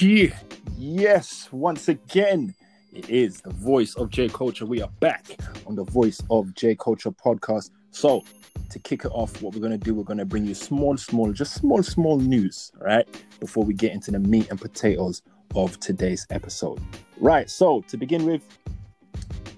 Yes, 0.00 1.48
once 1.50 1.88
again, 1.88 2.54
it 2.92 3.10
is 3.10 3.40
the 3.40 3.50
voice 3.50 3.96
of 3.96 4.10
J 4.10 4.28
Culture. 4.28 4.64
We 4.64 4.80
are 4.80 4.90
back 5.00 5.26
on 5.66 5.74
the 5.74 5.82
voice 5.82 6.22
of 6.30 6.54
J 6.54 6.76
Culture 6.76 7.10
podcast. 7.10 7.70
So, 7.90 8.22
to 8.70 8.78
kick 8.78 9.04
it 9.04 9.10
off, 9.12 9.42
what 9.42 9.54
we're 9.54 9.60
going 9.60 9.72
to 9.72 9.78
do, 9.78 9.96
we're 9.96 10.04
going 10.04 10.18
to 10.18 10.24
bring 10.24 10.46
you 10.46 10.54
small, 10.54 10.96
small, 10.96 11.32
just 11.32 11.54
small, 11.54 11.82
small 11.82 12.16
news, 12.16 12.70
right? 12.78 13.08
Before 13.40 13.64
we 13.64 13.74
get 13.74 13.90
into 13.90 14.12
the 14.12 14.20
meat 14.20 14.48
and 14.50 14.60
potatoes 14.60 15.22
of 15.56 15.80
today's 15.80 16.28
episode. 16.30 16.80
Right. 17.16 17.50
So, 17.50 17.80
to 17.88 17.96
begin 17.96 18.24
with, 18.24 18.46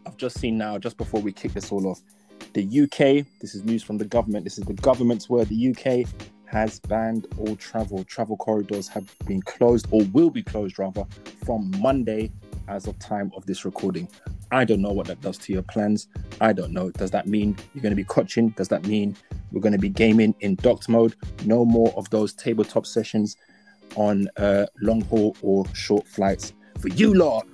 I've 0.07 0.17
just 0.17 0.39
seen 0.41 0.57
now, 0.57 0.79
just 0.79 0.97
before 0.97 1.21
we 1.21 1.33
kick 1.33 1.53
this 1.53 1.71
all 1.71 1.87
off, 1.87 2.01
the 2.55 2.65
UK, 2.65 3.27
this 3.43 3.55
is 3.55 3.63
news 3.65 3.83
from 3.83 3.99
the 3.99 4.07
government. 4.07 4.45
This 4.45 4.57
is 4.57 4.65
the 4.65 4.73
government's 4.73 5.29
word. 5.29 5.49
The 5.49 5.69
UK 5.69 6.09
has 6.51 6.81
banned 6.81 7.29
all 7.39 7.55
travel. 7.57 8.03
Travel 8.05 8.37
corridors 8.37 8.89
have 8.89 9.09
been 9.27 9.41
closed 9.43 9.87
or 9.91 10.03
will 10.13 10.31
be 10.31 10.43
closed 10.43 10.79
rather 10.79 11.05
from 11.45 11.73
Monday 11.79 12.33
as 12.67 12.87
of 12.87 12.99
time 12.99 13.31
of 13.37 13.47
this 13.47 13.65
recording. 13.65 14.09
I 14.51 14.65
don't 14.65 14.83
know 14.83 14.93
what 14.93 15.07
that 15.07 15.21
does 15.21 15.39
to 15.39 15.53
your 15.53 15.63
plans. 15.63 16.09
I 16.41 16.53
don't 16.53 16.73
know. 16.73 16.91
Does 16.91 17.13
that 17.13 17.29
mean 17.29 17.57
you're 17.73 17.83
going 17.83 17.93
to 17.93 17.97
be 17.97 18.05
coaching? 18.05 18.49
Does 18.51 18.69
that 18.69 18.85
mean 18.87 19.17
we're 19.53 19.61
going 19.61 19.73
to 19.73 19.79
be 19.79 19.89
gaming 19.89 20.35
in 20.41 20.57
docked 20.57 20.89
mode? 20.89 21.15
No 21.45 21.65
more 21.65 21.93
of 21.97 22.11
those 22.11 22.33
tabletop 22.33 22.85
sessions 22.85 23.37
on 23.95 24.29
uh, 24.37 24.67
long 24.81 25.03
haul 25.03 25.37
or 25.43 25.65
short 25.73 26.07
flights 26.07 26.53
for 26.81 26.89
you 26.89 27.15
lot. 27.15 27.47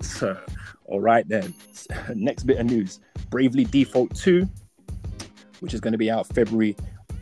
All 0.87 1.01
right, 1.01 1.29
then. 1.29 1.53
Next 2.15 2.45
bit 2.45 2.59
of 2.59 2.67
news 2.67 3.01
Bravely 3.29 3.65
Default 3.65 4.15
2, 4.17 4.49
which 5.61 5.75
is 5.75 5.81
going 5.81 5.93
to 5.93 5.99
be 5.99 6.11
out 6.11 6.27
February 6.29 6.77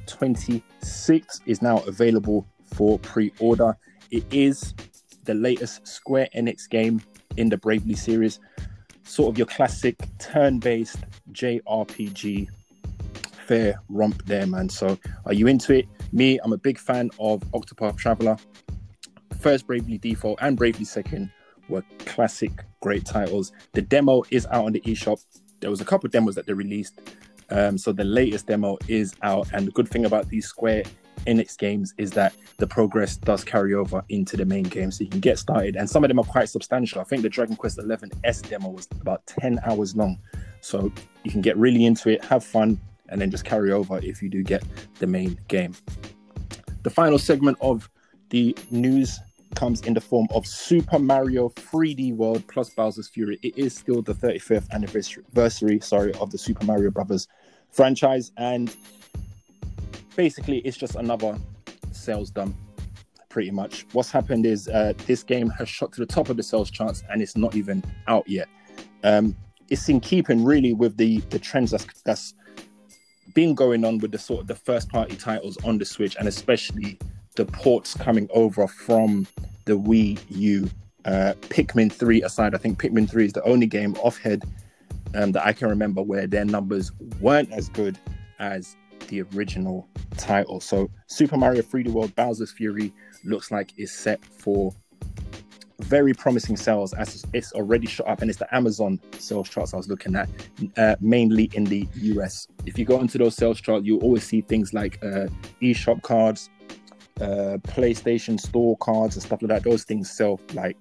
26 0.06 1.41
is 1.47 1.62
now 1.62 1.78
available 1.86 2.47
for 2.64 2.98
pre-order. 3.00 3.77
It 4.11 4.24
is 4.33 4.74
the 5.24 5.34
latest 5.34 5.86
Square 5.86 6.28
Enix 6.34 6.69
game 6.69 7.02
in 7.36 7.48
the 7.48 7.56
Bravely 7.56 7.94
series, 7.94 8.41
sort 9.02 9.33
of 9.33 9.38
your 9.38 9.46
classic 9.46 9.96
turn-based 10.19 10.98
JRPG 11.33 12.48
fair 13.44 13.80
romp 13.88 14.24
there, 14.24 14.46
man. 14.46 14.69
So, 14.69 14.98
are 15.27 15.33
you 15.33 15.46
into 15.46 15.74
it? 15.74 15.86
Me, 16.12 16.39
I'm 16.42 16.52
a 16.52 16.58
big 16.58 16.78
fan 16.78 17.11
of 17.18 17.41
Octopath 17.52 17.96
Traveler. 17.96 18.36
First 19.41 19.66
Bravely 19.66 19.98
Default 19.98 20.39
and 20.41 20.56
Bravely 20.56 20.84
Second 20.84 21.30
were 21.68 21.83
classic, 22.00 22.64
great 22.80 23.05
titles. 23.05 23.52
The 23.72 23.83
demo 23.83 24.22
is 24.30 24.46
out 24.46 24.66
on 24.66 24.72
the 24.72 24.80
eShop. 24.83 25.22
There 25.61 25.70
was 25.70 25.80
a 25.80 25.84
couple 25.84 26.06
of 26.06 26.12
demos 26.12 26.34
that 26.34 26.46
they 26.46 26.52
released 26.52 27.00
um, 27.50 27.78
so 27.78 27.92
the 27.92 28.05
latest 28.05 28.47
demo 28.47 28.78
is 28.89 29.14
out, 29.23 29.48
and 29.53 29.67
the 29.67 29.73
good 29.73 29.89
thing 29.89 30.05
about 30.05 30.28
these 30.28 30.47
Square 30.47 30.84
Enix 31.27 31.56
games 31.56 31.95
is 31.97 32.11
that 32.12 32.34
the 32.59 32.67
progress 32.67 33.17
does 33.17 33.45
carry 33.45 33.75
over 33.75 34.05
into 34.09 34.36
the 34.36 34.45
main 34.45 34.64
game, 34.64 34.91
so 34.91 35.05
you 35.05 35.11
can 35.11 35.20
get 35.20 35.39
started. 35.39 35.77
And 35.77 35.89
some 35.89 36.05
of 36.05 36.09
them 36.09 36.19
are 36.19 36.25
quite 36.25 36.48
substantial. 36.48 37.01
I 37.01 37.05
think 37.05 37.23
the 37.23 37.28
Dragon 37.28 37.56
Quest 37.56 37.81
XI 37.81 38.11
S 38.25 38.42
demo 38.42 38.70
was 38.70 38.89
about 39.01 39.27
ten 39.27 39.61
hours 39.67 39.97
long, 39.97 40.19
so 40.61 40.92
you 41.23 41.31
can 41.31 41.41
get 41.41 41.56
really 41.56 41.84
into 41.86 42.11
it, 42.11 42.25
have 42.25 42.45
fun, 42.45 42.81
and 43.09 43.20
then 43.20 43.31
just 43.31 43.45
carry 43.45 43.73
over 43.73 43.98
if 43.98 44.23
you 44.23 44.29
do 44.29 44.42
get 44.42 44.62
the 44.98 45.06
main 45.06 45.39
game. 45.48 45.75
The 46.83 46.91
final 46.91 47.19
segment 47.19 47.56
of 47.61 47.89
the 48.31 48.56
news 48.70 49.19
comes 49.55 49.80
in 49.83 49.94
the 49.94 50.00
form 50.00 50.27
of 50.30 50.47
Super 50.47 50.98
Mario 50.98 51.48
3D 51.50 52.14
World 52.14 52.44
plus 52.48 52.70
Bowser's 52.70 53.08
Fury. 53.08 53.38
It 53.42 53.56
is 53.58 53.74
still 53.74 54.02
the 54.02 54.14
35th 54.14 54.70
anniversary, 54.70 55.80
sorry, 55.80 56.12
of 56.14 56.30
the 56.30 56.38
Super 56.38 56.64
Mario 56.64 56.91
Brothers 56.91 57.28
franchise, 57.70 58.33
and 58.36 58.74
basically 60.17 60.58
it's 60.58 60.77
just 60.77 60.96
another 60.96 61.39
sales 61.92 62.30
dump. 62.30 62.56
Pretty 63.29 63.51
much, 63.51 63.84
what's 63.92 64.12
happened 64.12 64.46
is 64.46 64.68
uh, 64.68 64.92
this 65.06 65.24
game 65.24 65.51
has 65.51 65.68
shot 65.68 65.92
to 65.95 66.00
the 66.00 66.06
top 66.06 66.29
of 66.29 66.36
the 66.36 66.42
sales 66.42 66.70
charts, 66.70 67.02
and 67.11 67.20
it's 67.20 67.36
not 67.36 67.56
even 67.56 67.83
out 68.06 68.29
yet. 68.29 68.46
Um, 69.02 69.34
it's 69.70 69.89
in 69.89 69.98
keeping 69.98 70.45
really 70.45 70.73
with 70.73 70.96
the 70.96 71.18
the 71.30 71.39
trends 71.40 71.73
that's, 71.73 71.86
that's 72.02 72.34
been 73.34 73.55
going 73.55 73.84
on 73.84 73.98
with 73.98 74.12
the 74.12 74.18
sort 74.18 74.42
of 74.42 74.46
the 74.46 74.55
first 74.55 74.89
party 74.89 75.17
titles 75.17 75.56
on 75.64 75.79
the 75.79 75.84
Switch, 75.84 76.17
and 76.17 76.29
especially 76.29 76.96
the 77.36 77.45
ports 77.46 77.95
coming 77.95 78.28
over 78.33 78.67
from 78.67 79.27
the 79.64 79.78
Wii 79.78 80.20
U. 80.30 80.70
Uh, 81.05 81.34
Pikmin 81.42 81.92
3 81.92 82.22
aside, 82.22 82.55
I 82.55 82.58
think 82.58 82.80
Pikmin 82.80 83.08
3 83.08 83.27
is 83.27 83.33
the 83.33 83.42
only 83.42 83.67
game 83.67 83.95
off 83.96 84.17
head 84.18 84.42
um, 85.14 85.33
that 85.33 85.44
I 85.46 85.52
can 85.52 85.68
remember 85.68 86.02
where 86.02 86.27
their 86.27 86.44
numbers 86.44 86.92
weren't 87.20 87.52
as 87.52 87.68
good 87.68 87.98
as 88.39 88.77
the 89.08 89.23
original 89.23 89.89
title. 90.17 90.61
So 90.61 90.90
Super 91.06 91.36
Mario 91.36 91.62
3D 91.62 91.89
World 91.89 92.14
Bowser's 92.14 92.52
Fury 92.52 92.92
looks 93.24 93.50
like 93.50 93.73
it's 93.77 93.92
set 93.92 94.24
for 94.24 94.73
very 95.80 96.14
promising 96.14 96.56
sales 96.56 96.94
as 96.94 97.24
it's 97.33 97.52
already 97.52 97.86
shot 97.86 98.06
up 98.06 98.23
and 98.23 98.30
it's 98.30 98.39
the 98.39 98.55
Amazon 98.55 99.00
sales 99.18 99.48
charts 99.48 99.74
I 99.74 99.77
was 99.77 99.89
looking 99.89 100.14
at, 100.14 100.28
uh, 100.77 100.96
mainly 101.00 101.50
in 101.55 101.64
the 101.64 101.86
US. 101.94 102.46
If 102.64 102.78
you 102.78 102.84
go 102.84 103.00
into 103.00 103.18
those 103.18 103.34
sales 103.34 103.61
charts, 103.61 103.84
you 103.84 103.98
always 104.00 104.24
see 104.24 104.40
things 104.40 104.73
like 104.73 104.98
uh, 105.02 105.27
eShop 105.61 106.02
cards, 106.02 106.48
uh, 107.20 107.58
PlayStation 107.63 108.41
Store 108.41 108.77
cards 108.79 109.17
and 109.17 109.23
stuff 109.23 109.42
like 109.42 109.48
that. 109.48 109.64
Those 109.64 109.85
things 109.85 110.11
sell 110.11 110.41
like 110.52 110.77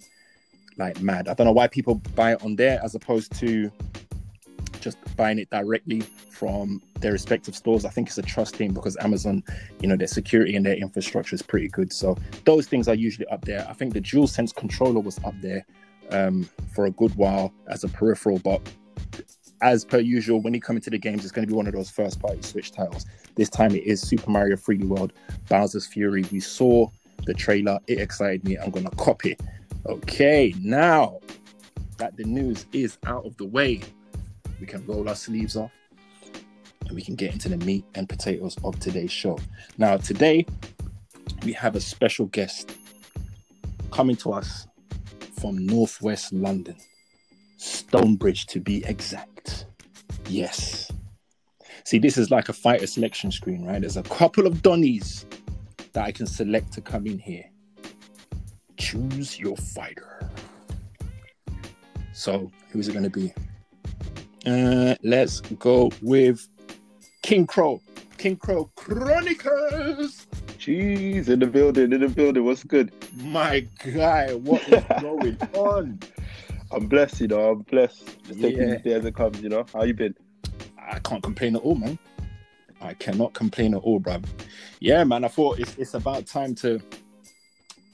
like 0.77 0.99
mad. 1.01 1.27
I 1.27 1.33
don't 1.33 1.45
know 1.45 1.53
why 1.53 1.67
people 1.67 1.95
buy 2.15 2.33
it 2.33 2.43
on 2.43 2.55
there 2.55 2.79
as 2.83 2.95
opposed 2.95 3.37
to 3.39 3.71
just 4.79 4.97
buying 5.15 5.39
it 5.39 5.49
directly 5.49 6.01
from 6.01 6.81
their 6.99 7.11
respective 7.11 7.55
stores. 7.55 7.85
I 7.85 7.89
think 7.89 8.07
it's 8.07 8.17
a 8.17 8.23
trust 8.23 8.55
thing 8.55 8.73
because 8.73 8.97
Amazon, 8.97 9.43
you 9.79 9.87
know, 9.87 9.95
their 9.95 10.07
security 10.07 10.55
and 10.55 10.65
their 10.65 10.75
infrastructure 10.75 11.35
is 11.35 11.41
pretty 11.41 11.69
good. 11.69 11.93
So 11.93 12.17
those 12.43 12.67
things 12.67 12.87
are 12.87 12.95
usually 12.95 13.27
up 13.27 13.45
there. 13.45 13.65
I 13.69 13.73
think 13.73 13.93
the 13.93 14.01
DualSense 14.01 14.53
controller 14.53 14.99
was 14.99 15.19
up 15.23 15.35
there 15.41 15.65
um, 16.11 16.49
for 16.73 16.85
a 16.85 16.91
good 16.91 17.15
while 17.15 17.53
as 17.67 17.83
a 17.83 17.87
peripheral, 17.87 18.39
but 18.39 18.61
as 19.63 19.85
per 19.85 19.99
usual, 19.99 20.41
when 20.41 20.53
you 20.53 20.59
come 20.59 20.75
into 20.75 20.89
the 20.89 20.99
games, 20.99 21.23
it's 21.23 21.31
going 21.31 21.47
to 21.47 21.51
be 21.51 21.55
one 21.55 21.65
of 21.67 21.73
those 21.73 21.89
first 21.89 22.19
party 22.19 22.41
Switch 22.41 22.71
titles. 22.71 23.05
This 23.35 23.49
time 23.49 23.73
it 23.73 23.83
is 23.83 24.01
Super 24.01 24.29
Mario 24.29 24.57
3D 24.57 24.83
World 24.83 25.13
Bowser's 25.47 25.87
Fury. 25.87 26.25
We 26.31 26.41
saw 26.41 26.89
the 27.25 27.33
trailer, 27.33 27.79
it 27.87 27.99
excited 27.99 28.43
me. 28.43 28.57
I'm 28.57 28.71
going 28.71 28.85
to 28.85 28.95
copy. 28.97 29.37
Okay, 29.85 30.53
now 30.59 31.21
that 31.97 32.17
the 32.17 32.25
news 32.25 32.65
is 32.73 32.97
out 33.05 33.25
of 33.25 33.37
the 33.37 33.45
way, 33.45 33.81
we 34.59 34.67
can 34.67 34.85
roll 34.85 35.07
our 35.07 35.15
sleeves 35.15 35.55
off 35.55 35.71
and 36.85 36.95
we 36.95 37.01
can 37.01 37.15
get 37.15 37.31
into 37.31 37.47
the 37.47 37.57
meat 37.57 37.85
and 37.95 38.09
potatoes 38.09 38.57
of 38.65 38.77
today's 38.81 39.11
show. 39.11 39.39
Now, 39.77 39.95
today 39.95 40.45
we 41.45 41.53
have 41.53 41.77
a 41.77 41.81
special 41.81 42.25
guest 42.25 42.75
coming 43.91 44.17
to 44.17 44.33
us 44.33 44.67
from 45.39 45.65
Northwest 45.65 46.33
London, 46.33 46.75
Stonebridge 47.57 48.45
to 48.47 48.59
be 48.59 48.83
exact. 48.85 49.32
Yes. 50.27 50.91
See, 51.85 51.99
this 51.99 52.17
is 52.17 52.31
like 52.31 52.49
a 52.49 52.53
fighter 52.53 52.87
selection 52.87 53.31
screen, 53.31 53.65
right? 53.65 53.81
There's 53.81 53.97
a 53.97 54.03
couple 54.03 54.47
of 54.47 54.61
Donnies 54.61 55.25
that 55.93 56.05
I 56.05 56.11
can 56.11 56.25
select 56.25 56.71
to 56.73 56.81
come 56.81 57.05
in 57.07 57.19
here. 57.19 57.43
Choose 58.77 59.37
your 59.37 59.57
fighter. 59.57 60.29
So, 62.13 62.51
who's 62.71 62.87
it 62.87 62.93
going 62.93 63.03
to 63.03 63.09
be? 63.09 63.33
Uh, 64.45 64.95
let's 65.03 65.41
go 65.41 65.91
with 66.01 66.47
King 67.21 67.47
Crow. 67.47 67.81
King 68.17 68.37
Crow 68.37 68.69
Kronikalz. 68.77 70.25
Jeez, 70.57 71.27
in 71.27 71.39
the 71.39 71.47
building, 71.47 71.91
in 71.91 72.01
the 72.01 72.07
building. 72.07 72.45
What's 72.45 72.63
good? 72.63 72.93
My 73.17 73.67
guy, 73.93 74.33
what 74.33 74.61
is 74.69 74.83
going 75.01 75.37
on? 75.53 75.99
I'm 76.73 76.87
blessed, 76.87 77.21
you 77.21 77.27
know. 77.27 77.51
I'm 77.51 77.59
blessed. 77.59 78.05
Just 78.23 78.39
yeah. 78.39 78.49
taking 78.49 78.73
each 78.73 78.83
day 78.83 78.93
as 78.93 79.05
it 79.05 79.15
comes, 79.15 79.39
you 79.41 79.49
know. 79.49 79.65
How 79.71 79.83
you 79.83 79.93
been? 79.93 80.15
I 80.77 80.99
can't 80.99 81.21
complain 81.21 81.55
at 81.55 81.61
all, 81.61 81.75
man. 81.75 81.99
I 82.81 82.93
cannot 82.95 83.33
complain 83.33 83.75
at 83.75 83.81
all, 83.81 83.99
bro. 83.99 84.19
Yeah, 84.79 85.03
man. 85.03 85.23
I 85.23 85.27
thought 85.27 85.59
it's 85.59 85.77
it's 85.77 85.93
about 85.93 86.25
time 86.25 86.55
to 86.55 86.81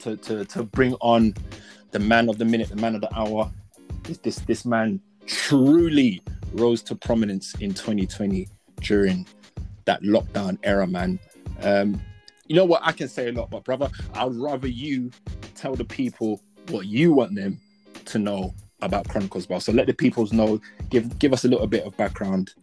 to 0.00 0.16
to 0.16 0.44
to 0.46 0.62
bring 0.62 0.94
on 0.94 1.34
the 1.90 1.98
man 1.98 2.28
of 2.28 2.38
the 2.38 2.44
minute, 2.44 2.70
the 2.70 2.76
man 2.76 2.94
of 2.94 3.02
the 3.02 3.14
hour. 3.14 3.50
This 4.04 4.18
this, 4.18 4.36
this 4.40 4.64
man 4.64 5.00
truly 5.26 6.22
rose 6.52 6.82
to 6.82 6.94
prominence 6.94 7.54
in 7.56 7.74
2020 7.74 8.48
during 8.80 9.26
that 9.84 10.02
lockdown 10.02 10.58
era, 10.62 10.86
man. 10.86 11.20
Um, 11.62 12.00
you 12.46 12.56
know 12.56 12.64
what? 12.64 12.80
I 12.82 12.92
can 12.92 13.08
say 13.08 13.28
a 13.28 13.32
lot, 13.32 13.50
but 13.50 13.62
brother, 13.62 13.90
I'd 14.14 14.34
rather 14.34 14.66
you 14.66 15.10
tell 15.54 15.74
the 15.74 15.84
people 15.84 16.40
what 16.68 16.86
you 16.86 17.12
want 17.12 17.34
them 17.34 17.60
to 18.06 18.18
know 18.18 18.54
about 18.82 19.06
Kronikalz 19.08 19.48
Bar. 19.48 19.60
So 19.60 19.72
let 19.72 19.86
the 19.86 19.94
peoples 19.94 20.32
know. 20.32 20.60
Give 20.88 21.18
give 21.18 21.32
us 21.32 21.44
a 21.44 21.48
little 21.48 21.66
bit 21.66 21.84
of 21.84 21.96
background. 21.96 22.54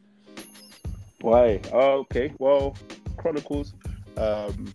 Why? 1.22 1.62
Oh, 1.74 2.00
okay. 2.00 2.34
Well, 2.38 2.75
Kronikalz, 3.18 3.74
um, 4.18 4.74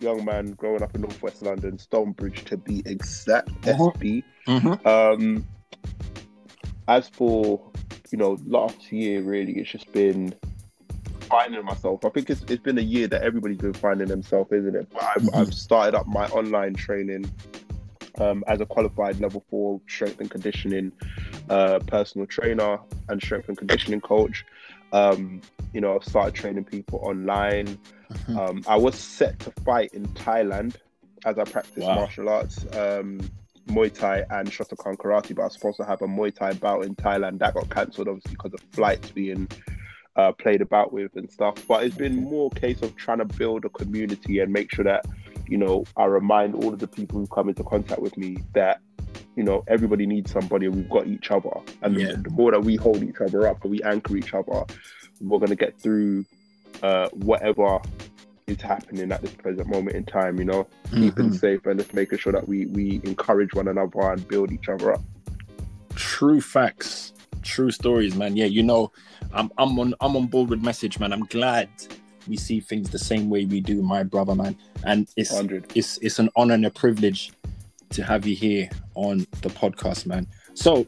young 0.00 0.24
man 0.24 0.52
growing 0.52 0.82
up 0.82 0.94
in 0.94 1.02
Northwest 1.02 1.42
London, 1.42 1.78
Stonebridge 1.78 2.44
to 2.44 2.56
be 2.56 2.82
exact, 2.86 3.50
uh-huh. 3.66 3.90
SB. 3.96 4.22
Mm-hmm. 4.46 4.86
Um, 4.86 5.46
as 6.86 7.08
for 7.08 7.60
you 8.10 8.18
know, 8.18 8.38
last 8.46 8.90
year 8.92 9.22
really, 9.22 9.52
it's 9.52 9.70
just 9.70 9.90
been 9.92 10.34
finding 11.20 11.64
myself. 11.64 12.04
I 12.04 12.08
think 12.10 12.30
it's, 12.30 12.42
it's 12.48 12.62
been 12.62 12.78
a 12.78 12.82
year 12.82 13.06
that 13.08 13.22
everybody's 13.22 13.58
been 13.58 13.74
finding 13.74 14.08
themselves, 14.08 14.50
isn't 14.52 14.74
it? 14.74 14.88
But 14.90 15.02
I've, 15.02 15.22
mm-hmm. 15.22 15.36
I've 15.36 15.54
started 15.54 15.94
up 15.94 16.06
my 16.06 16.26
online 16.28 16.74
training 16.74 17.30
um, 18.20 18.44
as 18.46 18.60
a 18.60 18.66
qualified 18.66 19.20
level 19.20 19.44
four 19.50 19.80
strength 19.88 20.20
and 20.20 20.30
conditioning 20.30 20.92
uh, 21.48 21.78
personal 21.86 22.26
trainer 22.26 22.78
and 23.08 23.22
strength 23.22 23.48
and 23.48 23.56
conditioning 23.56 24.00
coach. 24.00 24.44
Um, 24.92 25.40
you 25.72 25.80
know, 25.80 25.94
I've 25.94 26.04
started 26.04 26.34
training 26.34 26.64
people 26.64 27.00
online. 27.02 27.78
Mm-hmm. 28.12 28.38
Um, 28.38 28.62
I 28.66 28.76
was 28.76 28.94
set 28.94 29.38
to 29.40 29.50
fight 29.64 29.92
in 29.92 30.06
Thailand 30.08 30.76
as 31.24 31.38
I 31.38 31.44
practice 31.44 31.84
wow. 31.84 31.96
martial 31.96 32.28
arts, 32.28 32.64
um, 32.74 33.20
Muay 33.66 33.92
Thai 33.92 34.24
and 34.30 34.50
Shotokan 34.50 34.96
Karate, 34.96 35.34
but 35.34 35.42
I 35.42 35.44
was 35.44 35.54
supposed 35.54 35.76
to 35.78 35.84
have 35.84 36.00
a 36.00 36.06
Muay 36.06 36.34
Thai 36.34 36.54
bout 36.54 36.84
in 36.84 36.94
Thailand. 36.94 37.38
That 37.40 37.54
got 37.54 37.68
cancelled, 37.68 38.08
obviously, 38.08 38.32
because 38.32 38.54
of 38.54 38.60
flights 38.72 39.10
being 39.10 39.48
uh, 40.16 40.32
played 40.32 40.62
about 40.62 40.92
with 40.92 41.14
and 41.16 41.30
stuff. 41.30 41.66
But 41.66 41.84
it's 41.84 41.96
been 41.96 42.24
more 42.24 42.50
a 42.54 42.58
case 42.58 42.82
of 42.82 42.96
trying 42.96 43.18
to 43.18 43.26
build 43.26 43.64
a 43.64 43.68
community 43.68 44.40
and 44.40 44.52
make 44.52 44.74
sure 44.74 44.84
that, 44.84 45.04
you 45.48 45.56
know, 45.56 45.84
I 45.96 46.04
remind 46.04 46.54
all 46.54 46.72
of 46.72 46.78
the 46.78 46.88
people 46.88 47.18
who 47.18 47.26
come 47.26 47.48
into 47.48 47.64
contact 47.64 48.00
with 48.00 48.16
me 48.16 48.38
that 48.54 48.80
you 49.36 49.44
know, 49.44 49.62
everybody 49.68 50.04
needs 50.04 50.32
somebody 50.32 50.66
and 50.66 50.74
we've 50.74 50.90
got 50.90 51.06
each 51.06 51.30
other. 51.30 51.52
And 51.82 51.94
yeah. 51.94 52.08
the, 52.08 52.16
the, 52.22 52.30
more 52.30 52.50
that 52.50 52.60
we 52.60 52.74
hold 52.74 53.04
each 53.04 53.20
other 53.20 53.46
up 53.46 53.62
and 53.62 53.70
we 53.70 53.80
anchor 53.82 54.16
each 54.16 54.34
other, 54.34 54.64
we're 55.20 55.38
going 55.38 55.50
to 55.50 55.54
get 55.54 55.78
through 55.80 56.24
uh, 56.82 57.08
whatever 57.10 57.78
is 58.48 58.60
happening 58.60 59.12
at 59.12 59.22
this 59.22 59.30
present 59.32 59.68
moment 59.68 59.94
in 59.94 60.04
time, 60.04 60.38
you 60.38 60.44
know, 60.44 60.66
mm-hmm. 60.86 61.02
keeping 61.02 61.32
safe 61.32 61.64
and 61.66 61.78
just 61.78 61.94
making 61.94 62.18
sure 62.18 62.32
that 62.32 62.48
we, 62.48 62.66
we 62.66 63.00
encourage 63.04 63.54
one 63.54 63.68
another 63.68 64.10
and 64.10 64.26
build 64.26 64.50
each 64.50 64.68
other 64.68 64.94
up. 64.94 65.02
True 65.94 66.40
facts, 66.40 67.12
true 67.42 67.70
stories, 67.70 68.16
man. 68.16 68.36
Yeah, 68.36 68.46
you 68.46 68.64
know, 68.64 68.90
I'm, 69.32 69.50
I'm 69.58 69.78
on 69.78 69.94
I'm 70.00 70.16
on 70.16 70.26
board 70.26 70.50
with 70.50 70.62
message, 70.62 70.98
man. 70.98 71.12
I'm 71.12 71.26
glad 71.26 71.68
we 72.28 72.36
see 72.36 72.60
things 72.60 72.90
the 72.90 72.98
same 72.98 73.30
way 73.30 73.44
we 73.44 73.60
do, 73.60 73.82
my 73.82 74.02
brother, 74.02 74.34
man. 74.34 74.56
And 74.84 75.08
it's 75.16 75.32
100. 75.32 75.72
it's 75.74 75.98
it's 75.98 76.18
an 76.18 76.30
honor 76.36 76.54
and 76.54 76.66
a 76.66 76.70
privilege 76.70 77.32
to 77.90 78.02
have 78.04 78.26
you 78.26 78.36
here 78.36 78.68
on 78.94 79.26
the 79.42 79.48
podcast, 79.48 80.06
man. 80.06 80.26
So, 80.54 80.86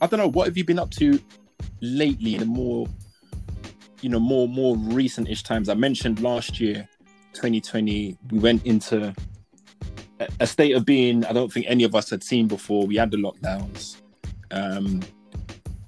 I 0.00 0.06
don't 0.06 0.18
know, 0.18 0.28
what 0.28 0.46
have 0.46 0.56
you 0.56 0.64
been 0.64 0.78
up 0.78 0.90
to 0.92 1.18
lately? 1.80 2.36
The 2.36 2.46
more, 2.46 2.86
you 4.00 4.08
know, 4.08 4.20
more 4.20 4.48
more 4.48 4.76
recent-ish 4.76 5.42
times. 5.42 5.68
I 5.68 5.74
mentioned 5.74 6.20
last 6.20 6.60
year, 6.60 6.88
2020, 7.34 8.16
we 8.30 8.38
went 8.38 8.64
into 8.66 9.14
a 10.40 10.46
state 10.46 10.72
of 10.76 10.84
being 10.84 11.24
I 11.24 11.32
don't 11.32 11.52
think 11.52 11.66
any 11.68 11.84
of 11.84 11.94
us 11.94 12.10
had 12.10 12.22
seen 12.22 12.46
before. 12.48 12.86
We 12.86 12.96
had 12.96 13.10
the 13.10 13.16
lockdowns, 13.16 14.00
um, 14.50 15.00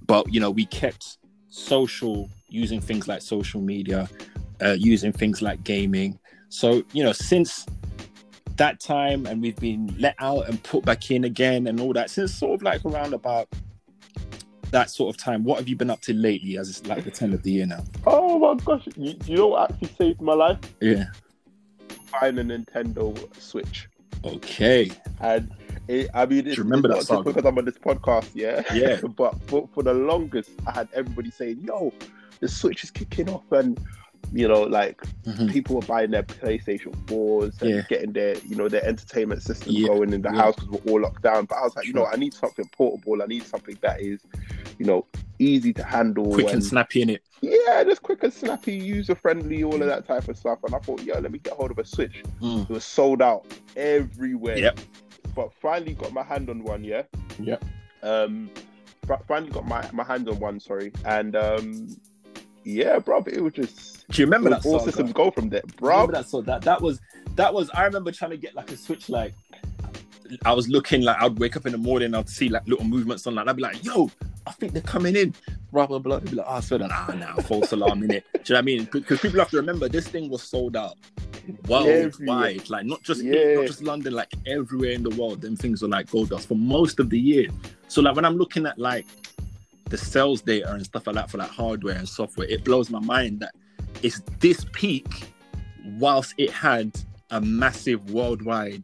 but 0.06 0.32
you 0.32 0.41
know, 0.41 0.50
we 0.50 0.67
kept 0.67 1.19
social 1.55 2.29
using 2.49 2.81
things 2.81 3.06
like 3.06 3.23
social 3.23 3.61
media, 3.61 4.09
uh, 4.61 4.77
using 4.79 5.12
things 5.12 5.41
like 5.41 5.62
gaming. 5.65 6.19
So 6.49 6.83
you 6.93 7.05
know, 7.05 7.12
since 7.12 7.67
that 8.56 8.81
time 8.81 9.27
and 9.27 9.43
we've 9.43 9.56
been 9.56 9.95
let 9.99 10.15
out 10.19 10.49
and 10.49 10.62
put 10.62 10.85
back 10.85 11.11
in 11.11 11.25
again 11.25 11.67
and 11.67 11.81
all 11.81 11.93
that 11.93 12.09
since 12.09 12.33
sort 12.33 12.55
of 12.55 12.62
like 12.62 12.85
around 12.85 13.12
about 13.12 13.49
that 14.71 14.91
sort 14.91 15.15
of 15.15 15.21
time. 15.21 15.45
What 15.45 15.59
have 15.59 15.69
you 15.69 15.77
been 15.77 15.91
up 15.91 16.01
to 16.03 16.15
lately 16.15 16.59
as 16.59 16.69
it's 16.69 16.87
like 16.87 17.05
the 17.05 17.11
10th 17.11 17.35
of 17.35 17.43
the 17.43 17.53
year 17.53 17.67
now? 17.67 17.85
Oh 18.07 18.39
my 18.39 18.55
gosh, 18.65 18.87
you, 18.97 19.15
you 19.27 19.37
know 19.37 19.49
what 19.49 19.71
actually 19.71 19.89
saved 19.97 20.21
my 20.21 20.35
life? 20.35 20.59
Yeah. 20.81 21.07
Buying 22.12 22.39
a 22.39 22.45
Nintendo 22.45 23.17
Switch. 23.41 23.89
Okay. 24.25 24.91
And 25.21 25.50
I 25.89 26.27
mean, 26.27 26.47
it's, 26.47 26.59
remember 26.59 26.93
it's 26.93 27.09
that 27.09 27.25
because 27.25 27.45
I'm 27.45 27.59
on 27.59 27.65
this 27.65 27.79
podcast, 27.79 28.31
yeah. 28.35 28.63
Yeah. 28.73 29.01
but 29.17 29.41
for, 29.49 29.69
for 29.75 29.83
the 29.83 29.95
longest, 29.95 30.51
I 30.67 30.73
had 30.73 30.89
everybody 30.95 31.31
saying, 31.31 31.61
"Yo, 31.61 31.93
the 32.41 32.49
Switch 32.49 32.85
is 32.85 32.91
kicking 32.91 33.29
off," 33.29 33.51
and 33.53 33.79
you 34.33 34.49
know, 34.49 34.63
like 34.63 35.01
mm-hmm. 35.25 35.49
people 35.49 35.77
were 35.77 35.87
buying 35.87 36.11
their 36.11 36.23
PlayStation 36.23 36.93
4s 37.07 37.61
and 37.63 37.71
yeah. 37.71 37.83
getting 37.89 38.13
their, 38.13 38.37
you 38.39 38.57
know, 38.57 38.69
their 38.69 38.85
entertainment 38.85 39.43
system 39.43 39.73
yeah. 39.73 39.89
going 39.89 40.13
in 40.13 40.23
the 40.23 40.31
yeah. 40.31 40.37
house 40.37 40.55
because 40.57 40.71
we're 40.71 40.93
all 40.93 41.01
locked 41.03 41.23
down. 41.23 41.45
But 41.45 41.59
I 41.59 41.63
was 41.63 41.77
like, 41.77 41.87
you 41.87 41.93
know, 41.93 42.07
I 42.07 42.17
need 42.17 42.35
something 42.35 42.69
portable. 42.73 43.23
I 43.23 43.27
need 43.27 43.45
something 43.45 43.79
that 43.83 44.01
is, 44.01 44.21
you 44.79 44.87
know, 44.87 45.07
easy 45.39 45.73
to 45.75 45.85
handle. 45.85 46.33
Quick 46.33 46.47
and, 46.47 46.55
and 46.55 46.65
snappy 46.65 47.03
in 47.03 47.11
it. 47.11 47.23
Yeah, 47.43 47.85
just 47.85 48.03
quick 48.03 48.23
and 48.23 48.33
snappy, 48.33 48.75
user 48.75 49.15
friendly, 49.15 49.63
all 49.63 49.81
of 49.81 49.87
that 49.87 50.07
type 50.07 50.29
of 50.29 50.37
stuff. 50.37 50.59
And 50.65 50.75
I 50.75 50.79
thought, 50.79 51.03
yeah, 51.03 51.19
let 51.19 51.31
me 51.31 51.39
get 51.39 51.53
hold 51.53 51.71
of 51.71 51.79
a 51.79 51.85
Switch. 51.85 52.23
Mm. 52.41 52.69
It 52.69 52.73
was 52.73 52.85
sold 52.85 53.21
out 53.21 53.47
everywhere. 53.77 54.59
Yep. 54.59 54.81
But 55.35 55.53
finally 55.55 55.95
got 55.95 56.13
my 56.13 56.23
hand 56.23 56.49
on 56.49 56.63
one, 56.63 56.85
yeah? 56.85 57.03
Yeah. 57.39 57.59
Um, 58.03 58.51
finally 59.27 59.51
got 59.51 59.67
my, 59.67 59.89
my 59.93 60.05
hand 60.05 60.29
on 60.29 60.39
one, 60.39 60.61
sorry. 60.61 60.93
And 61.05 61.35
um, 61.35 61.89
yeah, 62.65 62.99
bro, 62.99 63.23
it 63.27 63.43
was 63.43 63.53
just. 63.53 64.09
Do 64.09 64.23
you 64.23 64.27
remember 64.27 64.51
that? 64.51 64.65
All 64.65 64.81
systems 64.81 65.13
go 65.13 65.31
from 65.31 65.49
there, 65.51 65.63
bro. 65.77 66.07
that 66.09 66.29
so 66.29 66.41
that 66.43 66.63
that 66.63 66.81
was 66.81 67.01
that 67.37 67.53
was. 67.53 67.71
I 67.71 67.85
remember 67.85 68.11
trying 68.11 68.31
to 68.33 68.37
get 68.37 68.55
like 68.55 68.71
a 68.71 68.77
switch. 68.77 69.09
Like 69.09 69.35
I 70.45 70.53
was 70.53 70.69
looking 70.69 71.03
like 71.03 71.21
I'd 71.21 71.39
wake 71.39 71.57
up 71.57 71.67
in 71.67 71.73
the 71.73 71.79
morning, 71.79 72.15
I'd 72.15 72.29
see 72.29 72.49
like 72.49 72.67
little 72.67 72.85
movements 72.85 73.27
on. 73.27 73.35
Like 73.35 73.49
I'd 73.49 73.57
be 73.57 73.63
like, 73.63 73.85
"Yo, 73.85 74.11
I 74.47 74.53
think 74.53 74.73
they're 74.73 74.83
coming 74.83 75.17
in." 75.17 75.35
Blah 75.73 75.87
blah 75.87 75.99
blah. 75.99 76.19
They'd 76.19 76.31
be 76.31 76.37
like, 76.37 76.47
"Oh, 76.49 76.61
so 76.61 76.79
then 76.79 76.91
ah 76.91 77.15
now 77.17 77.37
false 77.37 77.73
alarm 77.73 78.03
in 78.05 78.13
it." 78.13 78.25
Do 78.33 78.39
you 78.39 78.55
know 78.55 78.57
what 78.57 78.59
I 78.59 78.63
mean? 78.63 78.89
Because 78.91 79.21
people 79.21 79.39
have 79.41 79.51
to 79.51 79.57
remember 79.57 79.89
this 79.89 80.09
thing 80.09 80.31
was 80.31 80.43
sold 80.43 80.77
out 80.77 80.97
worldwide, 81.69 82.69
like 82.70 82.87
not 82.87 83.02
just 83.02 83.23
yeah. 83.23 83.55
not 83.55 83.67
just 83.67 83.82
London, 83.82 84.12
like 84.12 84.32
everywhere 84.46 84.91
in 84.91 85.02
the 85.02 85.11
world. 85.11 85.41
Them 85.41 85.56
things 85.56 85.82
were 85.82 85.88
like 85.88 86.11
gold 86.11 86.31
dust 86.31 86.49
for 86.49 86.56
most 86.56 87.00
of 87.00 87.11
the 87.11 87.19
year. 87.19 87.49
So 87.88 88.02
like 88.02 88.17
when 88.17 88.25
I'm 88.25 88.37
looking 88.37 88.67
at 88.67 88.79
like 88.79 89.06
the 89.91 89.99
sales 89.99 90.41
data 90.41 90.73
and 90.73 90.85
stuff 90.85 91.06
like 91.06 91.17
that 91.17 91.31
for 91.31 91.38
like 91.38 91.50
hardware 91.50 91.96
and 91.96 92.08
software, 92.08 92.49
it 92.49 92.64
blows 92.64 92.91
my 92.91 93.00
mind 93.00 93.41
that 93.41 93.55
it's 94.02 94.20
this 94.41 94.67
peak 94.73 95.06
whilst 95.99 96.35
it 96.38 96.50
had 96.50 96.93
a 97.31 97.41
massive 97.41 98.11
worldwide 98.11 98.82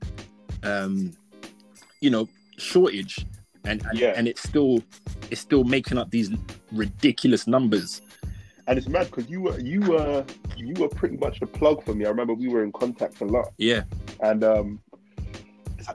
um 0.62 1.12
you 2.00 2.10
know 2.10 2.28
shortage 2.58 3.26
and 3.64 3.84
and, 3.86 3.98
yeah. 3.98 4.12
and 4.16 4.28
it's 4.28 4.42
still 4.42 4.82
it's 5.30 5.40
still 5.40 5.64
making 5.64 5.98
up 5.98 6.10
these 6.10 6.30
ridiculous 6.72 7.46
numbers 7.46 8.02
and 8.70 8.78
it's 8.78 8.88
mad 8.88 9.06
because 9.06 9.28
you 9.28 9.40
were 9.42 9.58
you 9.58 9.80
were 9.80 10.24
you 10.56 10.74
were 10.74 10.88
pretty 10.88 11.16
much 11.16 11.40
the 11.40 11.46
plug 11.46 11.84
for 11.84 11.92
me 11.92 12.06
i 12.06 12.08
remember 12.08 12.32
we 12.32 12.48
were 12.48 12.62
in 12.62 12.72
contact 12.72 13.20
a 13.20 13.24
lot 13.24 13.52
yeah 13.58 13.82
and 14.20 14.44
um 14.44 14.80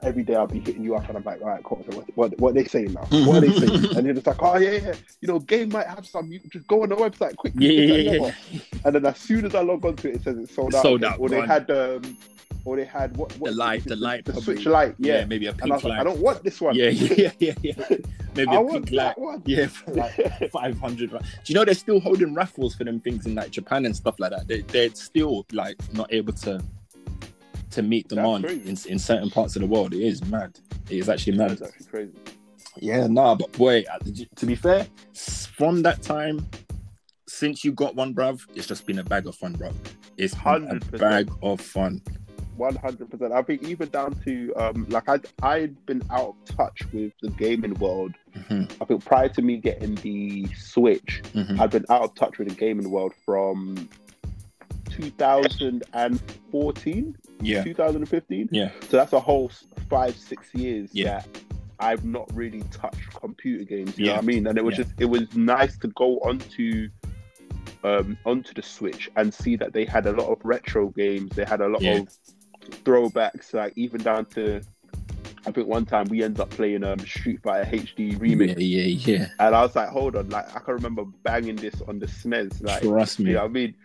every 0.02 0.24
day 0.24 0.36
I'll 0.36 0.48
be 0.48 0.60
hitting 0.60 0.84
you 0.84 0.96
up 0.96 1.08
and 1.08 1.18
I'm 1.18 1.24
like, 1.24 1.42
all 1.42 1.48
right, 1.48 1.64
cool. 1.64 1.78
What, 1.88 2.18
what, 2.18 2.40
what 2.40 2.50
are 2.50 2.54
they 2.54 2.66
saying 2.66 2.94
now? 2.94 3.06
What 3.26 3.38
are 3.38 3.48
they 3.48 3.54
saying? 3.54 3.96
and 3.96 4.06
you're 4.06 4.16
just 4.16 4.28
like, 4.28 4.42
oh 4.42 4.58
yeah, 4.58 4.72
yeah. 4.72 4.94
You 5.22 5.28
know, 5.28 5.40
game 5.40 5.70
might 5.70 5.88
have 5.88 6.06
some. 6.06 6.32
You 6.32 6.40
just 6.52 6.68
go 6.68 6.84
on 6.84 6.90
the 6.90 6.96
website 6.96 7.36
quickly. 7.36 7.68
Yeah, 7.68 8.12
yeah, 8.12 8.30
yeah. 8.52 8.60
And 8.84 8.96
then 8.96 9.06
as 9.06 9.18
soon 9.18 9.46
as 9.46 9.56
I 9.56 9.62
log 9.62 9.86
onto 9.86 10.08
it, 10.08 10.16
it 10.16 10.24
says 10.24 10.38
it's 10.38 10.54
sold 10.54 10.76
out. 10.76 10.82
Sold 10.82 11.04
out. 11.04 11.20
Or 11.20 11.30
they 11.30 11.46
had 11.46 11.70
um, 11.72 12.18
or 12.66 12.76
they 12.76 12.84
had 12.84 13.16
what, 13.16 13.32
what 13.38 13.52
the 13.52 13.56
light, 13.56 13.84
the, 13.84 13.90
the 13.90 13.96
light, 13.96 14.26
the, 14.26 14.34
the 14.34 14.42
switch 14.42 14.66
light. 14.66 14.96
Yeah. 14.98 15.20
yeah, 15.20 15.26
maybe 15.26 15.46
a 15.46 15.54
pink 15.54 15.72
light. 15.72 15.84
Like, 15.84 16.00
I 16.00 16.04
don't 16.04 16.20
want 16.20 16.44
this 16.44 16.60
one. 16.60 16.76
Yeah, 16.76 16.90
yeah, 16.90 17.32
yeah, 17.40 17.54
yeah. 17.62 17.74
Maybe 18.36 18.50
I 18.50 18.60
a 18.60 18.66
pink 18.66 18.92
light. 18.92 19.18
One. 19.18 19.42
Yeah, 19.46 19.68
like 19.88 20.52
five 20.52 20.78
hundred. 20.80 21.12
Do 21.12 21.20
you 21.46 21.56
know 21.56 21.64
they're 21.64 21.74
still 21.76 22.00
holding 22.02 22.34
raffles 22.34 22.76
for 22.76 22.84
them 22.84 23.00
things 23.00 23.26
in 23.26 23.36
like 23.36 23.52
Japan 23.52 23.86
and 23.86 23.96
stuff 23.96 24.16
like 24.20 24.32
that? 24.32 24.48
They, 24.48 24.62
they're 24.62 24.94
still 24.94 25.46
like 25.54 25.78
not 25.94 26.12
able 26.12 26.34
to 26.34 26.62
to 27.72 27.82
meet 27.82 28.08
demand 28.08 28.46
in, 28.46 28.78
in 28.88 29.00
certain 29.00 29.30
parts 29.30 29.56
of 29.56 29.62
the 29.62 29.68
world. 29.68 29.94
It 29.94 30.02
is 30.02 30.26
mad. 30.26 30.60
It 30.90 30.98
is 30.98 31.08
actually 31.08 31.38
mad. 31.38 31.52
That's 31.52 31.62
actually 31.62 31.86
crazy. 31.86 32.14
Yeah, 32.78 33.08
nah, 33.08 33.36
but 33.36 33.52
boy, 33.54 33.86
uh, 33.90 34.00
to 34.36 34.46
be 34.46 34.56
fair, 34.56 34.86
from 35.14 35.82
that 35.84 36.02
time, 36.02 36.46
since 37.28 37.64
you 37.64 37.72
got 37.72 37.96
one, 37.96 38.14
bruv, 38.14 38.42
it's 38.54 38.68
just 38.68 38.86
been 38.86 39.00
a 39.00 39.04
bag 39.04 39.28
of 39.28 39.36
fun, 39.36 39.56
bruv. 39.56 39.74
It's 40.18 40.34
100%. 40.34 40.94
a 40.94 40.98
bag 40.98 41.32
of 41.42 41.62
fun. 41.62 42.02
One 42.58 42.76
hundred 42.76 43.10
percent. 43.12 43.34
I 43.34 43.42
think 43.42 43.64
even 43.64 43.90
down 43.90 44.16
to 44.26 44.54
um, 44.56 44.86
like 44.90 45.10
I 45.10 45.20
I'd 45.44 45.86
been 45.86 46.02
out 46.10 46.30
of 46.30 46.36
touch 46.56 46.82
with 46.94 47.12
the 47.22 47.30
gaming 47.32 47.74
world. 47.76 48.14
Mm-hmm. 48.36 48.82
I 48.82 48.86
think 48.86 49.04
prior 49.04 49.28
to 49.30 49.42
me 49.42 49.58
getting 49.58 49.96
the 49.96 50.48
Switch, 50.56 51.22
mm-hmm. 51.34 51.60
I'd 51.60 51.72
been 51.72 51.86
out 51.90 52.04
of 52.04 52.16
touch 52.16 52.38
with 52.38 52.48
the 52.50 52.56
gaming 52.56 52.92
world 52.92 53.14
from 53.26 53.90
2014 54.90 57.18
yeah 57.42 57.64
2015 57.64 58.50
yeah 58.52 58.70
so 58.90 58.98
that's 58.98 59.14
a 59.14 59.20
whole 59.20 59.52
five 59.90 60.16
six 60.16 60.54
years 60.54 60.90
yeah 60.94 61.20
that 61.20 61.28
i've 61.80 62.06
not 62.06 62.32
really 62.34 62.62
touched 62.72 63.14
computer 63.14 63.66
games 63.66 63.98
you 63.98 64.06
yeah. 64.06 64.12
know 64.12 64.18
what 64.18 64.24
i 64.24 64.26
mean 64.26 64.48
and 64.48 64.58
it 64.58 64.64
was 64.64 64.78
yeah. 64.78 64.84
just 64.84 64.96
it 65.00 65.06
was 65.06 65.36
nice 65.36 65.78
to 65.78 65.88
go 65.90 66.18
onto 66.20 66.88
um 67.84 68.18
onto 68.26 68.54
the 68.54 68.62
switch 68.62 69.10
and 69.18 69.34
see 69.34 69.56
that 69.56 69.74
they 69.74 69.86
had 69.86 70.06
a 70.06 70.12
lot 70.14 70.30
of 70.30 70.38
retro 70.44 70.90
games 70.90 71.32
they 71.36 71.44
had 71.44 71.62
a 71.62 71.68
lot 71.68 71.82
yeah. 71.82 71.98
of 71.98 72.08
throwbacks 72.72 73.54
like 73.54 73.74
even 73.76 74.02
down 74.02 74.26
to 74.26 74.62
I 75.48 75.52
think 75.52 75.68
one 75.68 75.86
time 75.86 76.08
we 76.08 76.24
ended 76.24 76.40
up 76.40 76.50
playing 76.50 76.84
um 76.84 77.00
Street 77.00 77.42
Fighter 77.44 77.70
HD 77.70 78.18
remix. 78.18 78.56
Yeah, 78.58 78.82
yeah, 78.82 79.18
yeah. 79.18 79.28
And 79.40 79.56
I 79.56 79.62
was 79.62 79.76
like, 79.76 79.90
hold 79.90 80.16
on, 80.16 80.30
like 80.30 80.48
I 80.56 80.60
can 80.60 80.74
remember 80.74 81.06
banging 81.24 81.56
this 81.56 81.82
on 81.88 82.00
the 82.00 82.08
SNES. 82.08 82.64
Like, 82.64 82.82
trust 82.82 83.20
me. 83.20 83.30
You 83.30 83.36
know 83.36 83.42
what 83.42 83.50
I 83.50 83.54
mean? 83.54 83.76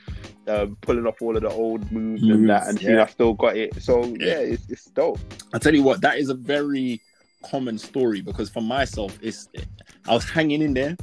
Um, 0.47 0.77
pulling 0.81 1.07
off 1.07 1.21
all 1.21 1.37
of 1.37 1.43
the 1.43 1.51
old 1.51 1.91
moves, 1.93 2.23
moves 2.23 2.35
and 2.35 2.51
that, 2.51 2.69
and 2.69 2.81
yeah. 2.83 3.03
I 3.03 3.07
still 3.07 3.35
got 3.35 3.57
it. 3.57 3.81
So 3.83 4.05
yeah, 4.05 4.27
yeah 4.27 4.39
it's, 4.39 4.71
it's 4.71 4.87
dope. 4.87 5.19
I 5.53 5.59
tell 5.59 5.75
you 5.75 5.83
what, 5.83 6.01
that 6.01 6.19
is 6.19 6.31
a 6.31 6.35
very 6.35 7.01
common 7.43 7.79
story 7.79 8.23
because 8.23 8.49
for 8.49 8.63
myself, 8.63 9.19
it's 9.21 9.49
I 10.09 10.15
was 10.15 10.29
hanging 10.29 10.63
in 10.63 10.73
there, 10.73 10.97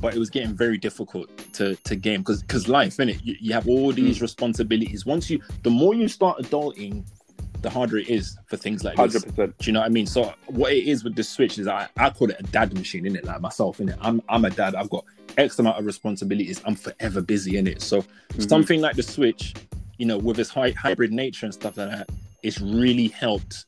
but 0.00 0.14
it 0.14 0.18
was 0.18 0.28
getting 0.28 0.56
very 0.56 0.76
difficult 0.76 1.30
to 1.54 1.76
to 1.76 1.94
game 1.94 2.22
because 2.22 2.42
because 2.42 2.66
life, 2.66 2.96
innit? 2.96 3.20
You, 3.22 3.36
you 3.40 3.52
have 3.52 3.68
all 3.68 3.92
these 3.92 4.18
mm. 4.18 4.22
responsibilities. 4.22 5.06
Once 5.06 5.30
you, 5.30 5.40
the 5.62 5.70
more 5.70 5.94
you 5.94 6.08
start 6.08 6.42
adulting, 6.42 7.04
the 7.62 7.70
harder 7.70 7.98
it 7.98 8.08
is 8.08 8.38
for 8.46 8.56
things 8.56 8.84
like 8.84 8.96
Hundred 8.96 9.12
this. 9.22 9.24
percent. 9.24 9.58
Do 9.58 9.66
you 9.66 9.72
know 9.72 9.80
what 9.80 9.86
I 9.86 9.90
mean? 9.90 10.06
So 10.06 10.32
what 10.46 10.72
it 10.72 10.86
is 10.88 11.04
with 11.04 11.14
the 11.14 11.22
Switch 11.22 11.58
is 11.58 11.66
I, 11.68 11.88
I 11.98 12.10
call 12.10 12.30
it 12.30 12.36
a 12.38 12.42
dad 12.44 12.72
machine, 12.74 13.06
in 13.06 13.16
it, 13.16 13.24
like 13.24 13.40
myself, 13.40 13.80
in 13.80 13.88
it. 13.90 13.96
I'm 14.00 14.22
I'm 14.28 14.44
a 14.44 14.50
dad. 14.50 14.74
I've 14.74 14.90
got 14.90 15.04
X 15.38 15.58
amount 15.58 15.78
of 15.78 15.84
responsibilities. 15.84 16.60
I'm 16.64 16.74
forever 16.74 17.20
busy 17.20 17.56
in 17.58 17.66
it. 17.66 17.82
So 17.82 18.02
Mm-hmm. 18.30 18.42
something 18.48 18.80
like 18.80 18.94
the 18.94 19.02
Switch, 19.02 19.54
you 19.98 20.06
know, 20.06 20.16
with 20.16 20.38
its 20.38 20.50
high, 20.50 20.70
hybrid 20.70 21.12
nature 21.12 21.46
and 21.46 21.52
stuff 21.52 21.76
like 21.76 21.90
that, 21.90 22.08
it's 22.44 22.60
really 22.60 23.08
helped 23.08 23.66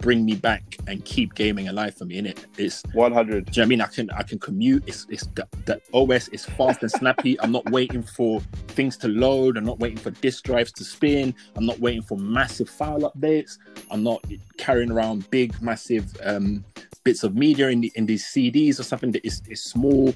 bring 0.00 0.24
me 0.24 0.34
back 0.34 0.76
and 0.86 1.04
keep 1.04 1.34
gaming 1.34 1.68
alive 1.68 1.94
for 1.94 2.04
me. 2.04 2.18
In 2.18 2.26
it, 2.26 2.46
it's 2.58 2.82
One 2.92 3.12
hundred. 3.12 3.46
do 3.46 3.60
you 3.60 3.62
know 3.62 3.62
what 3.62 3.66
I 3.66 3.68
mean? 3.68 3.80
I 3.80 3.86
can 3.86 4.10
I 4.10 4.22
can 4.22 4.38
commute. 4.38 4.84
It's 4.86 5.06
it's 5.08 5.26
the, 5.34 5.46
the 5.66 5.80
OS 5.92 6.28
is 6.28 6.44
fast 6.44 6.82
and 6.82 6.90
snappy. 6.90 7.40
I'm 7.40 7.52
not 7.52 7.68
waiting 7.70 8.02
for 8.02 8.40
things 8.68 8.96
to 8.98 9.08
load. 9.08 9.56
I'm 9.56 9.64
not 9.64 9.78
waiting 9.78 9.98
for 9.98 10.10
disk 10.10 10.44
drives 10.44 10.72
to 10.72 10.84
spin. 10.84 11.34
I'm 11.56 11.66
not 11.66 11.78
waiting 11.80 12.02
for 12.02 12.16
massive 12.18 12.68
file 12.68 13.00
updates. 13.00 13.58
I'm 13.90 14.02
not 14.02 14.24
carrying 14.58 14.90
around 14.90 15.28
big 15.30 15.60
massive 15.62 16.06
um, 16.24 16.64
bits 17.04 17.22
of 17.24 17.34
media 17.34 17.68
in 17.68 17.80
the 17.80 17.92
in 17.94 18.06
these 18.06 18.24
CDs 18.26 18.78
or 18.80 18.82
something 18.84 19.12
that 19.12 19.24
is, 19.26 19.42
is 19.48 19.62
small 19.62 20.14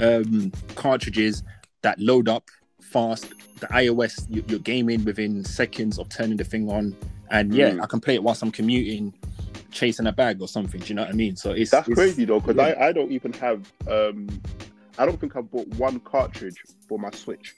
um, 0.00 0.52
cartridges 0.74 1.42
that 1.82 1.98
load 1.98 2.28
up 2.28 2.44
fast. 2.96 3.28
The 3.60 3.66
iOS 3.68 4.24
you, 4.30 4.42
you're 4.48 4.58
gaming 4.58 5.04
within 5.04 5.44
seconds 5.44 5.98
of 5.98 6.08
turning 6.08 6.36
the 6.38 6.44
thing 6.44 6.70
on, 6.70 6.96
and 7.30 7.52
yeah, 7.54 7.70
Mm. 7.72 7.82
I 7.82 7.86
can 7.86 8.00
play 8.00 8.14
it 8.14 8.22
whilst 8.22 8.42
I'm 8.42 8.50
commuting, 8.50 9.12
chasing 9.70 10.06
a 10.06 10.12
bag 10.12 10.40
or 10.40 10.48
something. 10.48 10.80
Do 10.80 10.86
you 10.88 10.94
know 10.94 11.02
what 11.02 11.10
I 11.10 11.14
mean? 11.14 11.36
So 11.36 11.50
it's 11.52 11.70
That's 11.70 11.88
it's- 11.88 11.96
crazy 11.98 12.24
though, 12.24 12.40
because 12.40 12.56
yeah. 12.56 12.74
I, 12.84 12.88
I 12.88 12.92
don't 12.92 13.12
even 13.12 13.32
have 13.34 13.60
um 13.90 14.28
I 14.98 15.04
don't 15.04 15.20
think 15.20 15.36
I've 15.36 15.50
bought 15.50 15.68
one 15.86 16.00
cartridge 16.00 16.56
for 16.88 16.98
my 16.98 17.10
Switch. 17.10 17.54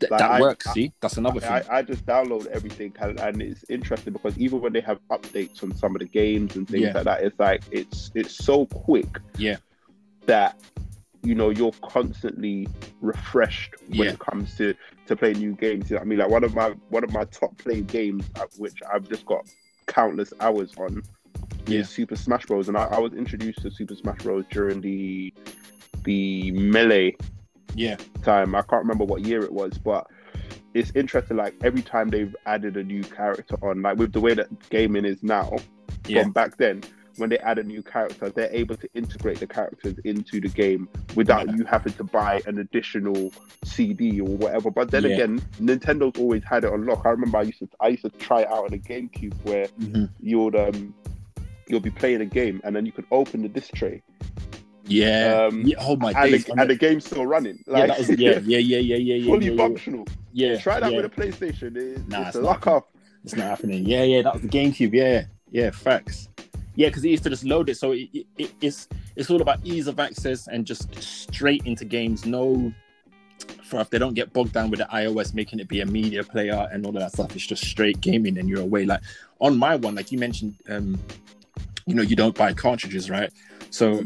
Th- 0.00 0.10
Like, 0.10 0.18
that 0.18 0.30
I- 0.32 0.40
works. 0.40 0.66
I- 0.66 0.72
see, 0.72 0.92
that's 1.00 1.18
another 1.18 1.38
thing. 1.40 1.50
I, 1.52 1.62
I 1.78 1.82
just 1.82 2.04
download 2.06 2.46
everything 2.46 2.92
and, 3.00 3.18
and 3.20 3.40
it's 3.42 3.64
interesting 3.68 4.12
because 4.12 4.36
even 4.38 4.60
when 4.60 4.72
they 4.72 4.80
have 4.80 4.98
updates 5.10 5.62
on 5.62 5.74
some 5.76 5.94
of 5.94 6.00
the 6.00 6.08
games 6.08 6.56
and 6.56 6.66
things 6.68 6.82
Yeah. 6.84 6.92
like 6.94 7.04
that, 7.10 7.22
it's 7.22 7.38
like 7.38 7.62
it's 7.70 8.10
it's 8.14 8.34
so 8.48 8.66
quick 8.66 9.12
Yeah. 9.38 9.58
that 10.26 10.56
you 11.24 11.34
know 11.34 11.50
you're 11.50 11.72
constantly 11.82 12.68
refreshed 13.00 13.74
when 13.88 13.98
Yeah. 14.06 14.12
it 14.12 14.18
comes 14.18 14.56
to 14.58 14.74
to 15.06 15.16
play 15.16 15.32
new 15.32 15.52
games. 15.54 15.90
You 15.90 15.96
know 15.96 16.00
what 16.00 16.06
I 16.06 16.08
mean? 16.08 16.18
Like 16.18 16.30
one 16.30 16.44
of 16.44 16.54
my 16.54 16.70
one 16.90 17.04
of 17.04 17.12
my 17.12 17.24
top 17.24 17.56
played 17.58 17.86
games, 17.86 18.24
uh, 18.36 18.46
which 18.58 18.76
I've 18.92 19.08
just 19.08 19.24
got 19.26 19.46
countless 19.86 20.32
hours 20.40 20.72
on, 20.78 21.02
Yeah. 21.66 21.80
is 21.80 21.88
Super 21.88 22.16
Smash 22.16 22.46
Bros. 22.46 22.68
And 22.68 22.76
I, 22.76 22.84
I 22.84 22.98
was 22.98 23.12
introduced 23.14 23.62
to 23.62 23.70
Super 23.70 23.94
Smash 23.96 24.18
Bros. 24.18 24.44
during 24.50 24.80
the 24.80 25.32
the 26.04 26.50
melee 26.52 27.16
yeah, 27.74 27.96
time. 28.22 28.54
I 28.54 28.60
can't 28.62 28.82
remember 28.82 29.04
what 29.04 29.22
year 29.22 29.42
it 29.42 29.52
was, 29.52 29.78
but 29.78 30.06
it's 30.74 30.92
interesting. 30.94 31.36
Like 31.38 31.54
every 31.64 31.82
time 31.82 32.08
they've 32.08 32.34
added 32.46 32.76
a 32.76 32.84
new 32.84 33.02
character 33.02 33.56
on, 33.62 33.82
like 33.82 33.96
with 33.96 34.12
the 34.12 34.20
way 34.20 34.34
that 34.34 34.68
gaming 34.70 35.04
is 35.04 35.22
now, 35.22 35.56
yeah, 36.06 36.22
from 36.22 36.32
back 36.32 36.56
then, 36.56 36.82
when 37.16 37.30
they 37.30 37.38
add 37.38 37.58
a 37.58 37.62
new 37.62 37.82
character, 37.82 38.28
they're 38.30 38.52
able 38.52 38.76
to 38.76 38.88
integrate 38.94 39.38
the 39.40 39.46
characters 39.46 39.96
into 40.04 40.40
the 40.40 40.48
game 40.48 40.88
without 41.14 41.46
Yeah. 41.46 41.54
you 41.56 41.64
having 41.64 41.92
to 41.94 42.04
buy 42.04 42.42
an 42.46 42.58
additional 42.58 43.32
CD 43.64 44.20
or 44.20 44.36
whatever. 44.36 44.70
But 44.70 44.90
then 44.90 45.04
Yeah. 45.04 45.10
again, 45.10 45.40
Nintendo's 45.60 46.18
always 46.18 46.42
had 46.44 46.64
it 46.64 46.72
on 46.72 46.86
lock. 46.86 47.02
I 47.04 47.10
remember 47.10 47.38
I 47.38 47.42
used 47.42 47.58
to 47.60 47.68
I 47.80 47.88
used 47.88 48.02
to 48.02 48.10
try 48.10 48.42
it 48.42 48.48
out 48.48 48.64
on 48.66 48.72
a 48.74 48.78
GameCube 48.78 49.34
where 49.44 49.66
Mhm. 49.80 50.08
you'd 50.20 50.56
um 50.56 50.94
you'll 51.68 51.80
be 51.80 51.90
playing 51.90 52.20
a 52.20 52.26
game 52.26 52.60
and 52.64 52.76
then 52.76 52.84
you 52.86 52.92
could 52.92 53.06
open 53.10 53.42
the 53.42 53.48
disc 53.48 53.72
tray 53.74 54.02
yeah. 54.86 55.46
Um, 55.50 55.62
yeah. 55.62 55.76
Oh 55.80 55.96
my 55.96 56.12
and, 56.12 56.30
days! 56.30 56.44
the, 56.44 56.52
and 56.52 56.60
the- 56.60 56.66
the 56.66 56.76
game's 56.76 57.06
still 57.06 57.24
running. 57.26 57.58
yeah, 57.66 57.72
Like, 57.72 57.88
that 57.88 57.98
was, 57.98 58.10
yeah, 58.18 58.38
yeah, 58.44 58.58
yeah, 58.58 58.78
yeah, 58.78 58.96
yeah, 58.96 59.14
yeah, 59.14 59.24
fully 59.32 59.46
yeah, 59.46 59.52
yeah. 59.52 59.56
functional. 59.56 60.06
Yeah, 60.34 60.58
Try 60.58 60.80
that 60.80 60.92
yeah. 60.92 60.96
with 61.00 61.06
a 61.06 61.08
PlayStation. 61.08 61.76
It, 61.76 62.06
Nah, 62.08 62.20
it's 62.20 62.28
it's 62.28 62.36
a 62.36 62.40
lock 62.42 62.66
off. 62.66 62.84
It's 63.24 63.34
not 63.34 63.46
happening. 63.46 63.86
Yeah, 63.86 64.02
yeah, 64.02 64.22
that 64.22 64.34
was 64.34 64.42
the 64.42 64.48
GameCube. 64.48 64.92
Yeah, 64.92 65.24
yeah, 65.50 65.70
facts. 65.70 66.28
Yeah, 66.76 66.88
because 66.88 67.04
it 67.04 67.08
used 67.10 67.22
to 67.24 67.30
just 67.30 67.44
load 67.44 67.68
it, 67.68 67.76
so 67.76 67.92
it, 67.92 68.08
it, 68.12 68.26
it- 68.36 68.54
it's 68.60 68.88
it's 69.16 69.30
all 69.30 69.40
about 69.40 69.60
ease 69.64 69.86
of 69.86 70.00
access 70.00 70.48
and 70.48 70.66
just 70.66 70.92
straight 71.02 71.64
into 71.66 71.84
games. 71.84 72.26
No, 72.26 72.72
for 73.62 73.80
if 73.80 73.90
they 73.90 73.98
don't 73.98 74.14
get 74.14 74.32
bogged 74.32 74.52
down 74.52 74.70
with 74.70 74.80
the 74.80 74.86
iOS 74.86 75.34
making 75.34 75.60
it 75.60 75.68
be 75.68 75.80
a 75.82 75.86
media 75.86 76.24
player 76.24 76.68
and 76.72 76.84
all 76.84 76.90
of 76.96 77.00
that 77.00 77.12
stuff, 77.12 77.34
it's 77.36 77.46
just 77.46 77.64
straight 77.64 78.00
gaming 78.00 78.38
and 78.38 78.48
you're 78.48 78.60
away. 78.60 78.84
Like 78.86 79.00
on 79.38 79.56
my 79.56 79.76
one, 79.76 79.94
like 79.94 80.10
you 80.10 80.18
mentioned, 80.18 80.56
um, 80.68 80.98
you 81.86 81.94
know, 81.94 82.02
you 82.02 82.16
don't 82.16 82.34
buy 82.36 82.52
cartridges, 82.52 83.08
right? 83.08 83.30
So 83.70 84.02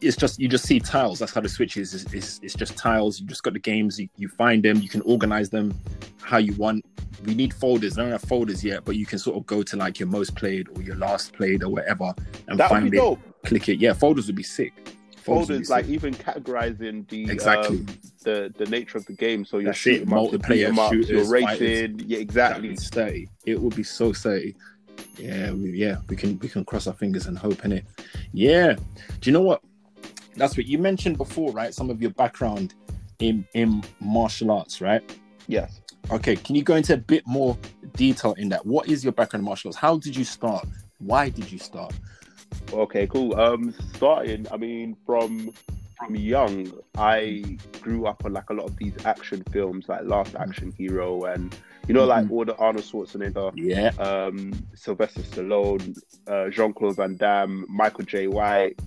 it's 0.00 0.16
just 0.16 0.38
you 0.38 0.48
just 0.48 0.64
see 0.64 0.78
tiles. 0.80 1.18
That's 1.18 1.32
how 1.32 1.40
the 1.40 1.48
Switch 1.48 1.76
is. 1.76 1.94
It's, 1.94 2.12
it's, 2.12 2.40
it's 2.42 2.54
just 2.54 2.76
tiles. 2.76 3.20
You 3.20 3.26
just 3.26 3.42
got 3.42 3.52
the 3.54 3.58
games. 3.58 3.98
You, 3.98 4.08
you 4.16 4.28
find 4.28 4.62
them. 4.62 4.80
You 4.80 4.88
can 4.88 5.00
organize 5.02 5.48
them 5.50 5.78
how 6.22 6.38
you 6.38 6.52
want. 6.54 6.84
We 7.24 7.34
need 7.34 7.54
folders. 7.54 7.96
I 7.98 8.02
don't 8.02 8.12
have 8.12 8.22
folders 8.22 8.62
yet, 8.62 8.84
but 8.84 8.96
you 8.96 9.06
can 9.06 9.18
sort 9.18 9.36
of 9.36 9.46
go 9.46 9.62
to 9.62 9.76
like 9.76 9.98
your 9.98 10.08
most 10.08 10.34
played 10.36 10.68
or 10.76 10.82
your 10.82 10.96
last 10.96 11.32
played 11.32 11.62
or 11.62 11.70
whatever 11.70 12.14
and 12.48 12.58
That 12.58 12.70
would 12.70 12.76
find 12.80 12.90
be 12.90 12.98
it. 12.98 13.00
dope. 13.00 13.20
Click 13.44 13.68
it. 13.70 13.78
Yeah, 13.78 13.94
folders 13.94 14.26
would 14.26 14.36
be 14.36 14.42
sick. 14.42 14.74
be 14.84 14.92
Folders, 15.16 15.70
like 15.70 15.86
sick. 15.86 15.94
even 15.94 16.14
categorizing 16.14 17.08
the 17.08 17.30
Exactly. 17.30 17.78
um, 17.78 17.86
the 18.22 18.52
the 18.58 18.66
nature 18.66 18.98
of 18.98 19.06
the 19.06 19.14
game. 19.14 19.44
So 19.44 19.58
you're 19.58 19.72
shooting 19.72 20.08
multiplayer 20.08 20.76
ups, 20.76 20.92
shooters, 20.92 21.10
you're 21.10 21.28
racing. 21.30 22.00
Yeah, 22.06 22.18
exactly. 22.18 22.76
Sturdy. 22.76 23.28
It 23.46 23.60
would 23.60 23.74
be 23.74 23.82
so 23.82 24.12
sturdy. 24.12 24.54
Yeah, 25.18 25.52
we, 25.52 25.70
yeah, 25.72 25.96
we 26.08 26.16
can 26.16 26.38
we 26.40 26.48
can 26.48 26.64
cross 26.64 26.86
our 26.86 26.94
fingers 26.94 27.26
and 27.26 27.38
hope 27.38 27.64
in 27.64 27.72
it. 27.72 27.84
Yeah. 28.32 28.74
Do 28.74 29.30
you 29.30 29.32
know 29.32 29.42
what? 29.42 29.62
That's 30.36 30.56
what 30.56 30.66
you 30.66 30.78
mentioned 30.78 31.18
before, 31.18 31.52
right? 31.52 31.72
Some 31.74 31.90
of 31.90 32.00
your 32.00 32.10
background 32.10 32.74
in 33.18 33.46
in 33.54 33.82
martial 34.00 34.50
arts, 34.50 34.80
right? 34.80 35.02
Yes. 35.46 35.80
Okay, 36.10 36.36
can 36.36 36.54
you 36.54 36.62
go 36.62 36.76
into 36.76 36.94
a 36.94 36.98
bit 36.98 37.26
more 37.26 37.58
detail 37.94 38.34
in 38.34 38.48
that? 38.50 38.64
What 38.64 38.88
is 38.88 39.02
your 39.02 39.12
background 39.12 39.42
in 39.42 39.46
martial 39.46 39.70
arts? 39.70 39.76
How 39.76 39.98
did 39.98 40.16
you 40.16 40.24
start? 40.24 40.66
Why 40.98 41.30
did 41.30 41.50
you 41.50 41.58
start? 41.58 41.92
Okay, 42.72 43.06
cool. 43.06 43.34
Um, 43.38 43.74
starting, 43.94 44.46
I 44.52 44.56
mean, 44.56 44.96
from 45.04 45.52
from 45.98 46.14
young, 46.14 46.72
I 46.96 47.58
grew 47.80 48.06
up 48.06 48.24
on 48.24 48.34
like 48.34 48.50
a 48.50 48.52
lot 48.52 48.66
of 48.66 48.76
these 48.76 48.94
action 49.04 49.42
films, 49.50 49.86
like 49.88 50.04
Last 50.04 50.36
Action 50.36 50.72
Hero, 50.76 51.24
and 51.24 51.56
you 51.88 51.94
know, 51.94 52.04
like 52.04 52.24
Mhm. 52.26 52.30
all 52.32 52.44
the 52.44 52.56
Arnold 52.56 52.84
Schwarzenegger, 52.84 53.52
Yeah, 53.54 53.88
um, 54.02 54.52
Sylvester 54.74 55.22
Stallone, 55.22 55.96
uh, 56.26 56.48
Jean 56.50 56.72
Claude 56.72 56.96
Van 56.96 57.16
Damme, 57.16 57.64
Michael 57.68 58.04
Jai 58.04 58.26
White, 58.26 58.80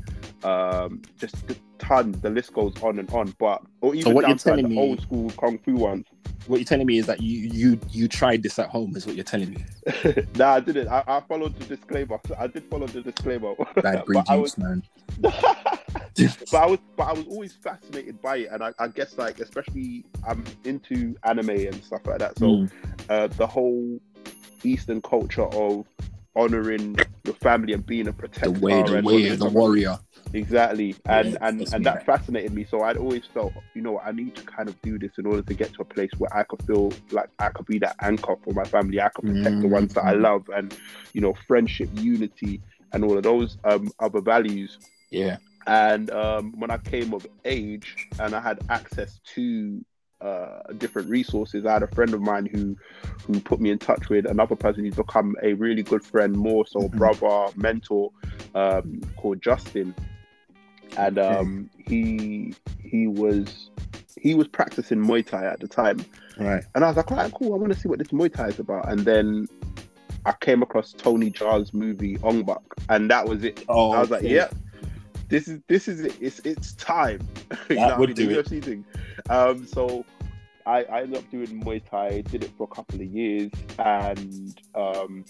um, 0.44 1.02
just 1.18 1.36
a 1.50 1.56
ton. 1.78 2.12
The 2.22 2.30
list 2.30 2.54
goes 2.54 2.74
on 2.84 3.00
and 3.00 3.10
on. 3.12 3.34
But 3.40 3.62
or 3.82 3.96
even 3.96 4.14
what 4.14 4.28
you're 4.28 4.38
to 4.38 4.50
like, 4.52 4.62
the 4.64 4.68
me- 4.70 4.78
old 4.80 5.02
school 5.02 5.30
kung 5.40 5.58
fu 5.60 5.74
ones. 5.76 6.06
what 6.48 6.58
you're 6.58 6.66
telling 6.66 6.88
me 6.88 6.98
is 6.98 7.06
that 7.06 7.22
you 7.22 7.50
you 7.54 7.80
you 7.92 8.08
tried 8.08 8.42
this 8.44 8.58
at 8.60 8.70
home, 8.70 8.96
is 8.96 9.06
what 9.06 9.16
you're 9.16 9.24
telling 9.24 9.52
me. 9.52 9.64
nah, 10.36 10.54
I 10.56 10.60
didn't. 10.60 10.88
I, 10.88 11.04
I 11.08 11.20
followed 11.22 11.56
the 11.60 11.66
disclaimer. 11.76 12.20
I 12.38 12.48
did 12.48 12.64
follow 12.66 12.88
the 12.88 13.02
disclaimer. 13.02 13.54
Bad 13.82 14.06
breed 14.06 14.16
but 14.26 14.30
I 14.30 14.38
juice, 14.38 14.58
was, 14.58 14.58
man. 14.58 14.84
but 16.52 16.58
I 16.58 16.66
was, 16.66 16.80
but 16.98 17.08
I 17.08 17.14
was 17.14 17.26
always 17.28 17.54
fascinated 17.54 18.22
by 18.22 18.38
it, 18.38 18.50
and 18.52 18.64
I, 18.64 18.74
I 18.80 18.88
guess 18.88 19.18
like 19.18 19.40
especially 19.40 20.06
I'm 20.28 20.44
into 20.66 21.16
anime 21.24 21.50
and 21.50 21.84
stuff 21.84 22.02
like 22.06 22.20
that. 22.20 22.38
So 22.38 22.62
Mm, 22.62 22.72
uh, 23.10 23.28
the 23.28 23.48
whole 23.48 24.00
Eastern 24.64 25.02
culture 25.02 25.46
of 25.46 25.86
honoring 26.36 26.98
your 27.26 27.36
family 27.36 27.74
and 27.74 27.86
being 27.86 28.08
a 28.08 28.12
the 28.12 28.18
protector 28.20 28.60
way, 28.60 28.82
the 28.82 28.96
and 28.96 29.06
way, 29.06 29.30
the 29.36 29.50
warrior. 29.50 29.98
Exactly, 30.34 30.96
and 31.08 31.34
Yeah, 31.34 31.38
and 31.42 31.68
and 31.74 31.86
that 31.86 32.06
fascinated 32.06 32.54
me. 32.54 32.64
So 32.70 32.84
I'd 32.84 32.98
always 32.98 33.26
felt, 33.34 33.52
you 33.74 33.82
know, 33.82 34.00
I 34.00 34.12
need 34.12 34.36
to 34.36 34.44
kind 34.44 34.70
of 34.70 34.80
do 34.82 35.00
this 35.00 35.12
in 35.18 35.26
order 35.26 35.42
to 35.42 35.54
get 35.56 35.74
to 35.74 35.82
a 35.82 35.86
place 35.86 36.12
where 36.20 36.36
I 36.36 36.44
could 36.44 36.62
feel 36.64 36.92
like 37.12 37.30
I 37.40 37.50
could 37.50 37.66
be 37.66 37.80
that 37.80 37.96
anchor 38.02 38.36
for 38.44 38.54
my 38.54 38.64
family. 38.66 39.02
I 39.02 39.10
could 39.10 39.26
protect 39.26 39.62
the 39.62 39.68
ones 39.68 39.94
that 39.96 40.06
I 40.06 40.12
Mhm. 40.12 40.22
love, 40.22 40.44
and 40.56 40.76
you 41.14 41.22
know, 41.22 41.34
friendship, 41.48 41.90
unity, 41.96 42.62
and 42.94 43.04
all 43.04 43.18
of 43.18 43.24
those 43.24 43.58
um, 43.64 43.92
other 44.00 44.22
values. 44.22 44.78
Yeah, 45.10 45.38
And 45.70 46.10
um, 46.10 46.54
when 46.60 46.72
I 46.72 46.78
came 46.80 47.14
of 47.14 47.28
age 47.46 48.08
and 48.20 48.34
I 48.34 48.40
had 48.40 48.60
access 48.70 49.20
to 49.36 49.86
uh, 50.20 50.64
different 50.80 51.08
resources, 51.10 51.64
I 51.64 51.74
had 51.74 51.84
a 51.84 51.88
friend 51.88 52.12
of 52.16 52.22
mine 52.22 52.48
who 52.48 52.76
who 53.28 53.40
put 53.40 53.62
me 53.62 53.70
in 53.70 53.78
touch 53.78 54.10
with 54.10 54.26
another 54.26 54.56
person 54.56 54.84
who's 54.84 54.96
become 54.96 55.36
a 55.44 55.54
really 55.54 55.84
good 55.84 56.04
friend, 56.04 56.36
more 56.36 56.66
so 56.66 56.80
Mhm. 56.90 56.98
brother, 56.98 57.54
mentor, 57.56 58.12
um, 58.56 59.00
called 59.16 59.44
Justin. 59.44 59.94
And 60.98 61.20
um, 61.20 61.70
he 61.78 62.56
he 62.84 63.06
was 63.06 63.70
he 64.18 64.34
was 64.34 64.48
practicing 64.48 64.98
Muay 64.98 65.24
Thai 65.24 65.46
at 65.46 65.60
the 65.60 65.68
time, 65.68 66.04
right. 66.40 66.64
and 66.74 66.84
I 66.84 66.88
was 66.88 66.98
like, 66.98 67.12
right, 67.12 67.32
cool. 67.32 67.54
I 67.54 67.58
want 67.58 67.72
to 67.74 67.80
see 67.80 67.88
what 67.88 68.00
this 68.00 68.08
Muay 68.08 68.34
Thai 68.34 68.48
is 68.48 68.60
about. 68.60 68.90
And 68.90 69.02
then 69.02 69.48
I 70.26 70.32
came 70.42 70.64
across 70.64 70.94
Tony 70.94 71.30
Jaa's 71.30 71.76
movie 71.76 72.18
Ong 72.24 72.42
Bak, 72.44 72.58
and 72.90 73.12
that 73.12 73.28
was 73.28 73.44
it. 73.44 73.64
Oh, 73.70 73.92
I 73.92 74.00
was 74.00 74.10
like, 74.10 74.24
okay. 74.24 74.34
yeah, 74.34 74.48
this 75.30 75.48
is 75.48 75.60
this 75.68 75.88
is 75.88 76.02
it. 76.02 76.16
It's 76.20 76.40
it's 76.40 76.74
time. 76.74 77.20
you 77.70 77.76
That 77.76 77.92
what 77.92 78.00
would 78.00 78.10
I 78.10 78.14
mean? 78.14 78.16
do 78.16 78.28
The 78.34 78.40
it. 78.40 78.46
UFC 78.46 78.64
thing. 78.64 78.86
Um, 79.30 79.66
so 79.66 80.06
I, 80.66 80.84
I 80.84 81.02
ended 81.02 81.18
up 81.24 81.30
doing 81.32 81.64
Muay 81.64 81.82
Thai. 81.90 82.22
Did 82.22 82.44
it 82.44 82.52
for 82.58 82.64
a 82.72 82.76
couple 82.76 83.00
of 83.02 83.08
years, 83.08 83.52
and 83.80 84.60
um, 84.76 85.26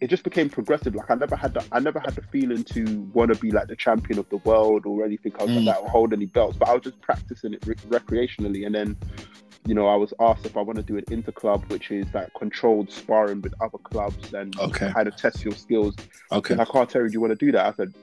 it 0.00 0.08
just 0.08 0.24
became 0.24 0.48
progressive. 0.48 0.94
Like 0.94 1.10
I 1.10 1.14
never 1.14 1.36
had 1.36 1.54
the 1.54 1.64
I 1.72 1.80
never 1.80 2.00
had 2.00 2.14
the 2.14 2.22
feeling 2.22 2.64
to 2.64 3.00
want 3.12 3.32
to 3.32 3.38
be 3.40 3.50
like 3.50 3.68
the 3.68 3.76
champion 3.76 4.18
of 4.18 4.28
the 4.30 4.38
world 4.38 4.86
or 4.86 5.04
anything 5.04 5.32
else 5.38 5.50
Mm. 5.50 5.56
like 5.56 5.64
that 5.66 5.78
or 5.82 5.88
hold 5.88 6.12
any 6.12 6.26
belts. 6.26 6.56
But 6.56 6.68
I 6.68 6.74
was 6.74 6.82
just 6.82 7.00
practicing 7.00 7.54
it 7.54 7.64
re- 7.66 7.74
recreationally, 7.76 8.66
and 8.66 8.74
then 8.74 8.96
you 9.64 9.74
know, 9.76 9.86
I 9.86 9.94
was 9.94 10.12
asked 10.18 10.44
if 10.44 10.56
I 10.56 10.60
want 10.60 10.76
to 10.78 10.82
do 10.82 10.96
an 10.98 11.04
inter 11.08 11.30
club, 11.30 11.64
which 11.68 11.92
is 11.92 12.06
like 12.12 12.34
controlled 12.36 12.90
sparring 12.90 13.40
with 13.42 13.54
other 13.60 13.78
clubs 13.78 14.32
and 14.34 14.58
Okay. 14.58 14.90
kind 14.90 15.06
of 15.06 15.14
test 15.14 15.44
your 15.44 15.54
skills. 15.54 15.94
Okay. 16.32 16.54
And 16.54 16.68
like, 16.74 16.88
Terry, 16.88 17.08
do 17.08 17.12
you 17.12 17.20
want 17.20 17.30
to 17.38 17.46
do 17.46 17.52
that? 17.52 17.66
I 17.66 17.72
said, 17.76 17.94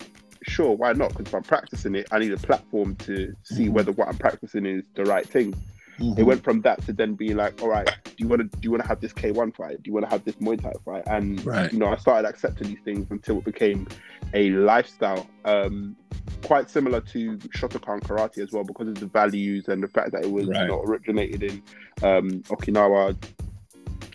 sure, 0.43 0.75
why 0.75 0.93
not? 0.93 1.09
Because 1.09 1.27
if 1.27 1.35
I'm 1.35 1.43
practicing 1.43 1.95
it, 1.95 2.07
I 2.11 2.19
need 2.19 2.31
a 2.33 2.37
platform 2.37 2.95
to 2.97 3.33
see 3.43 3.67
Mhm. 3.67 3.71
whether 3.73 3.91
what 3.91 4.07
I'm 4.07 4.17
practicing 4.17 4.65
is 4.65 4.83
the 4.95 5.03
right 5.05 5.27
thing. 5.27 5.53
Mhm. 5.99 6.17
It 6.17 6.23
went 6.23 6.43
from 6.43 6.61
that 6.61 6.81
to 6.85 6.93
then 6.93 7.13
being 7.15 7.35
like, 7.35 7.61
all 7.61 7.67
right, 7.69 7.85
do 8.05 8.11
you 8.17 8.27
want 8.27 8.41
to 8.41 8.47
do 8.57 8.63
you 8.63 8.71
want 8.71 8.83
to 8.83 8.87
have 8.87 9.01
this 9.01 9.11
K1 9.11 9.51
fight? 9.55 9.83
Do 9.83 9.89
you 9.89 9.93
want 9.93 10.05
to 10.05 10.09
have 10.11 10.23
this 10.23 10.35
Muay 10.35 10.61
Thai 10.61 10.71
fight? 10.85 11.03
And 11.07 11.45
Right. 11.45 11.71
you 11.73 11.79
know, 11.79 11.87
I 11.87 11.97
started 11.97 12.27
accepting 12.27 12.67
these 12.69 12.79
things 12.85 13.07
until 13.11 13.39
it 13.39 13.43
became 13.43 13.85
a 14.33 14.51
lifestyle. 14.51 15.27
Um, 15.43 15.95
quite 16.43 16.69
similar 16.69 17.01
to 17.01 17.37
Shotokan 17.37 17.99
karate 18.01 18.37
as 18.41 18.51
well, 18.53 18.63
because 18.63 18.87
of 18.87 18.95
the 18.95 19.07
values 19.07 19.67
and 19.67 19.83
the 19.83 19.87
fact 19.89 20.11
that 20.13 20.23
it 20.23 20.31
was 20.31 20.47
Right. 20.47 20.61
you 20.61 20.67
know 20.67 20.81
originated 20.83 21.43
in 21.43 21.61
um, 22.01 22.29
Okinawa 22.43 23.15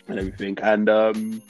and 0.07 0.19
everything. 0.19 0.57
And 0.63 0.89
um, 0.89 1.41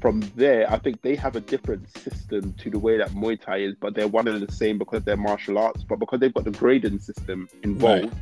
from 0.00 0.20
there, 0.36 0.70
I 0.70 0.78
think 0.78 1.02
they 1.02 1.16
have 1.16 1.36
a 1.36 1.40
different 1.40 1.88
system 1.96 2.52
to 2.54 2.70
the 2.70 2.78
way 2.78 2.98
that 2.98 3.10
Muay 3.10 3.40
Thai 3.40 3.58
is, 3.58 3.74
but 3.74 3.94
they're 3.94 4.08
one 4.08 4.28
and 4.28 4.46
the 4.46 4.52
same 4.52 4.78
because 4.78 5.04
they're 5.04 5.16
martial 5.16 5.58
arts. 5.58 5.84
But 5.84 5.98
because 5.98 6.20
they've 6.20 6.32
got 6.32 6.44
the 6.44 6.50
grading 6.50 7.00
system 7.00 7.48
involved, 7.62 8.04
Right. 8.04 8.12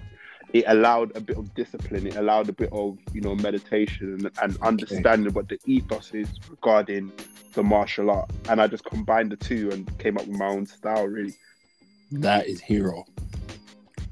it 0.52 0.64
allowed 0.68 1.16
a 1.16 1.20
bit 1.20 1.36
of 1.36 1.54
discipline. 1.54 2.06
It 2.06 2.16
allowed 2.16 2.48
a 2.48 2.52
bit 2.52 2.70
of 2.72 2.98
you 3.12 3.20
know 3.20 3.34
meditation 3.34 4.26
and, 4.26 4.30
and 4.42 4.56
understanding 4.62 5.32
what 5.32 5.48
the 5.48 5.58
ethos 5.66 6.12
is 6.14 6.28
regarding 6.48 7.12
the 7.54 7.62
martial 7.62 8.10
art. 8.10 8.30
And 8.48 8.60
I 8.60 8.66
just 8.66 8.84
combined 8.84 9.32
the 9.32 9.36
two 9.36 9.70
and 9.70 9.98
came 9.98 10.16
up 10.16 10.26
with 10.26 10.36
my 10.36 10.46
own 10.46 10.66
style. 10.66 11.06
Really, 11.06 11.34
That 12.12 12.46
is 12.46 12.60
hero. 12.60 13.04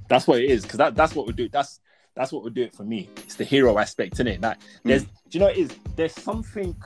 That's 0.09 0.27
what 0.27 0.41
it 0.41 0.51
is, 0.51 0.63
because 0.63 0.79
that, 0.79 0.95
that's 0.95 1.15
what 1.15 1.27
we 1.27 1.33
do. 1.33 1.49
That's 1.49 1.81
that's 2.15 2.33
what 2.33 2.43
would 2.45 2.55
do 2.55 2.63
it 2.63 2.75
for 2.75 2.85
me. 2.85 3.09
It's 3.19 3.37
the 3.37 3.45
hero 3.45 3.79
aspect 3.79 4.21
in 4.21 4.27
it. 4.27 4.41
That 4.41 4.61
hmm. 4.83 4.89
there's, 4.91 5.05
do 5.05 5.11
you 5.31 5.41
know 5.41 5.47
it 5.47 5.57
is? 5.57 5.71
There's 5.97 6.13
something 6.13 6.77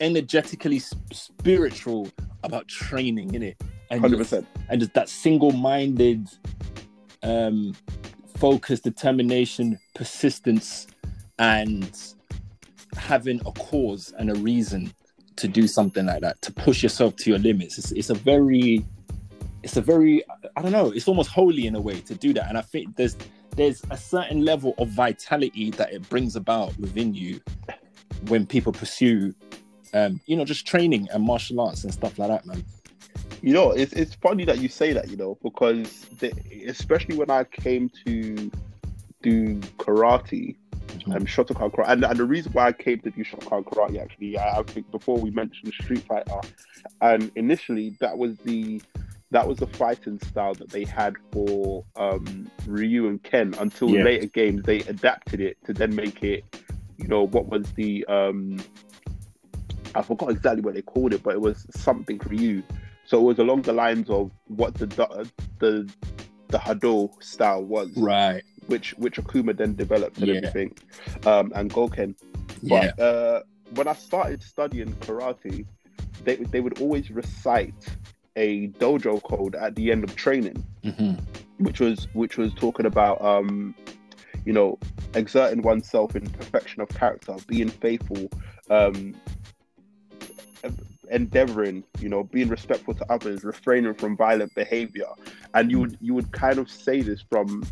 energetically 0.00 0.80
spiritual 1.12 2.08
about 2.42 2.68
training 2.68 3.34
in 3.34 3.42
it, 3.42 3.60
and 3.90 4.00
hundred 4.00 4.18
just- 4.18 4.44
and 4.68 4.80
just 4.80 4.94
that 4.94 5.08
single-minded, 5.08 6.28
um, 7.22 7.74
focus, 8.36 8.80
determination, 8.80 9.78
persistence, 9.94 10.86
and 11.38 12.14
having 12.96 13.40
a 13.46 13.52
cause 13.52 14.12
and 14.18 14.30
a 14.30 14.34
reason 14.34 14.92
to 15.36 15.48
do 15.48 15.66
something 15.66 16.06
like 16.06 16.20
that, 16.20 16.40
to 16.42 16.52
push 16.52 16.82
yourself 16.82 17.16
to 17.16 17.30
your 17.30 17.38
limits. 17.38 17.78
It's, 17.78 17.90
it's 17.92 18.10
a 18.10 18.14
very, 18.14 18.84
it's 19.62 19.76
a 19.76 19.80
very, 19.80 20.22
I 20.56 20.62
don't 20.62 20.72
know, 20.72 20.90
it's 20.90 21.08
almost 21.08 21.30
holy 21.30 21.66
in 21.66 21.74
a 21.74 21.80
way 21.80 22.00
to 22.02 22.14
do 22.14 22.32
that. 22.34 22.48
And 22.48 22.56
I 22.56 22.62
think 22.62 22.96
there's 22.96 23.16
there's 23.56 23.82
a 23.90 23.96
certain 23.96 24.44
level 24.44 24.74
of 24.78 24.88
vitality 24.88 25.70
that 25.72 25.92
it 25.92 26.08
brings 26.08 26.34
about 26.34 26.76
within 26.78 27.14
you 27.14 27.40
when 28.28 28.46
people 28.46 28.72
pursue, 28.72 29.32
um, 29.94 30.20
you 30.26 30.36
know, 30.36 30.44
just 30.44 30.66
training 30.66 31.08
and 31.12 31.22
martial 31.24 31.60
arts 31.60 31.84
and 31.84 31.92
stuff 31.92 32.18
like 32.18 32.28
that, 32.28 32.44
man. 32.46 32.62
You 33.40 33.52
know, 33.52 33.70
it's 33.70 33.92
it's 33.92 34.14
funny 34.16 34.44
that 34.46 34.58
you 34.58 34.68
say 34.68 34.92
that. 34.92 35.08
You 35.08 35.16
know, 35.16 35.38
because 35.42 36.06
the, 36.18 36.32
especially 36.66 37.16
when 37.16 37.30
I 37.30 37.44
came 37.44 37.90
to 38.04 38.50
do 39.22 39.60
karate 39.78 40.56
and 41.06 41.26
Shotokan 41.26 41.70
karate, 41.72 41.88
and, 41.90 42.04
and 42.04 42.18
the 42.18 42.24
reason 42.24 42.52
why 42.52 42.68
I 42.68 42.72
came 42.72 43.00
to 43.00 43.10
do 43.10 43.24
Shotokan 43.24 43.64
karate 43.64 44.00
actually, 44.00 44.38
I, 44.38 44.58
I 44.58 44.62
think 44.62 44.90
before 44.90 45.18
we 45.18 45.30
mentioned 45.30 45.72
Street 45.74 46.04
Fighter, 46.08 46.40
and 47.00 47.30
initially 47.36 47.96
that 48.00 48.16
was 48.18 48.36
the 48.44 48.80
that 49.30 49.46
was 49.48 49.58
the 49.58 49.66
fighting 49.66 50.18
style 50.20 50.54
that 50.54 50.70
they 50.70 50.84
had 50.84 51.14
for 51.32 51.84
um, 51.96 52.48
Ryu 52.66 53.08
and 53.08 53.22
Ken 53.22 53.54
until 53.58 53.90
Yeah. 53.90 54.04
later 54.04 54.26
games 54.26 54.62
they 54.64 54.80
adapted 54.80 55.40
it 55.40 55.56
to 55.66 55.72
then 55.72 55.94
make 55.94 56.22
it, 56.22 56.44
you 56.98 57.08
know, 57.08 57.26
what 57.26 57.46
was 57.46 57.70
the 57.72 58.04
um, 58.06 58.58
I 59.94 60.02
forgot 60.02 60.30
exactly 60.30 60.62
what 60.62 60.74
they 60.74 60.82
called 60.82 61.12
it, 61.14 61.22
but 61.22 61.34
it 61.34 61.40
was 61.40 61.66
something 61.70 62.18
for 62.18 62.34
you. 62.34 62.62
So 63.06 63.18
it 63.20 63.22
was 63.22 63.38
along 63.38 63.62
the 63.62 63.72
lines 63.72 64.08
of 64.10 64.30
what 64.48 64.74
the 64.74 64.86
the 64.86 65.30
the, 65.58 65.92
the 66.48 66.58
Hado 66.58 67.10
style 67.22 67.62
was, 67.64 67.90
Right. 67.96 68.42
which 68.66 68.92
which 68.98 69.16
Akuma 69.18 69.56
then 69.56 69.74
developed 69.74 70.18
and 70.18 70.28
Yeah. 70.28 70.34
everything, 70.36 70.76
um, 71.26 71.52
and 71.54 71.70
Gouken. 71.72 72.14
Yeah. 72.62 72.92
But 72.96 73.02
uh, 73.02 73.42
when 73.74 73.88
I 73.88 73.94
started 73.94 74.42
studying 74.42 74.92
karate, 74.94 75.66
they 76.24 76.36
they 76.36 76.60
would 76.60 76.80
always 76.80 77.10
recite 77.10 77.74
a 78.36 78.68
dojo 78.68 79.22
code 79.22 79.54
at 79.54 79.74
the 79.76 79.92
end 79.92 80.02
of 80.04 80.16
training, 80.16 80.64
hmm 80.82 81.12
which 81.58 81.78
was 81.78 82.08
which 82.14 82.36
was 82.36 82.52
talking 82.54 82.84
about 82.86 83.22
um, 83.22 83.74
you 84.44 84.52
know 84.52 84.78
exerting 85.14 85.62
oneself 85.62 86.16
in 86.16 86.28
perfection 86.30 86.82
of 86.82 86.88
character, 86.88 87.36
being 87.46 87.68
faithful, 87.68 88.28
um, 88.70 89.14
endeavoring, 91.10 91.84
you 92.00 92.08
know, 92.08 92.24
being 92.24 92.48
respectful 92.48 92.94
to 92.94 93.12
others, 93.12 93.44
refraining 93.44 93.94
from 93.94 94.16
violent 94.16 94.54
behavior, 94.54 95.06
and 95.54 95.70
you 95.70 95.80
would 95.80 95.98
you 96.00 96.14
would 96.14 96.30
kind 96.32 96.58
of 96.58 96.70
say 96.70 97.00
this 97.02 97.22
from 97.28 97.64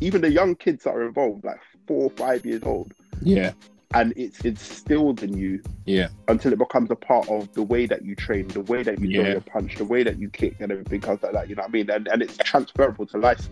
even 0.00 0.20
the 0.22 0.30
young 0.30 0.54
kids 0.54 0.84
that 0.84 0.90
are 0.94 1.06
involved, 1.06 1.44
like 1.44 1.60
four 1.86 2.04
or 2.04 2.10
five 2.10 2.44
years 2.46 2.62
old, 2.64 2.92
Yeah. 3.22 3.52
and 3.94 4.12
it's 4.16 4.40
instilled 4.40 5.22
in 5.22 5.36
you 5.36 5.62
Yeah. 5.84 6.08
until 6.28 6.52
it 6.52 6.58
becomes 6.58 6.90
a 6.90 6.96
part 6.96 7.28
of 7.28 7.52
the 7.54 7.62
way 7.62 7.86
that 7.86 8.04
you 8.04 8.14
train, 8.14 8.48
the 8.48 8.62
way 8.62 8.82
that 8.82 8.98
you 9.00 9.14
throw 9.14 9.24
Yeah. 9.24 9.32
your 9.32 9.40
punch, 9.42 9.76
the 9.76 9.84
way 9.84 10.02
that 10.02 10.18
you 10.18 10.28
kick, 10.30 10.56
and 10.60 10.72
everything 10.72 11.04
else 11.04 11.22
like 11.22 11.32
that. 11.32 11.48
You 11.48 11.54
know 11.56 11.62
what 11.62 11.70
I 11.70 11.72
mean? 11.72 11.90
And 11.90 12.08
and 12.08 12.22
it's 12.22 12.36
transferable 12.38 13.06
to 13.06 13.18
life. 13.18 13.48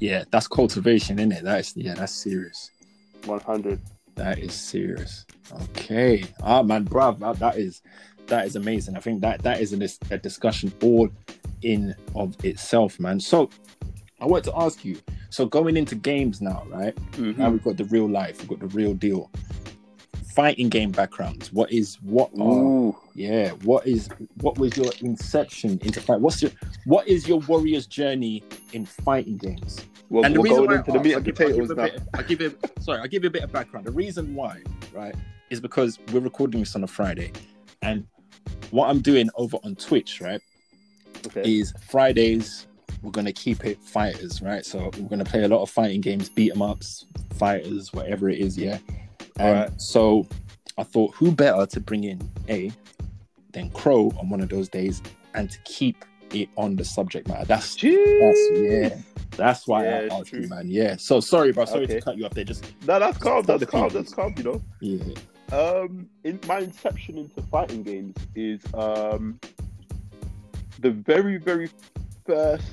Yeah. 0.00 0.24
That's 0.30 0.46
cultivation, 0.46 1.18
isn't 1.18 1.32
it? 1.32 1.44
That's 1.44 1.76
yeah. 1.76 1.94
That's 1.94 2.12
serious. 2.12 2.70
One 3.24 3.40
hundred. 3.40 3.80
That 4.14 4.38
is 4.40 4.52
serious. 4.52 5.24
Okay. 5.62 6.24
Ah, 6.42 6.62
man, 6.62 6.84
bruv, 6.84 7.20
that, 7.20 7.38
that 7.38 7.56
is 7.56 7.82
that 8.28 8.46
is 8.46 8.56
amazing. 8.56 8.96
I 8.96 9.00
think 9.00 9.20
that 9.22 9.42
that 9.42 9.60
is 9.60 9.72
a, 9.72 10.14
a 10.14 10.18
discussion 10.18 10.72
all 10.82 11.08
in 11.62 11.94
of 12.14 12.36
itself, 12.44 12.98
man. 13.00 13.18
So 13.20 13.50
I 14.20 14.26
want 14.26 14.44
to 14.44 14.52
ask 14.56 14.84
you. 14.84 14.98
So 15.30 15.44
going 15.46 15.76
into 15.76 15.94
games 15.94 16.40
now, 16.40 16.64
right? 16.68 16.94
Mm-hmm. 17.12 17.40
Now 17.40 17.50
we've 17.50 17.62
got 17.64 17.76
the 17.76 17.84
real 17.84 18.08
life. 18.08 18.38
We've 18.40 18.48
got 18.48 18.60
the 18.60 18.66
real 18.68 18.94
deal. 18.94 19.30
Fighting 20.34 20.68
game 20.68 20.92
backgrounds. 20.92 21.52
What 21.52 21.72
is 21.72 21.96
what? 22.02 22.30
Are, 22.40 22.94
yeah. 23.14 23.50
What 23.64 23.86
is 23.86 24.08
what 24.40 24.56
was 24.56 24.76
your 24.76 24.92
inception 25.00 25.80
into 25.82 26.00
fight? 26.00 26.20
What's 26.20 26.40
your 26.40 26.52
what 26.84 27.08
is 27.08 27.26
your 27.26 27.40
warrior's 27.40 27.86
journey 27.88 28.44
in 28.72 28.86
fighting 28.86 29.36
games? 29.36 29.84
Well, 30.10 30.24
and 30.24 30.34
the 30.36 30.40
we're 30.40 30.44
reason 30.44 30.56
going 30.58 30.68
why 30.70 30.76
into 30.76 30.90
I 30.92 30.94
the 30.94 31.02
meat 31.02 31.14
and 31.14 31.24
give- 31.24 31.40
I'll 31.40 31.46
potatoes 31.48 31.70
a 31.70 31.74
now. 31.74 31.84
bit- 31.84 32.02
I'll 32.14 32.22
give 32.22 32.40
you, 32.40 32.58
sorry, 32.80 33.00
I'll 33.00 33.08
give 33.08 33.24
you 33.24 33.28
a 33.28 33.32
bit 33.32 33.42
of 33.42 33.52
background. 33.52 33.84
The 33.86 33.90
reason 33.90 34.34
why, 34.34 34.62
right, 34.94 35.14
is 35.50 35.60
because 35.60 35.98
we're 36.12 36.20
recording 36.20 36.60
this 36.60 36.74
on 36.76 36.84
a 36.84 36.86
Friday, 36.86 37.32
and 37.82 38.06
what 38.70 38.88
I'm 38.90 39.00
doing 39.00 39.28
over 39.36 39.56
on 39.64 39.74
Twitch, 39.76 40.20
right, 40.20 40.40
Okay. 41.26 41.42
is 41.58 41.72
Fridays. 41.88 42.66
We're 43.02 43.10
gonna 43.12 43.32
keep 43.32 43.64
it 43.64 43.78
fighters, 43.80 44.42
right? 44.42 44.64
So 44.66 44.90
we're 44.98 45.08
gonna 45.08 45.24
play 45.24 45.44
a 45.44 45.48
lot 45.48 45.62
of 45.62 45.70
fighting 45.70 46.00
games, 46.00 46.28
beat 46.28 46.50
'em 46.52 46.62
ups, 46.62 47.04
fighters, 47.34 47.92
whatever 47.92 48.28
it 48.28 48.38
is, 48.38 48.58
yeah. 48.58 48.78
And 49.38 49.80
so 49.80 50.26
I 50.76 50.82
thought, 50.82 51.14
who 51.14 51.30
better 51.32 51.64
to 51.66 51.80
bring 51.80 52.04
in 52.04 52.20
a 52.48 52.70
than 53.52 53.70
Crow 53.70 54.12
on 54.18 54.28
one 54.28 54.40
of 54.40 54.48
those 54.48 54.68
days, 54.68 55.00
and 55.34 55.50
to 55.50 55.58
keep 55.64 56.04
it 56.34 56.48
on 56.56 56.76
the 56.76 56.84
subject 56.84 57.26
matter. 57.28 57.44
That's 57.46 57.74
that's 57.76 58.50
yeah. 58.54 58.98
That's 59.36 59.66
why 59.68 59.84
Yeah, 59.84 60.08
I 60.10 60.18
asked 60.20 60.32
you, 60.32 60.48
man. 60.48 60.68
Yeah. 60.68 60.96
So 60.96 61.20
sorry, 61.20 61.52
bro. 61.52 61.64
Sorry 61.64 61.84
Okay. 61.84 61.94
to 61.94 62.00
cut 62.00 62.18
you 62.18 62.26
off 62.26 62.34
there. 62.34 62.44
Just 62.44 62.64
No, 62.86 62.98
that's 62.98 63.16
calm. 63.18 63.44
That's 63.44 63.64
calm. 63.64 63.88
That's 63.90 64.12
calm. 64.12 64.34
You 64.36 64.42
know. 64.44 64.62
yeah. 64.80 65.14
Um, 65.52 66.08
in 66.24 66.38
my 66.46 66.58
inception 66.60 67.16
into 67.16 67.40
fighting 67.42 67.82
games 67.82 68.14
is 68.34 68.60
um 68.74 69.38
the 70.80 70.90
very 70.90 71.38
very 71.38 71.70
first. 72.26 72.66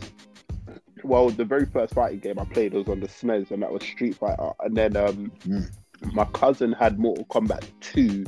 Well, 1.03 1.29
the 1.29 1.45
very 1.45 1.65
first 1.67 1.93
fighting 1.93 2.19
game 2.19 2.39
I 2.39 2.45
played 2.45 2.73
was 2.73 2.87
on 2.87 2.99
the 2.99 3.07
SNES, 3.07 3.51
and 3.51 3.61
that 3.61 3.71
was 3.71 3.83
Street 3.83 4.15
Fighter. 4.15 4.51
And 4.61 4.75
then 4.75 4.95
um, 4.97 5.31
Mm. 5.45 5.69
my 6.13 6.25
cousin 6.25 6.71
had 6.71 6.97
Mortal 6.97 7.25
Kombat 7.25 7.63
2 7.81 8.25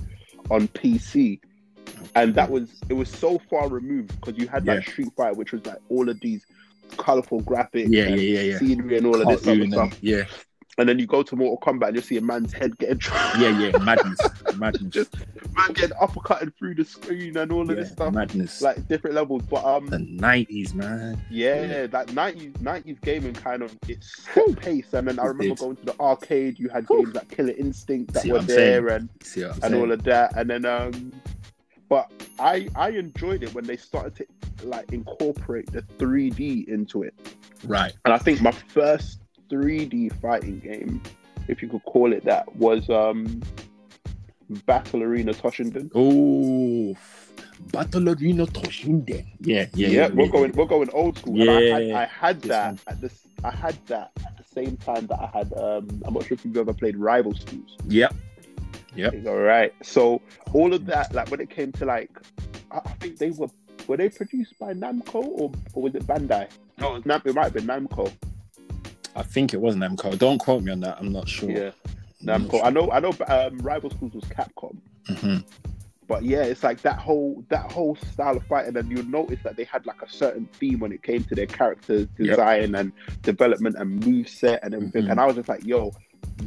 on 0.51 0.67
PC, 0.69 1.39
and 2.15 2.35
that 2.35 2.49
was 2.51 2.69
it 2.89 2.93
was 2.93 3.09
so 3.09 3.39
far 3.49 3.67
removed 3.67 4.13
because 4.19 4.39
you 4.39 4.47
had 4.47 4.65
Yeah. 4.65 4.75
like 4.75 4.87
Street 4.87 5.09
Fighter, 5.17 5.33
which 5.33 5.51
was 5.53 5.65
like 5.65 5.79
all 5.89 6.07
of 6.07 6.19
these 6.21 6.45
colorful 6.97 7.41
graphics, 7.41 7.87
Yeah, 7.91 8.03
and 8.05 8.15
yeah, 8.21 8.39
yeah, 8.39 8.41
yeah. 8.51 8.57
scenery, 8.59 8.97
and 8.97 9.07
all 9.07 9.19
of 9.21 9.27
this 9.27 9.47
other 9.47 9.65
stuff. 9.67 9.97
yeah, 10.01 10.23
And 10.79 10.87
then 10.87 10.99
you 10.99 11.07
go 11.07 11.23
to 11.23 11.35
Mortal 11.35 11.57
Kombat 11.59 11.87
and 11.87 11.95
you 11.95 12.01
see 12.03 12.17
a 12.17 12.21
man's 12.21 12.53
head 12.53 12.77
getting 12.77 12.99
yeah, 13.41 13.57
yeah. 13.59 13.77
Madness, 13.79 14.19
madness, 14.57 14.83
Just- 14.93 15.15
man 15.55 15.73
getting 15.73 15.97
uppercutted 15.97 16.53
through 16.55 16.75
the 16.75 16.85
screen 16.85 17.35
and 17.37 17.51
all 17.51 17.61
of 17.63 17.69
yeah, 17.69 17.75
this 17.75 17.91
stuff, 17.93 18.13
madness. 18.13 18.61
like 18.61 18.87
different 18.87 19.15
levels. 19.15 19.41
But 19.49 19.65
um, 19.65 19.87
the 19.87 19.97
nineties, 19.99 20.75
man. 20.75 21.19
yeah, 21.31 21.87
that 21.87 22.13
nineties 22.13 22.53
nineties 22.61 22.97
gaming 23.01 23.33
kind 23.33 23.63
of 23.63 23.75
it's 23.87 24.23
set 24.23 24.55
pace. 24.59 24.93
And 24.93 25.07
then 25.07 25.17
I 25.17 25.25
remember 25.25 25.55
going 25.55 25.77
to 25.77 25.85
the 25.85 25.99
arcade. 25.99 26.59
You 26.59 26.69
had 26.69 26.85
Whew. 26.85 27.03
games 27.05 27.15
like 27.15 27.29
Killer 27.29 27.53
Instinct 27.57 28.13
that 28.13 28.21
See 28.23 28.31
were 28.31 28.41
there, 28.41 28.87
and 28.89 29.09
See 29.23 29.41
and 29.41 29.55
saying? 29.55 29.73
all 29.73 29.91
of 29.91 30.03
that. 30.03 30.37
And 30.37 30.47
then 30.49 30.65
um, 30.65 31.11
but 31.89 32.11
I 32.39 32.67
I 32.75 32.89
enjoyed 32.89 33.41
it 33.41 33.51
when 33.55 33.65
they 33.65 33.77
started 33.77 34.15
to 34.15 34.67
like 34.67 34.91
incorporate 34.91 35.71
the 35.71 35.81
3D 35.97 36.67
into 36.67 37.01
it. 37.03 37.13
right. 37.65 37.93
And 38.05 38.13
I 38.13 38.17
think 38.19 38.41
my 38.41 38.51
first 38.51 39.19
3D 39.49 40.19
fighting 40.21 40.59
game 40.59 41.01
if 41.47 41.61
you 41.61 41.69
could 41.69 41.83
call 41.83 42.13
it 42.13 42.25
that, 42.25 42.55
was 42.55 42.89
um, 42.89 43.41
Battle 44.65 45.03
Arena 45.03 45.33
Toshinden. 45.33 45.91
Oh, 45.95 46.95
Battle 47.71 48.09
Arena 48.09 48.45
Toshinden. 48.45 49.25
Yeah, 49.39 49.67
yeah, 49.73 49.87
yeah. 49.87 49.87
yeah 49.87 50.07
we're 50.09 50.25
yeah. 50.25 50.31
going, 50.31 50.51
we're 50.53 50.65
going 50.65 50.89
old 50.91 51.17
school. 51.17 51.37
Yeah, 51.37 51.51
and 51.51 51.73
I 51.73 51.79
had, 51.79 51.91
I 51.93 52.05
had 52.05 52.41
that 52.43 52.67
one. 52.67 52.79
at 52.87 53.01
this. 53.01 53.27
I 53.43 53.51
had 53.51 53.77
that 53.87 54.11
at 54.25 54.37
the 54.37 54.43
same 54.43 54.77
time 54.77 55.07
that 55.07 55.19
I 55.19 55.37
had. 55.37 55.53
Um, 55.53 56.01
I'm 56.05 56.13
not 56.13 56.25
sure 56.25 56.35
if 56.35 56.43
you've 56.43 56.57
ever 56.57 56.73
played 56.73 56.97
Rival 56.97 57.35
Schools. 57.35 57.77
Yep. 57.87 58.13
Yep. 58.95 59.13
It's 59.13 59.27
all 59.27 59.37
right. 59.37 59.73
So 59.83 60.21
all 60.53 60.73
of 60.73 60.85
that, 60.87 61.13
like 61.13 61.29
when 61.29 61.39
it 61.39 61.49
came 61.49 61.71
to 61.73 61.85
like, 61.85 62.09
I 62.71 62.77
I 62.77 62.89
think 62.99 63.17
they 63.17 63.29
were 63.29 63.49
were 63.87 63.97
they 63.97 64.09
produced 64.09 64.57
by 64.59 64.73
Namco 64.73 65.15
or, 65.15 65.51
or 65.73 65.83
was 65.83 65.95
it 65.95 66.05
Bandai? 66.05 66.49
No, 66.79 66.91
it, 66.91 66.93
was 66.93 67.05
Nam- 67.05 67.21
it 67.23 67.35
might 67.35 67.43
have 67.45 67.53
been 67.53 67.65
Namco. 67.67 68.11
I 69.17 69.23
think 69.23 69.53
it 69.53 69.59
was 69.59 69.75
Namco. 69.75 70.17
Don't 70.17 70.37
quote 70.37 70.63
me 70.63 70.71
on 70.71 70.79
that. 70.81 70.97
I'm 70.99 71.11
not 71.11 71.27
sure. 71.27 71.49
Yeah, 71.49 71.71
Namco. 72.23 72.61
I 72.63 72.69
know. 72.69 72.89
I 72.91 72.99
know. 72.99 73.13
Um, 73.27 73.57
Rival 73.57 73.89
Schools 73.89 74.13
was 74.13 74.23
Capcom. 74.25 74.77
sure. 75.07 75.15
Mhm. 75.15 75.43
But 76.07 76.23
yeah, 76.23 76.43
it's 76.43 76.63
like 76.63 76.81
that 76.83 76.99
whole 76.99 77.43
that 77.49 77.69
whole 77.71 77.97
style 78.13 78.37
of 78.37 78.43
fighting, 78.45 78.77
and 78.77 78.89
you'll 78.89 79.05
notice 79.07 79.39
that 79.43 79.57
they 79.57 79.65
had 79.65 79.85
like 79.85 80.01
a 80.01 80.09
certain 80.09 80.45
theme 80.53 80.79
when 80.79 80.91
it 80.93 81.03
came 81.03 81.23
to 81.25 81.35
their 81.35 81.47
characters 81.47 82.07
Yep. 82.17 82.29
design 82.29 82.75
and 82.75 82.93
development 83.23 83.75
and 83.77 84.05
move 84.05 84.29
set 84.29 84.63
and 84.63 84.73
everything. 84.73 85.03
Mhm. 85.05 85.11
And 85.11 85.19
I 85.19 85.25
was 85.25 85.35
just 85.35 85.49
like, 85.49 85.65
yo, 85.65 85.91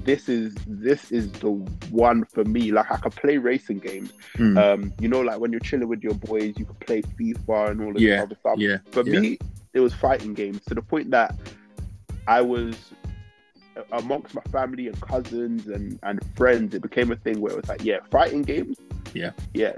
this 0.05 0.29
is 0.31 0.55
this 0.67 1.11
is 1.13 1.31
the 1.33 1.51
one 1.91 2.25
for 2.25 2.45
me. 2.45 2.73
Like 2.73 2.91
I 2.91 2.97
could 2.97 3.13
play 3.17 3.37
racing 3.37 3.81
games. 3.81 4.13
Mm. 4.39 4.57
Um, 4.57 4.93
you 4.99 5.09
know, 5.09 5.21
like 5.21 5.41
when 5.41 5.51
you're 5.51 5.61
chilling 5.61 5.89
with 5.89 6.03
your 6.03 6.15
boys, 6.15 6.55
you 6.57 6.65
could 6.65 6.81
play 6.81 7.03
FIFA 7.03 7.71
and 7.73 7.83
all 7.83 7.91
of 7.91 7.97
this 7.97 8.21
other 8.23 8.37
stuff. 8.41 8.55
yeah. 8.59 8.79
For 8.93 9.03
yeah. 9.07 9.21
me, 9.21 9.39
it 9.75 9.81
was 9.81 9.93
fighting 9.93 10.33
games 10.33 10.61
to 10.69 10.75
the 10.75 10.83
point 10.83 11.11
that 11.11 11.35
I 12.27 12.41
was 12.43 12.77
amongst 13.93 14.35
my 14.35 14.43
family 14.53 14.89
and 14.89 15.01
cousins 15.01 15.67
and, 15.69 15.99
and 16.03 16.21
friends. 16.37 16.75
It 16.75 16.83
became 16.83 17.11
a 17.13 17.17
thing 17.17 17.41
where 17.41 17.53
it 17.53 17.57
was 17.57 17.69
like, 17.69 17.85
yeah, 17.85 17.99
fighting 18.11 18.43
games. 18.43 18.77
Yeah. 19.15 19.31
yeah. 19.55 19.73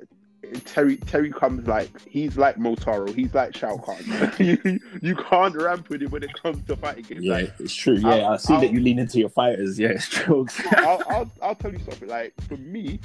Terry 0.66 0.96
Terry 0.96 1.30
comes 1.30 1.66
like 1.66 1.88
he's 2.06 2.36
like 2.36 2.56
Motaro, 2.56 3.14
he's 3.14 3.32
like 3.32 3.56
Shao 3.56 3.78
Kahn. 3.78 4.32
you, 4.38 4.80
you 5.00 5.14
can't 5.16 5.54
ramp 5.56 5.88
with 5.88 6.02
him 6.02 6.10
when 6.10 6.22
it 6.24 6.32
comes 6.34 6.62
to 6.66 6.76
fighting 6.76 7.04
games. 7.04 7.22
Yeah, 7.24 7.32
Like, 7.34 7.54
it's 7.60 7.72
true. 7.74 7.94
Yeah, 7.94 8.08
I'll- 8.08 8.26
I 8.32 8.36
see 8.36 8.52
I'll- 8.54 8.60
that 8.60 8.70
you 8.72 8.80
lean 8.80 8.98
into 8.98 9.18
your 9.18 9.30
fighters. 9.30 9.78
Yeah, 9.78 9.90
it's 9.90 10.08
true. 10.08 10.46
I'll, 10.72 11.02
I'll 11.08 11.30
I'll 11.40 11.54
tell 11.54 11.72
you 11.72 11.78
something. 11.78 12.08
Like 12.08 12.34
for 12.48 12.56
me, 12.58 13.00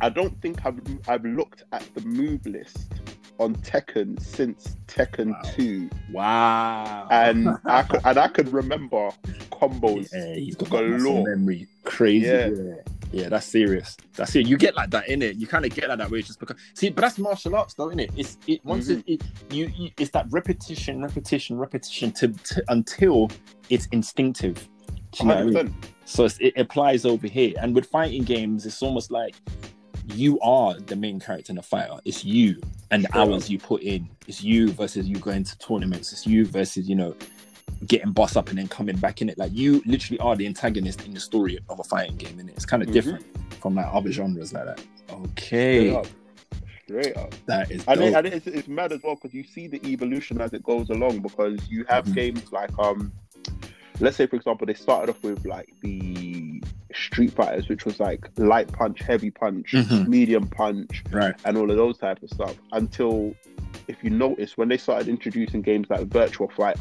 I 0.00 0.08
don't 0.08 0.40
think 0.40 0.64
I've 0.64 0.78
I've 1.08 1.24
looked 1.24 1.64
at 1.72 1.82
the 1.94 2.02
move 2.02 2.44
list 2.46 2.92
on 3.38 3.54
Tekken 3.56 4.20
since 4.20 4.76
Tekken 4.86 5.30
Wow. 5.32 5.40
Two, 5.54 5.90
wow. 6.12 7.08
and 7.10 7.48
I 7.64 7.82
could, 7.88 8.00
and 8.04 8.18
I 8.18 8.28
could 8.28 8.52
remember 8.52 9.10
combos. 9.50 10.10
yeah, 10.12 10.34
he's 10.34 10.54
got 10.56 10.70
galore. 10.70 11.24
memory. 11.28 11.66
Crazy. 11.84 12.26
Yeah. 12.26 12.46
Yeah. 12.48 12.74
yeah. 13.12 13.28
that's 13.28 13.46
serious. 13.46 13.96
That's 14.14 14.34
it. 14.36 14.46
You 14.46 14.56
get 14.56 14.76
like 14.76 14.90
that 14.90 15.08
in 15.08 15.22
it. 15.22 15.36
You 15.36 15.46
kind 15.46 15.64
of 15.64 15.74
get 15.74 15.88
like 15.88 15.98
that 15.98 16.10
way 16.10 16.22
just 16.22 16.38
because. 16.40 16.56
See, 16.74 16.90
but 16.90 17.02
that's 17.02 17.18
martial 17.18 17.56
arts, 17.56 17.74
though, 17.74 17.88
isn't 17.88 18.00
it? 18.00 18.10
It's 18.16 18.38
it 18.46 18.64
once 18.64 18.88
Mhm. 18.88 19.02
it, 19.06 19.14
it 19.22 19.54
you, 19.54 19.72
you 19.76 19.90
it's 19.98 20.10
that 20.12 20.26
repetition, 20.30 21.02
repetition, 21.02 21.58
repetition 21.58 22.12
to, 22.12 22.28
to 22.28 22.62
until 22.68 23.30
it's 23.70 23.86
instinctive. 23.86 24.68
Do 25.12 25.24
you 25.24 25.28
know 25.28 25.34
I 25.38 25.44
mean? 25.44 25.74
So 26.04 26.24
it's, 26.24 26.38
it 26.40 26.54
applies 26.56 27.04
over 27.04 27.26
here. 27.26 27.54
And 27.60 27.74
with 27.74 27.86
fighting 27.86 28.22
games, 28.24 28.64
it's 28.66 28.82
almost 28.82 29.10
like 29.10 29.34
you 30.06 30.38
are 30.40 30.74
the 30.74 30.96
main 30.96 31.20
character 31.20 31.50
in 31.52 31.56
the 31.56 31.62
fighter. 31.62 31.96
It's 32.04 32.24
you 32.24 32.60
and 32.90 33.04
the 33.04 33.16
hours 33.18 33.48
you 33.50 33.58
put 33.58 33.82
in. 33.82 34.08
It's 34.26 34.42
you 34.42 34.72
versus 34.72 35.06
you 35.08 35.16
going 35.16 35.44
to 35.44 35.58
tournaments. 35.58 36.12
It's 36.12 36.26
you 36.26 36.44
versus, 36.46 36.88
you 36.88 36.96
know, 36.96 37.14
getting 37.86 38.12
boss 38.12 38.36
up 38.36 38.48
and 38.48 38.58
then 38.58 38.68
coming 38.68 38.96
back 38.96 39.22
in 39.22 39.28
it. 39.28 39.38
Like 39.38 39.52
you 39.52 39.82
literally 39.86 40.18
are 40.20 40.36
the 40.36 40.46
antagonist 40.46 41.04
in 41.06 41.14
the 41.14 41.20
story 41.20 41.58
of 41.68 41.80
a 41.80 41.84
fighting 41.84 42.16
game, 42.16 42.38
and 42.38 42.48
it's 42.50 42.64
kind 42.64 42.82
of 42.82 42.88
Mhm. 42.88 42.92
different 42.92 43.24
from 43.60 43.74
like 43.74 43.86
other 43.92 44.10
genres 44.12 44.52
like 44.52 44.64
that. 44.66 44.78
Straight 44.78 45.14
Okay. 45.26 45.90
up. 45.96 46.06
Straight 46.84 47.16
up. 47.16 47.34
That 47.46 47.70
is 47.70 47.84
And, 47.86 48.02
it, 48.02 48.14
and 48.14 48.26
it's, 48.26 48.46
it's 48.46 48.68
mad 48.68 48.92
as 48.92 49.02
well 49.02 49.14
because 49.14 49.32
you 49.32 49.44
see 49.44 49.66
the 49.68 49.80
evolution 49.86 50.40
as 50.40 50.52
it 50.52 50.62
goes 50.62 50.90
along 50.90 51.20
because 51.20 51.60
you 51.70 51.84
have 51.88 52.04
Mhm. 52.06 52.14
games 52.14 52.52
like 52.52 52.76
um 52.78 53.12
let's 54.00 54.16
say 54.16 54.26
for 54.26 54.36
example 54.36 54.66
they 54.66 54.74
started 54.74 55.10
off 55.14 55.22
with 55.22 55.44
like 55.46 55.72
the 55.80 56.60
street 56.94 57.32
fighters 57.32 57.68
which 57.68 57.84
was 57.84 57.98
like 58.00 58.28
light 58.36 58.70
punch 58.72 59.00
heavy 59.00 59.30
punch 59.30 59.72
Mhm. 59.72 60.08
medium 60.08 60.46
punch 60.48 61.02
right. 61.10 61.34
and 61.44 61.56
all 61.56 61.70
of 61.70 61.76
those 61.76 61.98
type 61.98 62.22
of 62.22 62.30
stuff 62.30 62.56
until 62.72 63.34
if 63.88 64.02
you 64.02 64.10
notice 64.10 64.56
when 64.56 64.68
they 64.68 64.76
started 64.76 65.08
introducing 65.08 65.62
games 65.62 65.88
like 65.90 66.02
Virtua 66.08 66.50
Fighter 66.52 66.80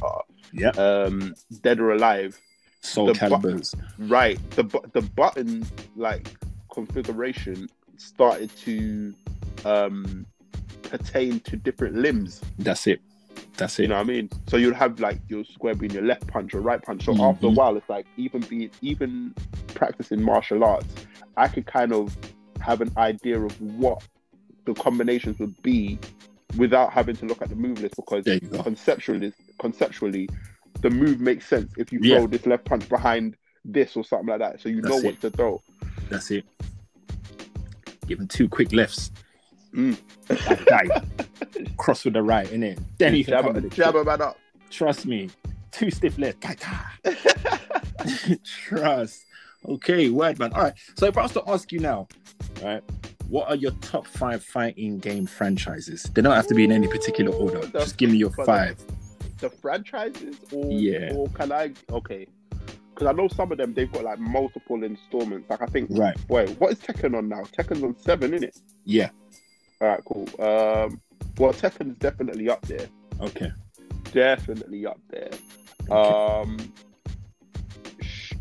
Yeah. 0.54 0.70
um 0.72 1.34
dead 1.62 1.80
or 1.80 1.92
alive 1.92 2.40
Soul 2.82 3.08
the 3.08 3.14
bu- 3.14 3.20
Calibers. 3.20 3.76
right 4.00 4.40
the 4.52 4.64
bu- 4.64 4.88
the 4.94 5.02
button 5.02 5.66
like 5.96 6.28
configuration 6.74 7.68
started 7.98 8.50
to 8.58 9.14
um 9.66 10.26
pertain 10.84 11.40
to 11.42 11.56
different 11.56 11.96
limbs 11.96 12.42
That's 12.60 12.88
it. 12.88 13.00
That's 13.58 13.78
it. 13.80 13.84
you 13.84 13.88
know 13.90 13.96
what 13.96 14.02
I 14.02 14.14
mean? 14.16 14.30
So 14.48 14.58
you'll 14.58 14.74
have 14.74 15.00
like 15.00 15.20
your 15.30 15.44
square 15.46 15.76
being 15.76 15.92
your 15.94 16.04
left 16.04 16.26
punch 16.28 16.54
or 16.54 16.62
right 16.62 16.82
punch. 16.82 17.06
So 17.06 17.14
Mhm. 17.14 17.30
after 17.34 17.46
a 17.48 17.50
while, 17.50 17.78
it's 17.78 17.88
like 17.90 18.06
even 18.18 18.42
be 18.42 18.70
even 18.82 19.34
practicing 19.82 20.22
martial 20.22 20.64
arts, 20.64 20.86
I 21.38 21.48
could 21.48 21.66
kind 21.66 21.92
of 21.92 22.16
have 22.60 22.82
an 22.82 22.92
idea 22.98 23.40
of 23.42 23.60
what 23.60 24.04
the 24.66 24.76
combinations 24.76 25.40
would 25.40 25.60
be 25.64 25.98
without 26.56 26.94
having 26.94 27.16
to 27.16 27.26
look 27.26 27.42
at 27.42 27.50
the 27.50 27.56
move 27.56 27.82
list 27.82 27.96
because 27.96 28.24
There 28.24 28.36
you 28.36 28.42
go. 28.48 28.62
conceptually, 28.62 29.34
conceptually, 29.58 30.30
the 30.82 30.92
move 30.92 31.20
makes 31.20 31.48
sense 31.48 31.74
if 31.80 31.92
you 31.92 31.98
Yeah. 32.04 32.18
throw 32.18 32.28
this 32.28 32.46
left 32.46 32.66
punch 32.66 32.88
behind 32.90 33.36
this 33.66 33.98
or 33.98 34.04
something 34.04 34.28
like 34.28 34.38
that. 34.38 34.62
So 34.62 34.70
you 34.70 34.84
know 34.84 34.90
That's 35.02 35.04
what 35.04 35.22
to 35.22 35.32
throw. 35.32 35.64
That's 36.12 36.30
it. 36.30 36.46
Give 38.06 38.20
him 38.20 38.28
two 38.28 38.48
quick 38.48 38.72
lifts. 38.74 39.10
Mm. 39.74 39.98
Like. 40.70 40.92
Cross 41.78 42.06
with 42.06 42.14
the 42.14 42.22
right, 42.22 42.46
innit? 42.50 42.80
Then 43.00 43.16
you 43.16 43.26
can 43.26 43.32
Jab, 43.34 43.46
come 43.56 43.70
jab 43.72 44.06
man 44.06 44.22
up. 44.22 44.38
Trust 44.70 45.08
me. 45.08 45.32
Two 45.72 45.90
stiff 45.90 46.18
kai. 46.40 46.56
Trust. 48.44 49.26
Okay, 49.68 50.10
word 50.10 50.40
man. 50.40 50.54
All 50.54 50.64
right. 50.64 50.74
So 50.96 51.06
if 51.06 51.18
I 51.18 51.24
was 51.24 51.32
to 51.34 51.44
ask 51.48 51.72
you 51.72 51.80
now, 51.80 52.08
right, 52.64 52.84
what 53.30 53.48
are 53.50 53.56
your 53.56 53.72
top 53.82 54.08
five 54.08 54.44
fighting 54.44 54.98
game 55.00 55.26
franchises? 55.26 56.04
They 56.14 56.22
don't 56.22 56.34
have 56.36 56.48
to 56.48 56.56
be 56.56 56.64
in 56.64 56.72
any 56.72 56.88
particular 56.88 57.32
order. 57.34 57.60
The- 57.60 57.80
Just 57.80 57.98
give 57.98 58.10
me 58.10 58.18
your 58.18 58.30
but 58.32 58.38
the- 58.38 58.46
five. 58.46 58.78
the 59.40 59.50
franchises 59.50 60.36
or 60.52 60.72
Yeah. 60.72 61.14
or 61.16 61.28
can 61.30 61.52
I 61.52 61.74
okay 61.92 62.28
because 62.94 63.08
I 63.08 63.12
know 63.12 63.28
some 63.28 63.52
of 63.52 63.58
them 63.58 63.74
they've 63.74 63.92
got 63.92 64.04
like 64.04 64.20
multiple 64.20 64.84
installments 64.84 65.50
like 65.50 65.64
I 65.64 65.66
think 65.66 65.88
Right. 65.90 66.16
wait 66.30 66.50
what 66.60 66.74
is 66.74 66.78
Tekken 66.78 67.18
on 67.18 67.28
now 67.28 67.42
Tekken's 67.46 67.82
on 67.82 67.96
seven 67.98 68.36
isn't 68.36 68.50
it 68.50 68.58
Yeah. 68.86 69.10
all 69.82 69.88
right 69.88 70.02
cool 70.06 70.28
um 70.40 71.02
well 71.40 71.54
Tekken's 71.54 71.98
definitely 71.98 72.50
up 72.50 72.62
there 72.68 72.86
Okay. 73.20 73.52
definitely 74.14 74.86
up 74.86 75.00
there 75.10 75.32
okay. 75.90 75.92
um 75.92 76.58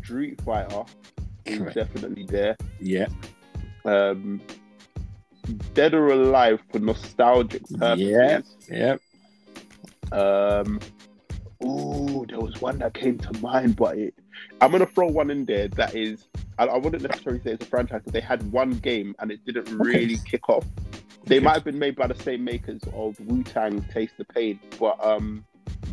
Street 0.01 0.39
Fighter 0.41 0.83
Correct. 1.45 1.75
definitely 1.75 2.25
there 2.25 2.55
Yeah. 2.79 3.07
um 3.85 4.41
Dead 5.73 5.93
or 5.93 6.09
Alive 6.09 6.59
for 6.71 6.79
nostalgic 6.79 7.63
purposes 7.69 7.99
Yeah. 8.69 8.95
Yeah. 10.11 10.17
Um, 10.17 10.79
oh, 11.63 12.25
there 12.27 12.39
was 12.39 12.59
one 12.61 12.77
that 12.79 12.93
came 12.93 13.17
to 13.19 13.39
mind, 13.41 13.75
but 13.75 13.97
it, 13.97 14.13
I'm 14.59 14.71
gonna 14.71 14.85
throw 14.85 15.07
one 15.07 15.31
in 15.31 15.45
there 15.45 15.67
that 15.69 15.95
is. 15.95 16.27
I, 16.59 16.65
I 16.65 16.77
wouldn't 16.77 17.01
necessarily 17.03 17.41
say 17.43 17.51
it's 17.51 17.65
a 17.65 17.69
franchise, 17.69 18.01
but 18.03 18.13
they 18.13 18.19
had 18.21 18.49
one 18.51 18.71
game 18.79 19.15
and 19.19 19.31
it 19.31 19.39
didn't 19.45 19.69
really 19.77 20.17
kick 20.29 20.49
off. 20.49 20.65
They 21.25 21.37
Okay. 21.37 21.45
might 21.45 21.53
have 21.53 21.63
been 21.63 21.79
made 21.79 21.95
by 21.95 22.07
the 22.07 22.21
same 22.23 22.43
makers 22.43 22.81
of 22.93 23.19
Wu 23.21 23.41
Tang 23.43 23.81
Taste 23.93 24.13
the 24.17 24.25
Pain, 24.25 24.59
but 24.79 25.03
um, 25.03 25.45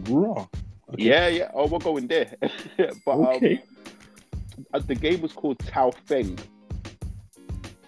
Raw. 0.09 0.47
Okay. 0.93 1.05
yeah, 1.05 1.29
yeah. 1.29 1.51
Oh, 1.55 1.67
we're 1.69 1.79
going 1.79 2.07
there. 2.09 2.35
but 2.77 3.07
Okay. 3.07 3.57
um, 3.57 3.63
uh, 4.75 4.79
the 4.79 4.95
game 4.95 5.21
was 5.21 5.33
called 5.33 5.59
Tao 5.61 5.91
Feng. 6.07 6.39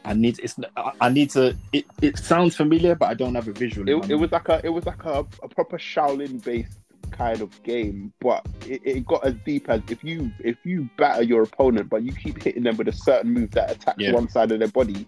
I 0.05 0.15
need 0.15 0.39
it's 0.43 0.57
I- 0.77 0.93
I 1.03 1.09
need 1.11 1.31
to 1.31 1.55
it, 1.73 1.85
it 2.01 2.19
sounds 2.19 2.57
familiar 2.57 2.95
but 2.95 3.11
I 3.11 3.15
don't 3.15 3.35
have 3.35 3.49
a 3.49 3.53
visual. 3.53 3.89
It, 3.89 4.11
it 4.11 4.15
was 4.17 4.33
like 4.33 4.49
a 4.49 4.61
it 4.65 4.71
was 4.71 4.87
like 4.87 5.05
a, 5.05 5.21
a 5.43 5.49
proper 5.49 5.79
Shaolin 5.79 6.43
based 6.43 6.79
kind 7.11 7.41
of 7.41 7.63
game, 7.65 8.13
but 8.21 8.47
it, 8.67 8.81
it 8.85 9.07
got 9.07 9.25
as 9.27 9.35
deep 9.45 9.69
as 9.69 9.83
if 9.91 10.03
you 10.03 10.31
if 10.41 10.57
you 10.65 10.89
batter 10.97 11.23
your 11.23 11.43
opponent, 11.43 11.91
but 11.91 12.03
you 12.03 12.13
keep 12.13 12.43
hitting 12.43 12.63
them 12.63 12.77
with 12.77 12.89
a 12.89 12.93
certain 12.93 13.33
move 13.33 13.51
that 13.53 13.71
attacks 13.71 13.99
Yeah. 13.99 14.13
one 14.13 14.29
side 14.29 14.51
of 14.53 14.59
their 14.59 14.69
body, 14.69 15.07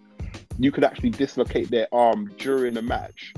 you 0.58 0.70
could 0.70 0.84
actually 0.84 1.10
dislocate 1.10 1.70
their 1.70 1.86
arm 1.92 2.30
during 2.38 2.76
a 2.76 2.82
match, 2.82 3.32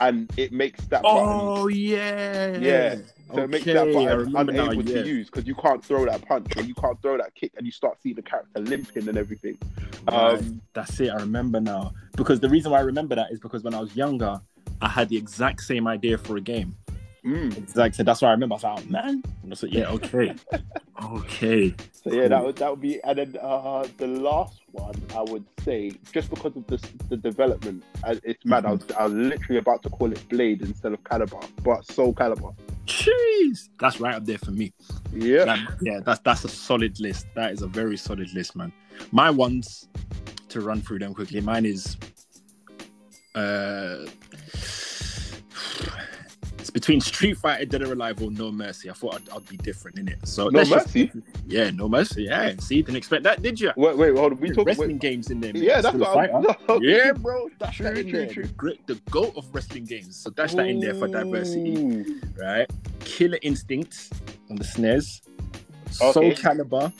and 0.00 0.30
it 0.36 0.52
makes 0.52 0.84
that 0.88 1.02
button. 1.02 1.18
Oh 1.26 1.68
yeah. 1.68 2.58
Yeah. 2.58 2.96
So 3.34 3.42
it 3.42 3.50
makes 3.50 3.64
that 3.66 3.76
Okay, 3.76 3.94
button 3.94 4.32
now, 4.32 4.70
unable 4.70 4.84
yeah. 4.84 5.02
to 5.02 5.08
use 5.08 5.26
because 5.26 5.46
you 5.46 5.54
can't 5.54 5.84
throw 5.84 6.04
that 6.06 6.26
punch 6.26 6.56
or 6.56 6.62
you 6.62 6.74
can't 6.74 7.00
throw 7.02 7.16
that 7.18 7.34
kick, 7.34 7.52
and 7.56 7.66
you 7.66 7.72
start 7.72 7.98
seeing 8.02 8.14
the 8.14 8.22
character 8.22 8.60
limping 8.60 9.08
and 9.08 9.18
everything. 9.18 9.58
Right. 10.10 10.38
Um, 10.38 10.62
That's 10.72 10.98
it. 11.00 11.10
I 11.10 11.16
remember 11.16 11.60
now. 11.60 11.92
Because 12.16 12.40
the 12.40 12.48
reason 12.48 12.72
why 12.72 12.78
I 12.78 12.82
remember 12.82 13.14
that 13.14 13.30
is 13.30 13.38
because 13.38 13.62
when 13.62 13.74
I 13.74 13.80
was 13.80 13.94
younger, 13.94 14.40
I 14.80 14.88
had 14.88 15.08
the 15.08 15.16
exact 15.16 15.60
same 15.62 15.86
idea 15.86 16.16
for 16.16 16.36
a 16.36 16.40
game. 16.40 16.74
Mm, 17.28 17.56
Exactly. 17.56 18.04
That's 18.04 18.22
why 18.22 18.28
I 18.28 18.32
remember. 18.32 18.54
I 18.54 18.56
was 18.56 18.64
like, 18.64 18.78
oh, 18.86 18.90
man. 18.90 19.22
I 19.44 19.48
was 19.48 19.62
like, 19.62 19.72
yeah, 19.72 19.88
okay. 19.90 20.34
Okay. 21.00 21.74
So 21.92 22.12
yeah, 22.12 22.26
that 22.26 22.44
would 22.44 22.56
that 22.56 22.70
would 22.70 22.80
be, 22.80 23.00
and 23.04 23.18
then 23.18 23.36
uh, 23.40 23.86
the 23.98 24.08
last 24.08 24.62
one 24.72 24.94
I 25.14 25.22
would 25.22 25.44
say, 25.64 25.92
just 26.10 26.28
because 26.28 26.56
of 26.56 26.66
the 26.66 26.76
the 27.08 27.16
development, 27.16 27.84
uh, 28.02 28.16
it's 28.24 28.44
mad. 28.44 28.66
I 28.66 28.72
was 28.72 28.82
I 28.98 29.04
was 29.04 29.12
literally 29.12 29.58
about 29.58 29.84
to 29.84 29.90
call 29.90 30.10
it 30.10 30.28
Blade 30.28 30.60
instead 30.62 30.92
of 30.92 31.00
Calibur, 31.04 31.40
but 31.62 31.86
Soul 31.92 32.12
Calibur. 32.14 32.52
Jeez, 32.86 33.68
that's 33.78 34.00
right 34.00 34.16
up 34.16 34.24
there 34.26 34.38
for 34.38 34.50
me. 34.50 34.72
Yeah, 35.12 35.44
That- 35.44 35.76
yeah, 35.80 36.00
that's 36.04 36.18
that's 36.20 36.44
a 36.44 36.48
solid 36.48 36.98
list. 36.98 37.26
That 37.36 37.52
is 37.52 37.62
a 37.62 37.68
very 37.68 37.96
solid 37.96 38.34
list, 38.34 38.56
man. 38.56 38.72
My 39.12 39.30
ones 39.30 39.86
to 40.48 40.60
run 40.62 40.80
through 40.82 40.98
them 40.98 41.14
quickly. 41.14 41.40
Mine 41.40 41.64
is 41.64 41.96
uh 43.36 43.98
between 46.78 47.00
Street 47.00 47.36
Fighter, 47.36 47.64
Dead 47.64 47.82
or 47.82 47.92
Alive, 47.92 48.22
or 48.22 48.30
No 48.30 48.52
Mercy. 48.52 48.88
I 48.88 48.92
thought 48.92 49.16
I'd, 49.16 49.28
I'd 49.30 49.48
be 49.48 49.56
different 49.56 49.98
in 49.98 50.06
it. 50.06 50.18
So 50.28 50.44
No 50.48 50.58
let's 50.60 50.70
just- 50.70 50.86
Mercy? 50.94 51.10
yeah, 51.48 51.70
No 51.70 51.88
Mercy. 51.88 52.22
Yeah, 52.22 52.54
see, 52.60 52.76
you 52.76 52.82
didn't 52.84 52.98
expect 52.98 53.24
that, 53.24 53.42
did 53.42 53.60
you? 53.60 53.72
wait, 53.76 53.96
wait, 53.98 54.16
hold 54.16 54.34
on. 54.34 54.38
We 54.40 54.50
talking 54.50 54.64
wrestling 54.64 54.88
wait, 54.92 55.00
games 55.00 55.30
in 55.32 55.40
there. 55.40 55.52
mate. 55.52 55.64
Yeah, 55.64 55.80
that's 55.80 55.96
Still 55.96 56.14
what 56.14 56.30
I'm- 56.30 56.44
no. 56.68 56.80
Yeah, 56.80 57.10
bro, 57.12 57.48
that's 57.58 57.74
True, 57.76 57.86
that 57.86 57.98
in 57.98 58.08
true, 58.08 58.18
there. 58.20 58.28
true. 58.32 58.42
The, 58.44 58.52
great, 58.52 58.86
the 58.86 58.94
goat 59.10 59.32
of 59.36 59.52
wrestling 59.52 59.86
games. 59.86 60.14
So 60.14 60.30
dash 60.30 60.54
that 60.54 60.68
in 60.68 60.78
there 60.78 60.94
for 60.94 61.08
diversity 61.08 62.20
right? 62.36 62.70
Killer 63.00 63.38
Instinct 63.42 64.12
on 64.48 64.54
the 64.54 64.64
SNES, 64.64 65.22
Soul 65.90 66.30
Calibur, 66.32 66.92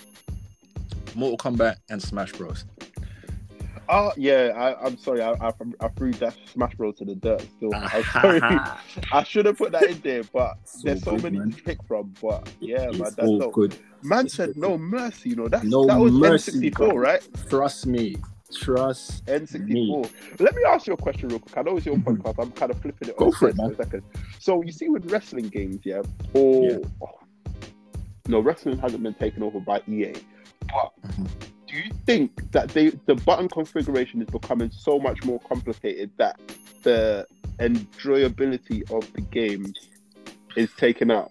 Mortal 1.15 1.39
Kombat, 1.39 1.77
and 1.89 2.03
Smash 2.03 2.33
Bros. 2.33 2.65
Oh 3.91 4.13
yeah, 4.17 4.53
I, 4.55 4.85
I'm 4.87 4.99
sorry. 4.99 5.23
I, 5.23 5.33
I 5.33 5.53
I 5.81 5.89
threw 5.89 6.13
that 6.15 6.37
Smash 6.53 6.75
Bros 6.75 6.97
to 6.99 7.05
the 7.07 7.15
dirt. 7.15 7.41
Still, 7.57 7.71
I'm 7.75 8.03
sorry. 8.05 8.41
I 9.13 9.23
should 9.25 9.47
have 9.47 9.57
put 9.57 9.73
that 9.73 9.85
in 9.85 9.99
there, 10.01 10.23
but 10.25 10.59
It's 10.63 10.83
there's 10.83 11.03
so 11.03 11.13
good, 11.13 11.23
many 11.25 11.39
man. 11.39 11.53
to 11.53 11.63
pick 11.63 11.83
from. 11.85 12.13
But 12.21 12.51
yeah, 12.61 12.87
man, 12.91 12.99
that's 12.99 13.19
all 13.21 13.41
so. 13.41 13.51
good. 13.51 13.77
Man 14.03 14.27
It's 14.27 14.35
said 14.35 14.51
all 14.57 14.71
no 14.73 14.79
mercy. 14.79 15.31
You 15.31 15.37
know 15.37 15.49
that's 15.49 15.65
No 15.65 15.87
that 15.87 15.99
was 15.99 16.13
mercy, 16.13 16.71
N64, 16.71 16.73
bro. 16.77 16.97
right? 16.97 17.27
Trust 17.49 17.87
me. 17.87 18.17
Trust. 18.55 19.25
N64. 19.27 20.11
Let 20.41 20.55
me 20.55 20.63
ask 20.67 20.87
you 20.87 20.93
a 20.95 20.97
question 20.97 21.29
real 21.29 21.39
quick. 21.39 21.57
I 21.57 21.63
know 21.63 21.77
it's 21.77 21.87
your 21.87 21.97
Mhm. 21.97 22.19
podcast. 22.19 22.43
I'm 22.43 22.51
kind 22.53 22.71
of 22.71 22.81
flipping 22.81 23.09
it. 23.09 23.17
Go 23.17 23.31
for 23.31 23.49
it, 23.49 23.57
man. 23.57 23.75
For 23.75 23.83
a 23.83 23.85
second. 23.85 24.03
So 24.39 24.63
you 24.63 24.73
see 24.73 24.89
with 24.89 25.11
wrestling 25.11 25.49
games, 25.49 25.81
yeah, 25.85 26.03
or 26.35 26.65
Yeah. 26.65 26.79
oh, 27.03 27.19
no, 28.27 28.41
wrestling 28.41 28.79
hasn't 28.79 29.03
been 29.03 29.15
taken 29.15 29.43
over 29.43 29.61
by 29.61 29.81
EA, 29.89 30.13
but 30.69 30.93
Mhm. 31.13 31.29
Do 31.69 31.77
you 31.77 31.91
think 32.07 32.51
that 32.53 32.69
they 32.71 32.91
the 33.07 33.15
button 33.15 33.49
configuration 33.49 34.21
is 34.23 34.29
becoming 34.29 34.71
so 34.71 34.99
much 34.99 35.23
more 35.25 35.39
complicated 35.41 36.11
that 36.17 36.39
the 36.83 37.27
enjoyability 37.59 38.91
of 38.91 39.11
the 39.13 39.21
game 39.21 39.73
is 40.57 40.71
taken 40.77 41.11
out? 41.11 41.31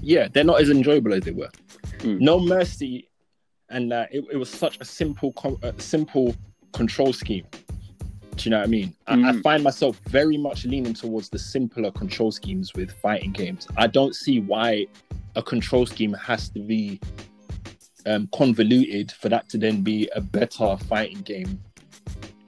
Yeah, 0.00 0.28
they're 0.32 0.44
not 0.44 0.60
as 0.60 0.70
enjoyable 0.70 1.12
as 1.14 1.22
they 1.22 1.30
were. 1.32 1.50
Mm. 1.98 2.20
No 2.20 2.40
Mercy, 2.40 3.08
and 3.68 3.92
uh, 3.92 4.06
it, 4.10 4.24
it 4.32 4.36
was 4.36 4.50
such 4.50 4.78
a 4.80 4.84
simple, 4.84 5.32
com- 5.34 5.58
uh, 5.62 5.72
simple 5.78 6.34
control 6.72 7.12
scheme. 7.12 7.46
Do 8.36 8.44
you 8.44 8.50
know 8.50 8.58
what 8.58 8.66
I 8.66 8.70
mean? 8.70 8.94
I, 9.06 9.12
I 9.12 9.16
Mm. 9.32 9.42
find 9.42 9.62
myself 9.62 10.00
very 10.08 10.38
much 10.38 10.64
leaning 10.64 10.94
towards 10.94 11.28
the 11.28 11.38
simpler 11.38 11.90
control 11.90 12.32
schemes 12.32 12.72
with 12.74 12.90
fighting 12.90 13.32
games. 13.32 13.68
I 13.76 13.86
don't 13.86 14.16
see 14.16 14.40
why 14.40 14.86
a 15.36 15.42
control 15.42 15.84
scheme 15.86 16.14
has 16.14 16.48
to 16.50 16.60
be 16.60 16.98
um, 18.06 18.28
convoluted 18.32 19.12
for 19.12 19.28
that 19.28 19.48
to 19.50 19.58
then 19.58 19.82
be 19.82 20.08
a 20.14 20.20
better 20.20 20.76
fighting 20.88 21.20
game. 21.22 21.60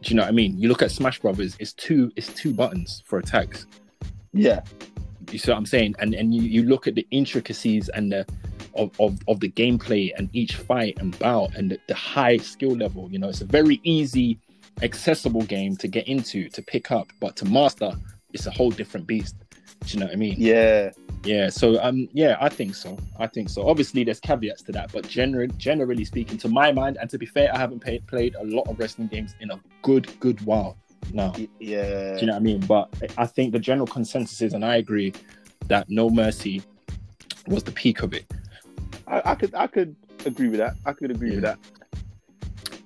Do 0.03 0.11
you 0.11 0.17
know 0.17 0.23
what 0.23 0.29
I 0.29 0.33
mean? 0.33 0.59
You 0.59 0.69
look 0.69 0.83
at 0.83 0.91
Smash 0.91 1.21
Brothers; 1.21 1.57
it's 1.59 1.73
two, 1.73 2.13
it's 2.17 2.33
two 2.35 2.53
buttons 2.53 3.03
for 3.07 3.19
attacks. 3.19 3.67
Yeah, 4.33 4.61
You 5.31 5.39
see 5.39 5.51
what 5.51 5.59
I'm 5.59 5.67
saying? 5.67 5.95
And 5.99 6.15
and 6.15 6.35
you, 6.35 6.43
you 6.43 6.65
look 6.65 6.87
at 6.87 6.95
the 6.95 7.07
intricacies 7.11 7.89
and 7.89 8.13
the 8.13 8.27
of, 8.75 8.91
of, 9.01 9.19
of 9.29 9.41
the 9.41 9.51
gameplay 9.51 10.13
and 10.17 10.29
each 10.33 10.57
fight 10.57 10.97
and 10.99 11.19
bout 11.19 11.55
and 11.55 11.71
the, 11.71 11.79
the 11.87 11.95
high 11.95 12.37
skill 12.37 12.77
level. 12.77 13.09
You 13.11 13.19
know, 13.19 13.29
it's 13.29 13.41
a 13.41 13.47
very 13.47 13.81
easy, 13.85 14.39
accessible 14.83 15.43
game 15.43 15.77
to 15.77 15.89
get 15.89 16.09
into, 16.09 16.49
to 16.51 16.63
pick 16.63 16.91
up, 16.91 17.09
but 17.21 17.37
to 17.37 17.45
master, 17.45 17.93
it's 18.33 18.47
a 18.47 18.51
whole 18.51 18.71
different 18.71 19.07
beast. 19.07 19.37
Do 19.87 19.95
you 19.95 20.01
know 20.01 20.07
what 20.07 20.15
I 20.15 20.17
mean? 20.17 20.35
yeah. 20.39 20.91
Yeah. 21.25 21.49
So 21.49 21.83
um, 21.83 22.09
yeah, 22.13 22.37
I 22.41 22.49
think 22.49 22.75
so. 22.75 22.99
I 23.19 23.27
think 23.27 23.49
so. 23.49 23.69
Obviously, 23.69 24.05
there's 24.05 24.21
caveats 24.21 24.63
to 24.65 24.73
that, 24.73 24.93
but 24.93 25.09
generally, 25.09 25.53
generally 25.57 26.05
speaking, 26.05 26.39
to 26.39 26.49
my 26.49 26.73
mind, 26.73 26.99
and 27.01 27.09
to 27.11 27.19
be 27.19 27.27
fair, 27.27 27.55
I 27.55 27.59
haven't 27.59 27.81
pay, 27.81 27.99
played 28.01 28.35
a 28.37 28.45
lot 28.45 28.69
of 28.69 28.79
wrestling 28.79 29.09
games 29.09 29.35
in 29.41 29.51
a 29.51 29.61
good, 29.83 30.09
good 30.21 30.41
while 30.43 30.77
now. 31.13 31.33
Yeah. 31.59 32.15
Do 32.15 32.21
you 32.21 32.27
know 32.27 32.33
what 32.35 32.39
I 32.39 32.41
mean? 32.41 32.61
But 32.61 32.95
I 33.19 33.27
think 33.27 33.53
the 33.53 33.59
general 33.59 33.87
consensus 33.87 34.41
is, 34.43 34.53
and 34.55 34.65
I 34.65 34.77
agree, 34.77 35.13
that 35.69 35.89
No 35.89 36.11
Mercy 36.11 36.63
was 37.47 37.63
the 37.63 37.73
peak 37.73 38.03
of 38.03 38.13
it. 38.15 38.31
I, 39.07 39.23
I 39.25 39.35
could 39.35 39.55
I 39.55 39.67
could 39.67 39.95
agree 40.25 40.49
with 40.49 40.59
that. 40.61 40.77
I 40.87 40.93
could 40.93 41.11
agree 41.11 41.33
with 41.33 41.43
that. 41.43 41.59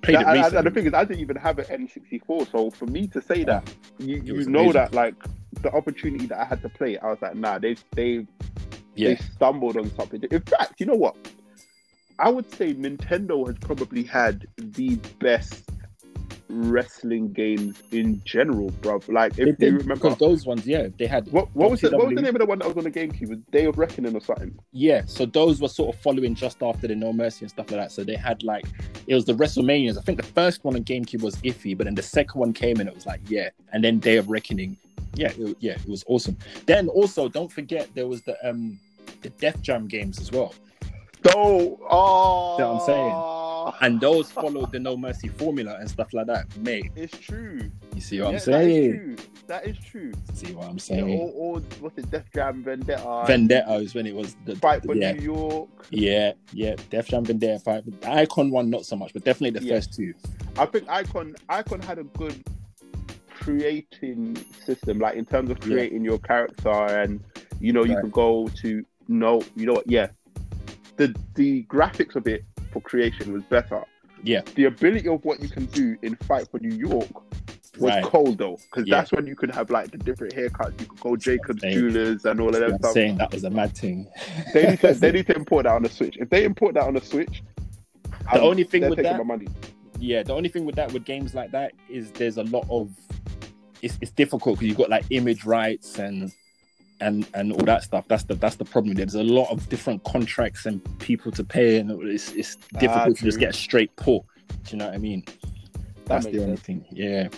Played 0.01 0.15
it 0.15 0.27
And- 0.27 0.39
and- 0.45 0.53
and 0.55 0.67
the 0.67 0.71
thing 0.71 0.85
is, 0.85 0.93
I 0.93 1.03
didn't 1.03 1.19
even 1.21 1.35
have 1.37 1.59
an 1.59 1.65
N64, 1.87 2.51
so 2.51 2.69
for 2.71 2.85
me 2.85 3.07
to 3.07 3.21
say 3.21 3.43
that, 3.43 3.69
you, 3.99 4.21
you 4.23 4.33
know 4.45 4.59
amazing. 4.59 4.73
that 4.73 4.93
like 4.93 5.15
the 5.61 5.71
opportunity 5.73 6.25
that 6.27 6.39
I 6.39 6.45
had 6.45 6.61
to 6.61 6.69
play, 6.69 6.97
I 6.97 7.07
was 7.07 7.21
like, 7.21 7.35
nah, 7.35 7.59
they 7.59 7.75
they 7.95 8.25
Yeah, 8.95 9.09
they 9.09 9.15
stumbled 9.17 9.77
on 9.77 9.93
something. 9.95 10.23
In 10.29 10.41
fact, 10.41 10.79
you 10.79 10.85
know 10.85 10.95
what? 10.95 11.15
I 12.17 12.29
would 12.29 12.51
say 12.53 12.73
Nintendo 12.73 13.47
has 13.47 13.57
probably 13.59 14.03
had 14.03 14.45
the 14.57 14.95
best 15.19 15.69
wrestling 16.49 17.31
games 17.31 17.81
in 17.91 18.21
general, 18.25 18.71
bro. 18.81 18.99
Like 19.07 19.35
they 19.35 19.43
if 19.43 19.59
you 19.59 19.77
remember. 19.77 19.95
because 19.95 20.17
those 20.17 20.45
ones, 20.45 20.65
yeah, 20.65 20.87
they 20.97 21.05
had. 21.05 21.31
What, 21.31 21.47
what 21.55 21.71
was 21.71 21.83
it? 21.83 21.93
What 21.93 22.07
was 22.07 22.15
the 22.15 22.21
name 22.21 22.35
of 22.35 22.39
the 22.39 22.45
one 22.45 22.59
that 22.59 22.67
was 22.67 22.77
on 22.77 22.83
the 22.83 22.91
GameCube? 22.91 23.29
Was 23.29 23.39
Day 23.51 23.65
of 23.65 23.77
Reckoning 23.77 24.15
or 24.15 24.19
something? 24.19 24.57
Yeah, 24.71 25.03
so 25.05 25.25
those 25.25 25.61
were 25.61 25.67
sort 25.67 25.95
of 25.95 26.01
following 26.01 26.35
just 26.35 26.61
after 26.61 26.87
the 26.87 26.95
No 26.95 27.13
Mercy 27.13 27.45
and 27.45 27.49
stuff 27.49 27.71
like 27.71 27.79
that. 27.79 27.91
So 27.91 28.03
they 28.03 28.15
had 28.15 28.43
like 28.43 28.65
it 29.07 29.15
was 29.15 29.25
the 29.25 29.33
WrestleManias. 29.33 29.97
I 29.97 30.01
think 30.01 30.17
the 30.17 30.27
first 30.27 30.63
one 30.63 30.75
on 30.75 30.83
GameCube 30.83 31.21
was 31.21 31.35
iffy, 31.37 31.77
but 31.77 31.85
then 31.85 31.95
the 31.95 32.03
second 32.03 32.39
one 32.39 32.53
came 32.53 32.79
and 32.79 32.89
it 32.89 32.95
was 32.95 33.05
like 33.05 33.21
yeah, 33.29 33.49
and 33.71 33.83
then 33.83 33.99
Day 33.99 34.17
of 34.17 34.29
Reckoning. 34.29 34.77
Yeah, 35.15 35.31
it, 35.37 35.57
yeah, 35.59 35.73
it 35.73 35.87
was 35.87 36.03
awesome. 36.07 36.37
Then 36.65 36.87
also 36.89 37.27
don't 37.29 37.51
forget 37.51 37.89
there 37.95 38.07
was 38.07 38.21
the 38.21 38.35
um 38.47 38.79
the 39.21 39.29
Def 39.31 39.61
Jam 39.61 39.87
games 39.87 40.19
as 40.19 40.31
well. 40.31 40.53
Oh, 41.35 41.77
oh, 41.89 42.55
what 42.57 42.65
I'm 42.65 42.79
saying? 42.79 43.23
and 43.81 43.99
those 44.01 44.31
followed 44.31 44.71
the 44.71 44.79
No 44.79 44.95
Mercy 44.95 45.27
formula 45.27 45.77
and 45.79 45.89
stuff 45.89 46.13
like 46.13 46.27
that. 46.27 46.45
Mate, 46.57 46.91
It's 46.95 47.15
true. 47.17 47.59
you 47.93 48.01
see 48.01 48.19
what 48.21 48.29
Yeah, 48.29 48.33
I'm 48.35 48.39
saying? 48.39 48.79
That 48.87 48.87
is 48.87 48.95
true. 48.95 49.15
That 49.47 49.67
is 49.67 49.77
true. 49.77 50.11
See 50.33 50.53
what 50.53 50.65
I'm 50.67 50.75
Yeah, 50.75 50.79
saying? 50.79 51.19
or, 51.19 51.31
or 51.57 51.59
what's 51.81 51.97
it, 51.97 52.09
Def 52.09 52.23
Jam, 52.33 52.63
Vendetta, 52.63 53.23
Vendetta 53.27 53.73
is 53.75 53.93
when 53.93 54.07
it 54.07 54.15
was 54.15 54.35
the 54.45 54.55
Fight 54.55 54.83
for 54.83 54.95
yeah, 54.95 55.11
New 55.13 55.21
York. 55.21 55.69
yeah, 55.89 56.31
yeah. 56.53 56.75
Def 56.89 57.07
Jam 57.09 57.25
Vendetta 57.25 57.59
fight. 57.59 57.83
The 58.01 58.11
Icon 58.11 58.49
one 58.49 58.69
not 58.69 58.85
so 58.85 58.95
much, 58.95 59.11
but 59.13 59.23
definitely 59.25 59.59
the 59.59 59.65
Yeah. 59.65 59.75
first 59.75 59.93
two. 59.93 60.13
I 60.57 60.65
think 60.65 60.87
Icon 60.89 61.35
Icon 61.49 61.81
had 61.81 61.99
a 61.99 62.03
good 62.03 62.41
creating 63.59 64.35
system, 64.65 64.99
like 64.99 65.15
in 65.15 65.25
terms 65.25 65.49
of 65.49 65.57
Yeah. 65.59 65.65
creating 65.65 66.03
your 66.03 66.19
character, 66.19 66.69
and 66.69 67.19
you 67.59 67.73
know 67.73 67.83
you 67.83 67.95
Right. 67.95 68.03
could 68.03 68.11
go 68.11 68.47
to 68.61 68.85
no, 69.07 69.41
you 69.55 69.65
know 69.65 69.73
what? 69.73 69.89
Yeah, 69.89 70.07
the 70.97 71.13
the 71.35 71.63
graphics 71.63 72.15
of 72.15 72.27
it 72.27 72.43
for 72.71 72.81
creation 72.81 73.33
was 73.33 73.43
better. 73.43 73.83
Yeah. 74.23 74.41
The 74.55 74.65
ability 74.65 75.07
of 75.07 75.23
what 75.25 75.41
you 75.41 75.49
can 75.49 75.65
do 75.67 75.95
in 76.01 76.15
Fight 76.17 76.47
for 76.51 76.59
New 76.59 76.75
York 76.75 77.09
was 77.79 77.91
Right. 77.93 78.03
cold 78.03 78.37
though, 78.37 78.57
because 78.69 78.85
Yeah. 78.87 78.97
that's 78.97 79.11
when 79.11 79.25
you 79.25 79.35
could 79.35 79.51
have 79.51 79.69
like 79.71 79.91
the 79.91 79.97
different 79.97 80.33
haircuts. 80.35 80.79
You 80.81 80.87
could 80.87 80.99
go 80.99 81.15
Jacobs. 81.15 81.61
Jewelers 81.61 82.25
and 82.25 82.39
all 82.39 82.49
of 82.49 82.55
You 82.61 82.67
that 82.69 82.79
stuff. 82.79 82.93
saying 82.93 83.17
that 83.17 83.33
was 83.33 83.43
a 83.45 83.49
mad 83.49 83.75
thing. 83.75 84.07
They 84.53 84.69
need 84.69 84.79
to 84.81 84.93
they 84.93 85.11
need 85.11 85.25
to 85.31 85.35
import 85.35 85.63
that 85.63 85.73
on 85.73 85.83
the 85.83 85.89
Switch. 85.89 86.17
If 86.17 86.29
they 86.29 86.43
import 86.43 86.73
that 86.75 86.83
on 86.83 86.93
the 86.93 87.01
Switch, 87.01 87.41
The 88.33 88.41
only 88.41 88.63
thing 88.63 88.87
with 88.89 88.99
that- 89.01 89.17
my 89.17 89.23
money. 89.23 89.47
yeah, 89.99 90.21
the 90.23 90.33
only 90.33 90.49
thing 90.49 90.65
with 90.65 90.75
that 90.75 90.91
with 90.93 91.03
games 91.05 91.33
like 91.33 91.51
that 91.51 91.71
is 91.89 92.11
there's 92.11 92.37
a 92.37 92.43
lot 92.43 92.65
of 92.69 92.89
it's, 93.81 93.97
it's 94.01 94.11
difficult 94.11 94.55
because 94.55 94.67
you've 94.67 94.77
got 94.77 94.89
like 94.89 95.05
image 95.09 95.45
rights 95.45 95.99
and 95.99 96.31
and 97.01 97.27
and 97.33 97.53
all 97.53 97.65
that 97.65 97.83
stuff. 97.83 98.05
That's 98.07 98.23
the 98.23 98.35
that's 98.35 98.55
the 98.55 98.65
problem. 98.65 98.95
There's 98.95 99.15
a 99.15 99.23
lot 99.23 99.49
of 99.49 99.67
different 99.69 100.03
contracts 100.03 100.65
and 100.65 100.81
people 100.99 101.31
to 101.33 101.43
pay, 101.43 101.79
and 101.79 101.91
it's 102.03 102.31
it's 102.33 102.57
ah, 102.75 102.79
difficult 102.79 103.17
to 103.17 103.23
just 103.23 103.39
get 103.39 103.49
a 103.51 103.53
straight 103.53 103.95
port. 103.95 104.25
Do 104.65 104.71
you 104.71 104.77
know 104.77 104.85
what 104.85 104.95
I 104.95 104.97
mean? 104.97 105.23
That's 106.05 106.25
makes 106.25 106.37
the 106.37 106.43
only 106.43 106.55
sense. 106.55 106.65
thing. 106.65 106.85
Yeah. 106.91 107.29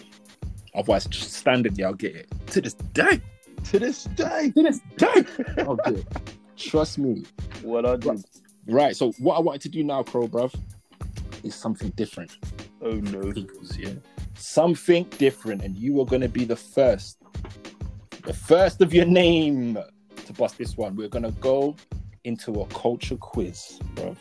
Otherwise, 0.73 1.05
just 1.05 1.43
standardly, 1.43 1.83
I'll 1.83 1.93
get 1.93 2.15
it 2.15 2.29
to 2.47 2.61
this 2.61 2.73
day. 2.73 3.21
To 3.65 3.79
this 3.79 4.05
day, 4.05 4.51
To 4.55 4.63
this 4.63 4.79
day, 4.97 5.07
it. 5.37 6.07
Trust 6.55 6.97
me. 6.97 7.25
what 7.61 7.85
I 7.85 7.97
did. 7.97 8.23
Right. 8.67 8.95
So 8.95 9.11
what 9.19 9.35
I 9.35 9.39
wanted 9.41 9.61
to 9.61 9.69
do 9.69 9.83
now, 9.83 10.03
Crow, 10.03 10.27
bruv, 10.27 10.53
is 11.43 11.55
something 11.55 11.89
different. 11.91 12.37
Oh 12.81 12.91
no. 12.91 13.31
peoples, 13.31 13.77
yeah. 13.77 13.89
Something 14.41 15.03
different, 15.17 15.61
and 15.63 15.77
you 15.77 15.99
are 16.01 16.05
going 16.05 16.21
to 16.21 16.27
be 16.29 16.45
the 16.45 16.55
first, 16.55 17.17
the 18.23 18.33
first 18.33 18.81
of 18.81 18.93
your 18.93 19.05
name 19.05 19.77
to 20.25 20.33
bust 20.33 20.57
this 20.57 20.75
one. 20.75 20.95
We're 20.95 21.09
going 21.09 21.23
to 21.23 21.31
go 21.39 21.75
into 22.23 22.61
a 22.61 22.65
culture 22.67 23.17
quiz, 23.17 23.79
bro. 23.95 24.15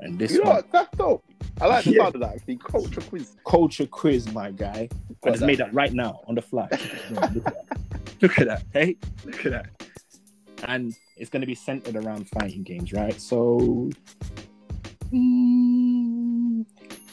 And 0.00 0.18
this 0.18 0.32
You 0.32 0.38
know 0.42 0.44
one, 0.50 0.56
what? 0.56 0.72
That's 0.72 0.96
dope. 0.96 1.24
I 1.60 1.66
like 1.66 1.84
the 1.84 1.92
Yeah. 1.92 2.02
sound 2.02 2.14
of 2.16 2.20
that. 2.20 2.34
Actually, 2.34 2.56
culture 2.58 3.00
quiz. 3.00 3.30
culture 3.46 3.86
quiz, 3.86 4.30
my 4.32 4.50
guy. 4.50 4.88
I 5.24 5.30
just 5.30 5.40
that. 5.40 5.46
made 5.46 5.58
that 5.58 5.72
right 5.72 5.92
now 5.94 6.20
on 6.28 6.34
the 6.34 6.42
fly. 6.42 6.68
Look 7.10 7.46
at 7.48 7.54
that. 7.54 7.78
Look 8.20 8.38
at 8.40 8.46
that. 8.46 8.62
Hey, 8.72 8.96
look 9.24 9.46
at 9.46 9.52
that. 9.52 9.70
And 10.68 10.94
it's 11.16 11.30
going 11.30 11.40
to 11.40 11.46
be 11.46 11.54
centered 11.54 11.96
around 11.96 12.28
fighting 12.28 12.62
games, 12.64 12.92
right? 12.92 13.18
So 13.20 13.90
Mm, 15.12 16.64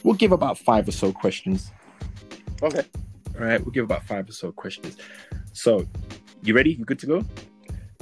we'll 0.02 0.14
give 0.14 0.32
about 0.32 0.58
five 0.58 0.86
or 0.88 0.92
so 0.92 1.12
questions. 1.12 1.70
Okay. 2.62 2.84
All 3.38 3.44
right, 3.46 3.60
we'll 3.60 3.72
give 3.72 3.84
about 3.84 4.04
five 4.04 4.28
or 4.28 4.32
so 4.32 4.52
questions. 4.52 4.96
So, 5.52 5.86
you 6.42 6.54
ready? 6.54 6.74
You 6.74 6.84
good 6.84 6.98
to 7.00 7.06
go? 7.06 7.24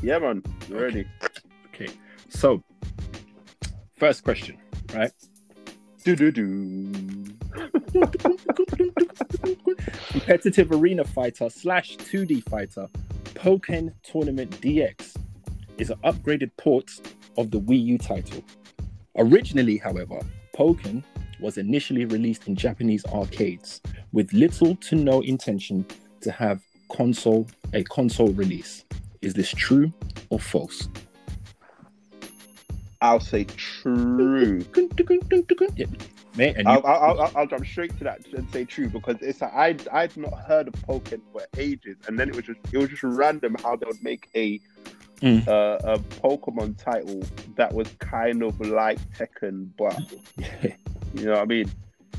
Yeah, 0.02 0.18
man. 0.18 0.42
You 0.68 0.76
Okay. 0.76 0.84
ready? 0.84 1.06
Okay. 1.74 1.88
So, 2.28 2.62
first 3.96 4.22
question, 4.24 4.56
right? 4.94 5.10
Do 6.04 6.16
do 6.16 6.30
do. 6.32 7.24
Competitive 10.10 10.72
arena 10.72 11.04
fighter 11.04 11.50
slash 11.50 11.96
2D 11.98 12.42
fighter, 12.48 12.88
Pokken 13.34 13.92
Tournament 14.02 14.50
DX 14.60 15.16
is 15.78 15.90
an 15.90 15.98
upgraded 16.04 16.50
port 16.56 16.90
of 17.36 17.50
the 17.50 17.60
Wii 17.60 17.82
U 17.84 17.98
title. 17.98 18.42
Originally, 19.16 19.76
however, 19.76 20.20
Pokken 20.56 21.02
was 21.40 21.58
initially 21.58 22.04
released 22.04 22.46
in 22.48 22.56
Japanese 22.56 23.04
arcades 23.06 23.80
with 24.12 24.32
little 24.32 24.76
to 24.76 24.96
no 24.96 25.20
intention 25.20 25.84
to 26.20 26.30
have 26.30 26.60
console 26.90 27.46
a 27.72 27.82
console 27.84 28.30
release. 28.32 28.84
Is 29.22 29.34
this 29.34 29.50
true 29.50 29.92
or 30.30 30.38
false? 30.38 30.88
I'll 33.02 33.20
say 33.20 33.44
true. 33.44 34.64
Yeah. 35.76 35.86
Mate, 36.36 36.56
and 36.56 36.68
you, 36.68 36.72
I'll, 36.72 36.86
I'll, 36.86 37.20
I'll, 37.20 37.32
I'll 37.36 37.46
jump 37.46 37.66
straight 37.66 37.96
to 37.98 38.04
that 38.04 38.24
and 38.34 38.48
say 38.52 38.64
true 38.64 38.88
because 38.88 39.16
it's 39.20 39.40
like 39.40 39.52
I'd 39.52 39.88
I'd 39.88 40.16
not 40.16 40.34
heard 40.34 40.68
of 40.68 40.74
Pokemon 40.74 41.22
for 41.32 41.42
ages, 41.56 41.96
and 42.06 42.18
then 42.18 42.28
it 42.28 42.36
was 42.36 42.44
just 42.44 42.60
it 42.72 42.78
was 42.78 42.88
just 42.88 43.02
random 43.02 43.56
how 43.62 43.76
they 43.76 43.86
would 43.86 44.02
make 44.02 44.28
a 44.34 44.60
Mm. 45.22 45.46
uh, 45.46 45.78
a 45.84 45.98
Pokemon 45.98 46.82
title 46.82 47.22
that 47.56 47.74
was 47.74 47.86
kind 47.98 48.42
of 48.42 48.58
like 48.58 48.98
Tekken, 49.10 49.68
but 49.76 50.00
you 51.14 51.24
know 51.26 51.32
what 51.32 51.40
I 51.42 51.44
mean, 51.46 51.70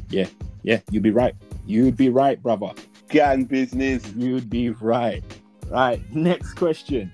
yeah, 0.10 0.28
yeah, 0.64 0.80
you'd 0.92 1.04
be 1.04 1.12
right. 1.12 1.36
You'd 1.66 1.96
be 1.98 2.10
right, 2.10 2.42
brother. 2.42 2.72
gang 3.10 3.46
business. 3.46 4.06
You'd 4.16 4.50
be 4.50 4.70
right. 4.72 5.24
Right. 5.70 6.02
Next 6.14 6.54
question. 6.56 7.14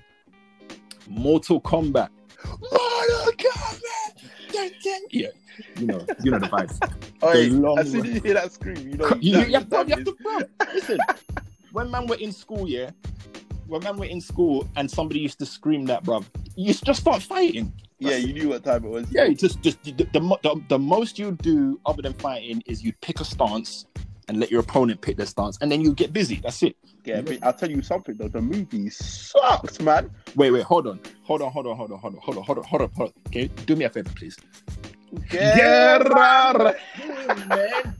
Mortal 1.08 1.60
Kombat. 1.60 2.08
Mortal 2.44 3.32
Kombat. 3.32 4.24
Yeah. 5.10 5.28
You 5.76 5.86
know, 5.86 6.06
you 6.22 6.30
know 6.30 6.38
the 6.38 6.46
vibes. 6.46 6.78
Oi, 7.24 7.48
long 7.50 7.78
as 7.78 7.90
soon 7.90 8.06
as 8.06 8.14
you 8.14 8.20
hear 8.20 8.34
that 8.34 8.52
scream, 8.52 8.76
you 8.76 8.96
know 8.96 9.08
you, 9.20 9.32
that- 9.34 9.48
you 9.48 9.54
have 9.54 9.68
to, 9.70 9.84
you 9.86 9.94
have 9.96 10.04
to, 10.04 10.16
bro. 10.22 10.38
Listen, 10.72 10.98
when 11.72 11.90
man 11.90 12.06
were 12.06 12.16
in 12.16 12.32
school, 12.32 12.68
yeah, 12.68 12.90
when 13.68 13.82
man 13.84 13.96
were 13.96 14.06
in 14.06 14.20
school 14.20 14.66
and 14.76 14.90
somebody 14.90 15.20
used 15.20 15.38
to 15.38 15.46
scream 15.46 15.84
that, 15.86 16.02
bruv, 16.02 16.24
you 16.56 16.74
just 16.74 17.00
start 17.00 17.22
fighting. 17.22 17.72
yeah, 17.98 18.16
you 18.16 18.32
knew 18.32 18.48
what 18.48 18.64
time 18.64 18.84
it 18.84 18.88
was. 18.88 19.06
Yeah, 19.10 19.28
just, 19.28 19.62
just 19.62 19.82
the, 19.84 19.92
the, 19.92 20.20
the, 20.42 20.62
the 20.68 20.78
most 20.78 21.18
you 21.18 21.32
do 21.32 21.78
other 21.86 22.02
than 22.02 22.14
fighting 22.14 22.62
is 22.66 22.82
you 22.82 22.92
pick 23.00 23.20
a 23.20 23.24
stance 23.24 23.86
and 24.28 24.40
let 24.40 24.50
your 24.50 24.60
opponent 24.60 25.00
pick 25.00 25.16
their 25.16 25.26
stance, 25.26 25.58
and 25.60 25.72
then 25.72 25.80
you 25.80 25.94
get 25.94 26.12
busy. 26.12 26.40
That's 26.42 26.62
it. 26.62 26.76
yeah. 27.04 27.22
But 27.22 27.38
I'll 27.42 27.52
tell 27.52 27.70
you 27.70 27.82
something 27.82 28.16
though, 28.16 28.28
the 28.28 28.42
movie 28.42 28.90
sucks, 28.90 29.80
man. 29.80 30.10
Wait, 30.36 30.50
wait, 30.50 30.64
hold 30.64 30.86
on, 30.86 31.00
hold 31.22 31.40
on, 31.42 31.50
hold 31.50 31.66
on, 31.66 31.76
hold 31.76 31.92
on, 31.92 31.98
hold 31.98 32.14
on, 32.14 32.20
hold 32.20 32.36
on, 32.36 32.42
hold 32.44 32.58
on, 32.58 32.64
hold 32.64 32.82
on, 32.82 32.90
hold 32.94 33.08
on. 33.08 33.14
Okay, 33.28 33.46
do 33.66 33.74
me 33.76 33.84
a 33.86 33.90
favor, 33.90 34.10
please. 34.14 34.36
Get 35.30 36.12
out 36.14 36.60
of 36.60 36.76
here, 36.76 37.34
man. 37.48 37.96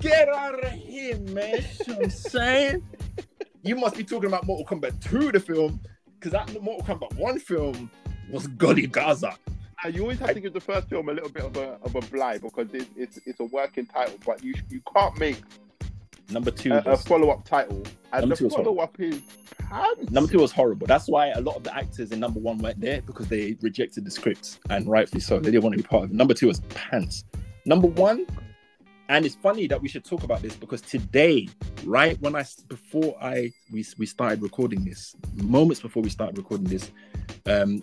Get 0.00 0.28
out 0.28 0.62
of 0.62 0.70
here, 0.72 1.18
man. 1.18 1.64
You 1.86 1.94
know 1.94 1.94
what 1.94 2.04
I'm 2.04 2.10
saying? 2.10 2.82
You 3.62 3.76
must 3.76 3.96
be 3.96 4.04
talking 4.04 4.28
about 4.28 4.46
Mortal 4.46 4.64
Kombat 4.64 5.02
2, 5.02 5.32
the 5.32 5.40
film, 5.40 5.80
because 6.18 6.32
that 6.32 6.62
Mortal 6.62 6.96
Kombat 6.96 7.14
1 7.16 7.38
film 7.40 7.90
was 8.30 8.46
Golly 8.46 8.86
Gaza. 8.86 9.36
Uh, 9.84 9.88
you 9.88 10.02
always 10.02 10.18
have 10.18 10.34
to 10.34 10.40
give 10.40 10.52
the 10.52 10.60
first 10.60 10.88
film 10.88 11.08
a 11.08 11.12
little 11.12 11.30
bit 11.30 11.44
of 11.44 11.56
a 11.56 11.78
of 11.82 11.94
a 11.94 12.00
blind 12.12 12.42
because 12.42 12.68
it's 12.74 12.90
it's, 12.96 13.18
it's 13.26 13.40
a 13.40 13.44
working 13.44 13.86
title, 13.86 14.18
but 14.26 14.42
you 14.44 14.52
you 14.68 14.80
can't 14.94 15.18
make 15.18 15.40
Number 16.30 16.50
two, 16.50 16.72
a, 16.72 16.78
a 16.80 16.96
follow 16.96 17.30
up 17.30 17.44
title, 17.44 17.82
and 18.12 18.20
Number 18.20 18.34
the 18.34 18.38
two 18.38 18.44
was 18.44 18.54
follow 18.54 18.78
up 18.78 19.00
is 19.00 19.20
pants. 19.58 20.10
number 20.10 20.30
two 20.30 20.38
was 20.38 20.52
horrible. 20.52 20.86
That's 20.86 21.08
why 21.08 21.28
a 21.30 21.40
lot 21.40 21.56
of 21.56 21.64
the 21.64 21.74
actors 21.74 22.12
in 22.12 22.20
number 22.20 22.38
one 22.38 22.58
weren't 22.58 22.80
there 22.80 23.00
because 23.02 23.28
they 23.28 23.56
rejected 23.62 24.04
the 24.04 24.10
script, 24.10 24.58
and 24.68 24.86
rightfully 24.86 25.22
so. 25.22 25.38
They 25.40 25.50
didn't 25.50 25.64
want 25.64 25.76
to 25.76 25.82
be 25.82 25.88
part 25.88 26.04
of 26.04 26.10
it. 26.10 26.14
Number 26.16 26.34
two 26.34 26.46
was 26.48 26.60
pants. 26.68 27.24
Number 27.64 27.88
one, 27.88 28.26
and 29.10 29.26
it's 29.26 29.34
funny 29.34 29.66
that 29.66 29.82
we 29.82 29.88
should 29.88 30.04
talk 30.04 30.22
about 30.22 30.40
this 30.40 30.54
because 30.54 30.80
today, 30.80 31.48
right 31.84 32.18
when 32.20 32.36
I 32.36 32.44
before 32.68 33.16
I 33.20 33.52
we 33.72 33.84
we 33.98 34.06
started 34.06 34.40
recording 34.40 34.84
this, 34.84 35.16
moments 35.34 35.80
before 35.82 36.00
we 36.00 36.10
started 36.10 36.38
recording 36.38 36.68
this, 36.68 36.92
um, 37.44 37.82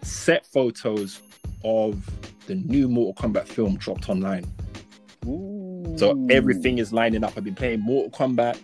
set 0.00 0.46
photos 0.46 1.20
of 1.62 2.02
the 2.46 2.54
new 2.54 2.88
Mortal 2.88 3.22
Kombat 3.22 3.46
film 3.46 3.76
dropped 3.76 4.08
online. 4.08 4.50
Ooh. 5.26 5.94
So 5.98 6.26
everything 6.30 6.78
is 6.78 6.90
lining 6.90 7.22
up. 7.22 7.34
I've 7.36 7.44
been 7.44 7.54
playing 7.54 7.80
Mortal 7.80 8.10
Kombat. 8.10 8.58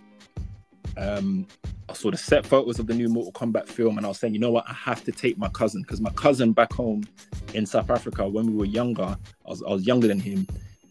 Um, 0.96 1.46
I 1.90 1.92
saw 1.92 2.10
the 2.10 2.16
set 2.16 2.46
photos 2.46 2.78
of 2.78 2.86
the 2.86 2.94
new 2.94 3.10
Mortal 3.10 3.32
Kombat 3.32 3.66
film, 3.66 3.98
and 3.98 4.06
I 4.06 4.08
was 4.08 4.18
saying, 4.18 4.32
you 4.32 4.40
know 4.40 4.50
what, 4.50 4.64
I 4.66 4.72
have 4.72 5.04
to 5.04 5.12
take 5.12 5.36
my 5.36 5.48
cousin 5.50 5.82
because 5.82 6.00
my 6.00 6.10
cousin 6.10 6.52
back 6.52 6.72
home 6.72 7.04
in 7.52 7.66
South 7.66 7.90
Africa, 7.90 8.26
when 8.26 8.46
we 8.46 8.54
were 8.54 8.64
younger, 8.64 9.14
I 9.44 9.50
was, 9.50 9.62
I 9.62 9.70
was 9.70 9.86
younger 9.86 10.08
than 10.08 10.20
him. 10.20 10.46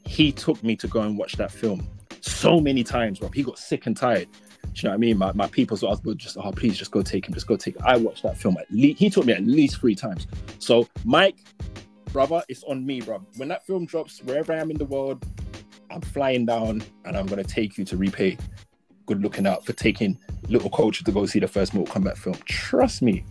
He 0.08 0.32
took 0.32 0.64
me 0.64 0.76
to 0.78 0.88
go 0.88 1.02
and 1.02 1.18
watch 1.18 1.34
that 1.34 1.52
film 1.52 1.88
so 2.22 2.60
many 2.60 2.84
times, 2.84 3.22
Rob. 3.22 3.34
He 3.34 3.44
got 3.44 3.60
sick 3.60 3.86
and 3.86 3.96
tired. 3.96 4.28
Do 4.64 4.70
you 4.76 4.84
know 4.84 4.90
what 4.92 4.96
I 4.96 4.98
mean? 4.98 5.18
My, 5.18 5.32
my 5.34 5.48
people, 5.48 5.78
so 5.78 5.88
I 5.88 5.96
was 6.04 6.16
just, 6.16 6.38
oh, 6.38 6.52
please 6.52 6.78
just 6.78 6.92
go 6.92 7.02
take 7.02 7.28
him, 7.28 7.34
just 7.34 7.48
go 7.48 7.56
take 7.56 7.76
him. 7.76 7.82
I 7.86 7.98
watched 7.98 8.24
that 8.24 8.38
film 8.38 8.58
at 8.58 8.70
least, 8.72 9.00
he 9.00 9.10
took 9.10 9.26
me 9.26 9.34
at 9.34 9.44
least 9.44 9.80
three 9.80 9.96
times. 9.96 10.28
So, 10.60 10.88
Mike, 11.04 11.38
brother, 12.12 12.44
it's 12.48 12.64
on 12.64 12.86
me, 12.86 13.02
bro. 13.02 13.26
When 13.38 13.48
that 13.50 13.66
film 13.66 13.86
drops, 13.86 14.22
wherever 14.24 14.54
I 14.54 14.58
am 14.58 14.72
in 14.72 14.78
the 14.78 14.86
world, 14.86 15.26
I'm 15.90 16.02
flying 16.02 16.46
down 16.46 16.84
and 17.06 17.18
I'm 17.18 17.26
gonna 17.28 17.44
take 17.44 17.78
you 17.78 17.86
to 17.86 17.98
repay. 17.98 18.38
Good 19.06 19.22
looking 19.22 19.48
out 19.48 19.66
for 19.66 19.74
taking 19.74 20.18
little 20.50 20.70
Kulcha 20.70 21.04
to 21.06 21.12
go 21.12 21.26
see 21.26 21.40
the 21.40 21.48
first 21.48 21.74
Mortal 21.74 22.02
Kombat 22.02 22.18
film. 22.18 22.36
Trust 22.46 23.02
me. 23.02 23.24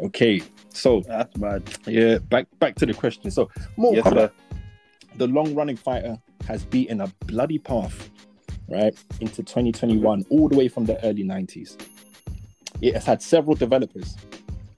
Okay, 0.00 0.42
so 0.68 1.00
That's 1.00 1.36
mad. 1.38 1.62
yeah, 1.86 2.18
back 2.18 2.46
back 2.60 2.76
to 2.76 2.86
the 2.86 2.94
question. 2.94 3.30
So 3.30 3.50
Mortal 3.76 3.96
Yes, 3.96 4.04
Kombat. 4.06 4.30
The 5.18 5.26
long 5.26 5.54
running 5.54 5.76
fighter 5.76 6.18
has 6.46 6.64
beaten 6.64 7.00
a 7.00 7.08
bloody 7.26 7.58
path, 7.58 8.10
right, 8.68 8.94
into 9.20 9.42
2021, 9.42 10.24
all 10.30 10.48
the 10.48 10.56
way 10.56 10.68
from 10.68 10.86
the 10.86 11.04
early 11.04 11.24
90s. 11.24 11.76
It 12.80 12.94
has 12.94 13.04
had 13.04 13.20
several 13.22 13.56
developers. 13.56 14.16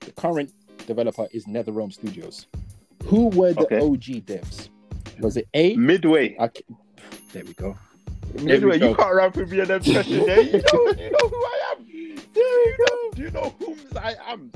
The 0.00 0.12
current 0.12 0.50
developer 0.86 1.28
is 1.32 1.44
NetherRealm 1.44 1.92
Studios. 1.92 2.46
Who 3.04 3.28
were 3.28 3.52
the 3.52 3.62
Okay. 3.66 3.78
OG 3.80 4.24
devs? 4.26 4.68
Was 5.20 5.36
it 5.36 5.48
A? 5.54 5.76
Midway. 5.76 6.36
I 6.38 6.48
there 7.32 7.44
we 7.44 7.52
go. 7.54 7.76
Midway, 8.42 8.78
go. 8.78 8.88
you 8.90 8.94
can't 8.94 9.14
run 9.14 9.32
with 9.34 9.50
me 9.50 9.60
on 9.60 9.68
them 9.68 9.82
questions 9.82 10.26
there. 10.26 10.38
Eh? 10.38 10.42
You 10.42 10.62
know, 10.72 10.92
you 10.92 11.10
know 11.10 11.28
who 11.28 11.36
I 11.36 11.74
am. 11.76 11.86
There 12.32 12.44
you 12.68 12.76
go. 12.78 13.10
Do 13.16 13.22
you 13.22 13.30
know 13.32 13.54
whom 13.58 13.76
I 13.96 14.14
am? 14.28 14.52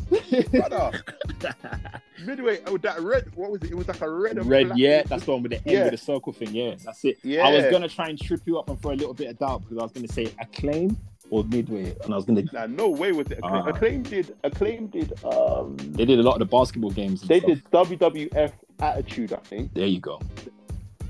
Brother. 0.52 1.02
Midway, 2.24 2.60
oh, 2.66 2.76
that 2.78 3.00
red, 3.00 3.34
what 3.34 3.50
was 3.50 3.62
it? 3.62 3.70
It 3.70 3.74
was 3.76 3.88
like 3.88 4.00
a 4.00 4.08
red 4.10 4.44
Red, 4.46 4.72
yeah, 4.76 5.02
that's 5.02 5.24
the 5.24 5.32
one 5.32 5.42
with 5.42 5.50
the 5.52 5.56
end 5.58 5.66
Yeah. 5.66 5.82
with 5.84 5.92
the 5.92 5.98
circle 5.98 6.32
thing. 6.32 6.54
Yeah, 6.54 6.74
that's 6.84 7.04
it. 7.04 7.18
Yeah. 7.22 7.46
I 7.46 7.54
was 7.54 7.64
gonna 7.70 7.88
try 7.88 8.08
and 8.08 8.20
trip 8.20 8.42
you 8.46 8.58
up 8.58 8.68
and 8.68 8.80
throw 8.80 8.92
a 8.92 8.94
little 8.94 9.14
bit 9.14 9.28
of 9.30 9.38
doubt 9.38 9.62
because 9.62 9.78
I 9.78 9.82
was 9.82 9.92
gonna 9.92 10.08
say 10.08 10.32
acclaim 10.40 10.96
or 11.30 11.42
midway, 11.44 11.96
and 12.04 12.12
I 12.12 12.16
was 12.16 12.24
gonna. 12.24 12.44
Nah, 12.52 12.66
no 12.66 12.88
way 12.88 13.10
was 13.12 13.26
it. 13.28 13.38
Acclaim, 13.38 13.54
Ah. 13.54 13.68
Acclaim 13.68 14.02
did. 14.02 14.36
Acclaim 14.44 14.86
did. 14.88 15.12
Um, 15.24 15.76
They 15.78 16.04
did 16.04 16.18
a 16.20 16.22
lot 16.22 16.34
of 16.34 16.38
the 16.40 16.44
basketball 16.56 16.90
games. 16.90 17.22
They 17.22 17.40
stuff. 17.40 17.48
did 17.50 17.98
WWF 17.98 18.52
Attitude, 18.80 19.32
I 19.32 19.36
think. 19.38 19.72
There 19.74 19.86
you 19.86 20.00
go. 20.00 20.20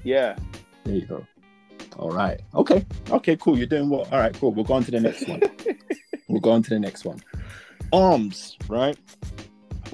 Yeah. 0.05 0.37
There 0.85 0.95
you 0.95 1.07
go. 1.07 1.27
All 1.99 2.11
right. 2.11 2.41
Okay. 2.55 2.85
Okay. 3.11 3.37
Cool. 3.37 3.59
You're 3.59 3.67
doing 3.67 3.89
well. 3.91 4.07
All 4.13 4.19
right. 4.19 4.33
Cool. 4.35 4.53
We'll 4.53 4.65
go 4.65 4.75
on 4.75 4.85
to 4.85 4.91
the 4.91 5.01
next 5.01 5.29
one. 5.29 5.43
we'll 6.29 6.41
go 6.41 6.51
on 6.53 6.63
to 6.63 6.71
the 6.71 6.79
next 6.79 7.05
one. 7.05 7.21
Arms. 7.93 8.57
Right. 8.69 8.97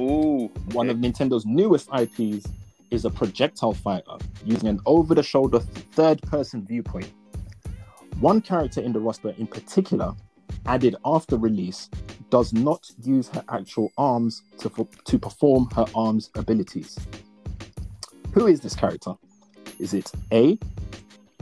Ooh. 0.00 0.46
One 0.72 0.88
of 0.88 0.96
Nintendo's 0.96 1.44
newest 1.44 1.90
IPs 1.92 2.46
is 2.90 3.04
a 3.04 3.10
projectile 3.10 3.74
fighter 3.74 4.16
using 4.44 4.68
an 4.68 4.80
over-the-shoulder 4.86 5.60
third-person 5.60 6.66
viewpoint. 6.66 7.12
One 8.18 8.40
character 8.40 8.80
in 8.80 8.92
the 8.92 9.00
roster, 9.00 9.34
in 9.36 9.46
particular, 9.46 10.14
added 10.66 10.96
after 11.04 11.36
release, 11.36 11.90
does 12.30 12.52
not 12.52 12.90
use 13.02 13.28
her 13.28 13.44
actual 13.50 13.92
arms 13.98 14.42
to, 14.58 14.88
to 15.04 15.18
perform 15.18 15.68
her 15.74 15.84
arms 15.94 16.30
abilities. 16.34 16.98
Who 18.32 18.46
is 18.46 18.60
this 18.60 18.74
character? 18.74 19.14
Is 19.78 19.92
it 19.92 20.10
A, 20.32 20.58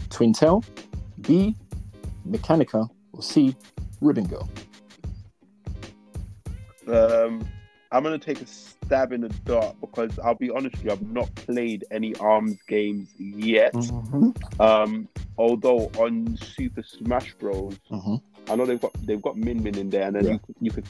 Twintelle, 0.08 0.64
B, 1.20 1.54
Mechanica, 2.28 2.88
or 3.12 3.22
C, 3.22 3.54
Ribbon 4.00 4.26
Girl? 4.26 4.48
Um, 6.88 7.46
I'm 7.90 8.02
gonna 8.02 8.18
take 8.18 8.40
a 8.42 8.46
stab 8.46 9.12
in 9.12 9.22
the 9.22 9.28
dark 9.46 9.74
because 9.80 10.18
I'll 10.18 10.34
be 10.34 10.50
honest 10.50 10.76
with 10.76 10.84
you, 10.84 10.90
I've 10.92 11.02
not 11.10 11.34
played 11.34 11.84
any 11.90 12.14
arms 12.16 12.58
games 12.68 13.08
yet. 13.18 13.72
Mm-hmm. 13.72 14.60
Um, 14.60 15.08
although 15.38 15.90
on 15.98 16.36
Super 16.36 16.82
Smash 16.82 17.32
Bros, 17.34 17.78
Mm-hmm. 17.90 18.16
I 18.50 18.56
know 18.56 18.64
they've 18.66 18.80
got 18.80 18.92
they've 19.06 19.20
got 19.22 19.36
Min 19.36 19.62
Min 19.62 19.76
in 19.78 19.90
there, 19.90 20.06
and 20.08 20.16
then 20.16 20.24
Yeah. 20.24 20.32
you 20.32 20.38
could, 20.38 20.56
you 20.60 20.70
could 20.70 20.84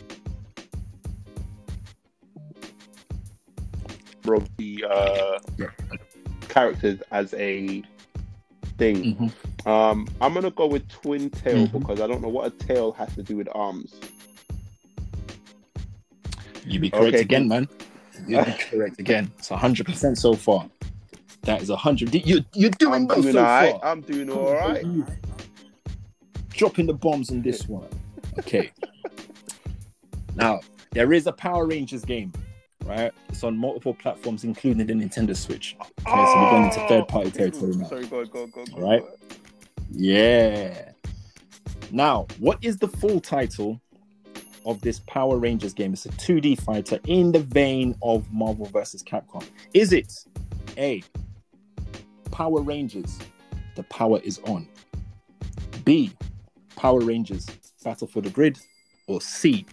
bro 4.22 4.42
the 4.56 4.84
uh, 4.88 5.38
Yeah. 5.56 5.66
characters 6.48 7.00
as 7.12 7.32
a 7.34 7.82
thing. 8.76 9.16
Mhm. 9.16 9.66
Um, 9.66 10.06
I'm 10.20 10.34
gonna 10.34 10.50
go 10.50 10.66
with 10.66 10.88
twin 10.88 11.30
tail 11.30 11.66
Mhm. 11.66 11.80
because 11.80 12.00
I 12.00 12.06
don't 12.06 12.22
know 12.22 12.28
what 12.28 12.46
a 12.46 12.50
tail 12.66 12.92
has 12.92 13.14
to 13.16 13.22
do 13.22 13.36
with 13.36 13.48
arms. 13.54 13.94
You 16.68 16.80
be 16.80 16.90
correct 16.90 17.14
Okay, 17.14 17.20
again, 17.20 17.48
man. 17.48 17.68
You 18.26 18.44
be 18.44 18.52
correct 18.70 18.98
again. 19.00 19.30
It's 19.38 19.48
hundred 19.48 19.86
percent 19.86 20.18
so 20.18 20.34
far. 20.34 20.68
That 21.42 21.62
is 21.62 21.70
hundred. 21.70 22.14
You 22.14 22.44
you're 22.54 22.70
doing 22.70 22.94
I'm 22.94 23.06
well 23.06 23.22
doing 23.22 23.34
so 23.34 23.42
far. 23.42 23.80
I'm 23.82 24.00
doing 24.02 24.30
all 24.30 24.52
right. 24.52 24.84
Dropping 26.50 26.86
the 26.86 26.94
bombs 26.94 27.30
on 27.30 27.42
this 27.42 27.68
one. 27.68 27.88
Okay. 28.38 28.72
now 30.34 30.60
there 30.92 31.12
is 31.12 31.26
a 31.26 31.32
Power 31.32 31.66
Rangers 31.66 32.04
game, 32.04 32.32
right? 32.84 33.12
It's 33.28 33.44
on 33.44 33.56
multiple 33.56 33.94
platforms, 33.94 34.44
including 34.44 34.86
the 34.86 34.92
Nintendo 34.92 35.36
Switch. 35.36 35.76
Okay, 35.80 35.90
so 36.04 36.42
we're 36.42 36.50
going 36.50 36.64
into 36.64 36.88
third 36.88 37.08
party 37.08 37.30
territory 37.30 37.76
now. 37.76 37.88
Sorry, 37.88 38.06
go, 38.06 38.24
go, 38.24 38.46
go, 38.46 38.64
go. 38.64 38.82
All 38.82 38.90
right. 38.90 39.02
go. 39.02 39.10
Yeah. 39.90 40.90
Now, 41.90 42.26
what 42.38 42.58
is 42.62 42.76
the 42.76 42.88
full 42.88 43.20
title 43.20 43.80
of 44.68 44.80
this 44.82 45.00
Power 45.00 45.38
Rangers 45.38 45.74
game? 45.74 45.92
It's 45.92 46.06
a 46.06 46.10
2D 46.10 46.60
fighter 46.60 46.98
in 47.06 47.32
the 47.32 47.40
vein 47.40 47.96
of 48.02 48.30
Marvel 48.32 48.66
vs. 48.66 49.02
Capcom. 49.02 49.44
Is 49.74 49.92
it 49.92 50.12
A. 50.76 51.02
Power 52.30 52.60
Rangers, 52.60 53.18
the 53.74 53.82
power 53.84 54.20
is 54.22 54.38
on? 54.44 54.68
B. 55.84 56.12
Power 56.76 57.00
Rangers, 57.00 57.46
Battle 57.82 58.06
for 58.06 58.20
the 58.20 58.30
Grid? 58.30 58.58
Or 59.08 59.20
C. 59.20 59.64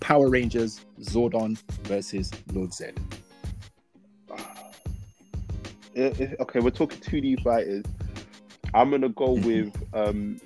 Power 0.00 0.28
Rangers, 0.28 0.80
Zordon 1.00 1.56
versus 1.84 2.32
Lord 2.52 2.72
Zed? 2.72 2.98
Uh, 4.30 6.10
okay, 6.40 6.60
we're 6.60 6.70
talking 6.70 6.98
2D 7.00 7.42
fighters. 7.42 7.84
I'm 8.74 8.90
gonna 8.90 9.08
go 9.10 9.36
Mhm. 9.36 9.44
with 9.44 9.94
um, 9.94 10.40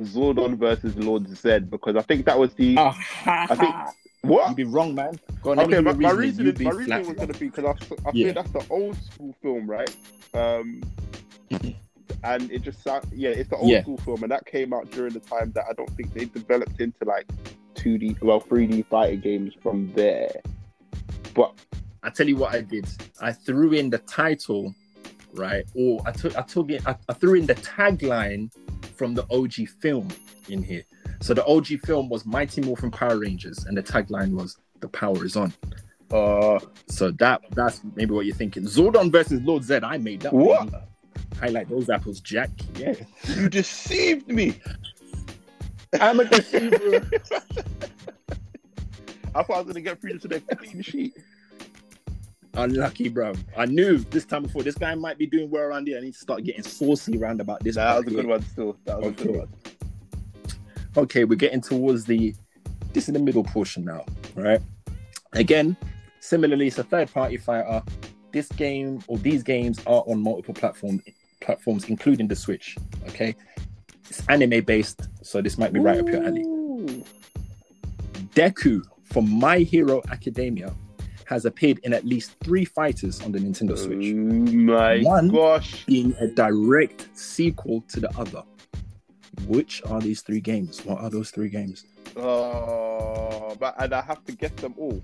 Zordon 0.00 0.56
versus 0.56 0.96
Lord 0.96 1.28
Zed 1.36 1.70
because 1.70 1.96
I 1.96 2.02
think 2.02 2.26
that 2.26 2.38
was 2.38 2.54
the 2.54 2.76
I 2.78 3.46
think- 3.56 3.74
what. 4.22 4.48
You'd 4.48 4.56
be 4.56 4.64
wrong, 4.64 4.94
man. 4.94 5.18
Go 5.42 5.52
on, 5.52 5.60
Okay, 5.60 5.80
my, 5.80 5.90
your 5.90 6.00
my 6.00 6.10
reasoning. 6.10 6.46
reasoning, 6.46 6.64
my 6.64 6.70
reasoning 6.70 7.06
was 7.06 7.16
going 7.16 7.32
to 7.32 7.38
be 7.38 7.48
because 7.50 7.64
I, 7.64 8.08
I 8.08 8.10
Yeah. 8.14 8.32
feel 8.32 8.34
that's 8.42 8.50
the 8.50 8.66
old 8.72 8.96
school 9.02 9.34
film, 9.42 9.68
right? 9.70 9.94
Um, 10.34 10.82
and 12.24 12.50
it 12.50 12.62
just 12.62 12.82
sound, 12.82 13.06
yeah, 13.14 13.30
it's 13.30 13.48
the 13.50 13.56
old 13.56 13.70
Yeah. 13.70 13.82
school 13.82 13.96
film, 13.98 14.22
and 14.22 14.32
that 14.32 14.44
came 14.46 14.72
out 14.72 14.90
during 14.90 15.12
the 15.12 15.20
time 15.20 15.52
that 15.54 15.64
I 15.70 15.72
don't 15.74 15.90
think 15.90 16.12
they 16.14 16.24
developed 16.26 16.80
into 16.80 17.04
like 17.04 17.26
2D, 17.76 18.20
well, 18.22 18.40
3D 18.40 18.86
fighting 18.86 19.20
games 19.20 19.54
from 19.62 19.92
there. 19.94 20.30
But 21.34 21.54
I 22.02 22.10
tell 22.10 22.28
you 22.28 22.36
what 22.36 22.54
I 22.54 22.60
did. 22.62 22.86
I 23.20 23.32
threw 23.32 23.72
in 23.72 23.90
the 23.90 23.98
title, 23.98 24.74
right? 25.34 25.64
Or 25.76 26.00
I 26.06 26.10
took 26.12 26.36
I 26.36 26.42
took 26.42 26.70
it 26.70 26.82
I, 26.86 26.96
I 27.08 27.12
threw 27.12 27.34
in 27.34 27.46
the 27.46 27.54
tagline 27.54 28.50
from 28.98 29.14
the 29.14 29.24
OG 29.30 29.68
film 29.80 30.08
in 30.48 30.62
here. 30.62 30.82
So 31.20 31.32
the 31.34 31.46
OG 31.46 31.66
film 31.86 32.08
was 32.08 32.26
Mighty 32.26 32.60
Morphin 32.60 32.90
Power 32.90 33.18
Rangers, 33.18 33.64
and 33.66 33.76
the 33.76 33.82
tagline 33.82 34.32
was 34.32 34.56
"The 34.80 34.88
power 34.88 35.24
is 35.24 35.36
on." 35.36 35.52
uh, 36.10 36.58
So 36.88 37.10
that 37.12 37.42
that's 37.52 37.80
maybe 37.94 38.12
what 38.12 38.26
you're 38.26 38.34
thinking. 38.36 38.64
Zordon 38.64 39.10
versus 39.12 39.40
Lord 39.42 39.62
Zed. 39.64 39.84
I 39.84 39.98
made 39.98 40.20
that. 40.22 40.32
What? 40.32 40.70
baby. 40.70 40.82
Highlight 41.40 41.68
those 41.68 41.88
apples, 41.88 42.20
Jack. 42.20 42.50
Yeah, 42.74 42.94
you 43.36 43.48
deceived 43.48 44.28
me. 44.28 44.60
I'm 46.00 46.20
a 46.20 46.24
deceiver. 46.24 47.08
I 49.34 49.42
thought 49.42 49.54
I 49.54 49.58
was 49.58 49.64
going 49.64 49.74
to 49.74 49.80
get 49.82 50.00
through 50.00 50.18
to 50.18 50.28
the 50.28 50.40
clean 50.40 50.82
sheet. 50.82 51.14
Unlucky, 52.54 53.08
bro. 53.08 53.34
I 53.56 53.66
knew 53.66 53.98
this 53.98 54.24
time 54.24 54.42
before 54.42 54.62
this 54.62 54.74
guy 54.74 54.94
might 54.94 55.18
be 55.18 55.26
doing 55.26 55.50
well 55.50 55.62
around 55.62 55.86
here. 55.86 55.98
I 55.98 56.00
need 56.00 56.14
to 56.14 56.18
start 56.18 56.44
getting 56.44 56.62
saucy 56.62 57.16
around 57.16 57.40
about 57.40 57.62
this. 57.62 57.76
That 57.76 57.96
was 57.96 58.06
a 58.06 58.10
good 58.10 58.26
one. 58.26 58.42
Still, 58.42 58.76
that 58.84 58.98
was 59.00 59.08
a 59.08 59.10
good 59.12 59.36
one. 59.36 59.48
okay, 60.96 61.24
we're 61.24 61.36
getting 61.36 61.60
towards 61.60 62.04
the 62.04 62.34
this 62.92 63.08
is 63.08 63.12
the 63.12 63.20
middle 63.20 63.44
portion 63.44 63.84
now, 63.84 64.04
right? 64.34 64.60
Again, 65.34 65.76
similarly, 66.20 66.68
it's 66.68 66.78
a 66.78 66.84
third 66.84 67.12
party 67.12 67.36
fighter. 67.36 67.82
This 68.32 68.48
game 68.48 69.02
or 69.06 69.18
these 69.18 69.42
games 69.42 69.78
are 69.86 70.02
on 70.06 70.22
multiple 70.22 70.54
platform 70.54 71.02
platforms, 71.40 71.84
including 71.84 72.28
the 72.28 72.36
Switch. 72.36 72.76
Okay, 73.08 73.36
it's 74.08 74.26
anime 74.28 74.64
based, 74.64 75.08
so 75.22 75.40
this 75.40 75.58
might 75.58 75.72
be 75.72 75.80
right 75.80 76.00
up 76.00 76.08
your 76.08 76.24
alley. 76.24 76.44
Deku 78.34 78.82
from 79.04 79.30
My 79.30 79.58
Hero 79.58 80.02
Academia 80.10 80.74
has 81.28 81.44
appeared 81.44 81.78
in 81.84 81.92
at 81.92 82.06
least 82.06 82.34
three 82.42 82.64
fighters 82.64 83.20
on 83.22 83.32
the 83.32 83.38
Nintendo 83.38 83.72
Oh 83.72 83.76
Switch, 83.76 84.14
my 84.14 85.00
One. 85.02 85.28
gosh. 85.28 85.84
being 85.84 86.14
a 86.20 86.26
direct 86.26 87.06
sequel 87.16 87.82
to 87.88 88.00
the 88.00 88.10
other. 88.18 88.42
Which 89.46 89.82
are 89.86 90.00
these 90.00 90.22
three 90.22 90.40
games? 90.40 90.84
What 90.84 90.98
are 91.00 91.10
those 91.10 91.30
three 91.30 91.48
games? 91.50 91.84
Oh, 92.16 93.54
but 93.60 93.74
and 93.78 93.92
I 93.92 94.00
have 94.00 94.24
to 94.24 94.32
get 94.32 94.56
them 94.56 94.74
all. 94.78 95.00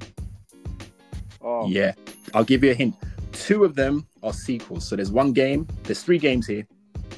Oh, 1.42 1.68
Yeah, 1.68 1.92
I'll 2.32 2.42
give 2.44 2.64
you 2.64 2.70
a 2.70 2.74
hint. 2.74 2.94
Two 3.32 3.64
of 3.64 3.74
them 3.74 4.06
are 4.22 4.32
sequels. 4.32 4.86
So 4.88 4.96
there's 4.96 5.12
one 5.12 5.32
game, 5.32 5.68
there's 5.82 6.02
three 6.02 6.18
games 6.18 6.46
here 6.46 6.66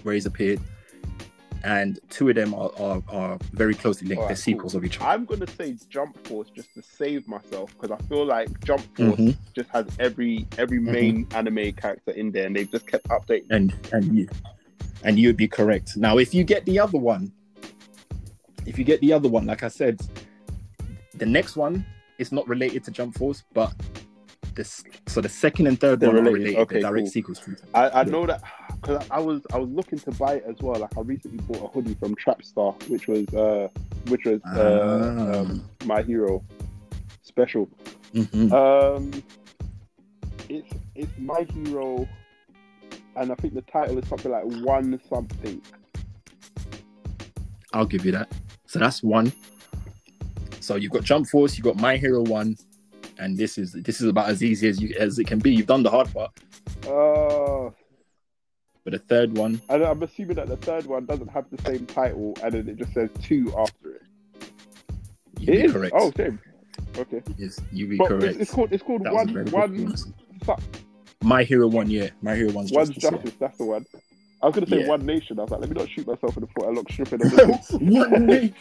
where 0.03 0.15
he's 0.15 0.27
appeared, 0.27 0.61
and 1.65 1.99
two 2.11 2.29
of 2.29 2.35
them 2.37 2.55
are, 2.55 2.71
are, 2.79 3.03
are 3.09 3.39
very 3.53 3.75
closely 3.75 4.07
linked. 4.09 4.21
Alright, 4.23 4.37
They're 4.37 4.43
sequels 4.43 4.75
of 4.75 4.85
each 4.85 4.99
other. 5.01 5.07
I'm 5.11 5.25
gonna 5.25 5.47
say 5.47 5.77
Jump 5.89 6.27
Force 6.27 6.49
just 6.55 6.73
to 6.75 6.83
save 6.83 7.27
myself 7.29 7.75
because 7.79 7.91
I 7.91 8.03
feel 8.09 8.25
like 8.25 8.49
Jump 8.65 8.83
Force 8.97 9.19
Mhm. 9.19 9.37
just 9.55 9.69
has 9.71 9.87
every 9.99 10.47
every 10.59 10.79
main 10.81 11.27
anime 11.35 11.73
character 11.73 12.13
in 12.13 12.31
there, 12.33 12.47
and 12.47 12.55
they've 12.57 12.71
just 12.71 12.87
kept 12.87 13.09
updating. 13.09 13.47
And 13.51 13.75
and 13.93 14.17
you 14.17 14.29
and 15.05 15.19
you'd 15.19 15.37
be 15.37 15.49
correct. 15.49 15.97
Now, 15.97 16.19
if 16.19 16.33
you 16.35 16.43
get 16.45 16.65
the 16.67 16.79
other 16.79 16.99
one, 16.99 17.33
if 18.65 18.79
you 18.79 18.85
get 18.85 19.01
the 19.01 19.13
other 19.13 19.29
one, 19.29 19.47
like 19.47 19.63
I 19.63 19.69
said, 19.69 20.01
the 21.15 21.27
next 21.27 21.57
one 21.57 21.85
is 22.19 22.33
not 22.33 22.47
related 22.49 22.83
to 22.85 22.91
Jump 22.91 23.17
Force, 23.19 23.43
but 23.53 23.73
this 24.55 24.83
so 25.07 25.21
the 25.21 25.29
second 25.29 25.67
and 25.67 25.79
third 25.79 26.01
They're 26.01 26.09
one 26.11 26.19
are 26.19 26.23
related. 26.23 26.39
related. 26.57 26.61
Okay, 26.61 26.81
direct 26.81 27.05
cool. 27.07 27.11
sequels 27.11 27.39
to 27.41 27.53
each 27.53 27.59
other. 27.59 27.69
I, 27.75 28.01
I 28.01 28.03
Yeah. 28.05 28.11
know 28.11 28.27
that 28.27 28.43
because 28.81 29.07
I 29.11 29.19
was 29.21 29.43
I 29.53 29.59
was 29.59 29.69
looking 29.71 29.99
to 30.01 30.11
buy 30.13 30.35
it 30.35 30.45
as 30.49 30.57
well. 30.61 30.79
Like 30.81 30.97
I 30.97 31.01
recently 31.01 31.39
bought 31.39 31.65
a 31.65 31.73
hoodie 31.73 31.95
from 31.95 32.15
Trapstar, 32.17 32.75
which 32.89 33.09
was 33.09 33.27
uh 33.35 33.69
which 34.09 34.25
was 34.25 34.41
uh, 34.45 35.17
Ah. 35.35 35.39
um, 35.41 35.65
my 35.85 36.03
hero 36.03 36.43
special. 37.23 37.69
Mhm. 38.15 38.53
Um, 38.53 39.23
it's 40.49 40.73
it's 40.95 41.13
my 41.19 41.47
hero, 41.53 42.09
and 43.17 43.33
I 43.33 43.35
think 43.37 43.55
the 43.55 43.63
title 43.63 43.99
is 43.99 44.09
something 44.09 44.31
like 44.31 44.45
one 44.65 45.01
something. 45.09 45.61
I'll 47.73 47.87
give 47.87 48.07
you 48.07 48.13
that. 48.13 48.31
So 48.67 48.79
that's 48.79 49.03
one. 49.03 49.33
So 50.61 50.77
you've 50.77 50.93
got 50.93 51.05
Jump 51.05 51.29
Force, 51.29 51.57
you've 51.57 51.65
got 51.65 51.77
My 51.77 51.97
Hero 51.97 52.23
One, 52.23 52.57
and 53.19 53.37
this 53.37 53.59
is 53.59 53.73
this 53.73 54.01
is 54.01 54.09
about 54.09 54.29
as 54.29 54.43
easy 54.43 54.69
as 54.69 54.81
you 54.81 54.95
as 54.99 55.19
it 55.19 55.27
can 55.27 55.39
be. 55.39 55.53
You've 55.55 55.67
done 55.67 55.83
the 55.83 55.91
hard 55.91 56.13
part, 56.13 56.33
Uh, 56.89 57.71
but 58.87 58.93
the 58.93 59.01
third 59.01 59.37
one, 59.37 59.61
and 59.69 59.83
I'm 59.83 60.01
assuming 60.05 60.37
that 60.37 60.47
the 60.47 60.57
third 60.59 60.87
one 60.87 61.07
doesn't 61.07 61.27
have 61.29 61.47
the 61.51 61.61
same 61.63 61.87
title, 61.87 62.35
and 62.41 62.55
then 62.55 62.69
it 62.69 62.77
just 62.77 62.95
says 62.95 63.11
two 63.21 63.53
after 63.59 63.95
it. 63.97 64.03
you'd 65.41 65.49
It 65.49 65.53
be 65.53 65.65
is. 65.65 65.73
correct. 65.73 65.95
Oh, 65.99 66.13
shame. 66.17 66.39
Okay, 66.97 67.21
yes, 67.37 67.61
you'd 67.73 67.91
be 67.91 67.97
but 67.97 68.07
correct. 68.09 68.25
it's, 68.25 68.37
it's 68.43 68.51
called 68.53 68.73
it's 68.73 68.83
called 68.85 69.03
That 69.03 69.13
one 69.13 69.29
one 69.51 69.97
su- 69.97 70.15
My 71.23 71.43
Hero 71.43 71.67
One, 71.67 71.91
yeah, 71.91 72.11
My 72.23 72.37
Hero 72.37 72.53
One's 72.53 72.71
One's 72.71 72.91
justice. 72.91 73.11
justice. 73.11 73.35
That's 73.41 73.59
the 73.59 73.65
one. 73.65 73.85
I 74.41 74.47
was 74.47 74.55
gonna 74.55 74.69
say 74.69 74.81
Yeah. 74.83 74.89
one 74.89 75.05
nation. 75.05 75.41
I 75.41 75.43
was 75.43 75.51
like, 75.51 75.61
let 75.63 75.71
me 75.71 75.75
not 75.81 75.89
shoot 75.91 76.07
myself 76.07 76.37
in 76.37 76.43
the 76.43 76.47
foot. 76.49 76.67
I 76.67 76.71
look 76.71 76.89
stripping 76.93 77.21
yeah. 77.81 78.05
one 78.09 78.27
nation, 78.27 78.55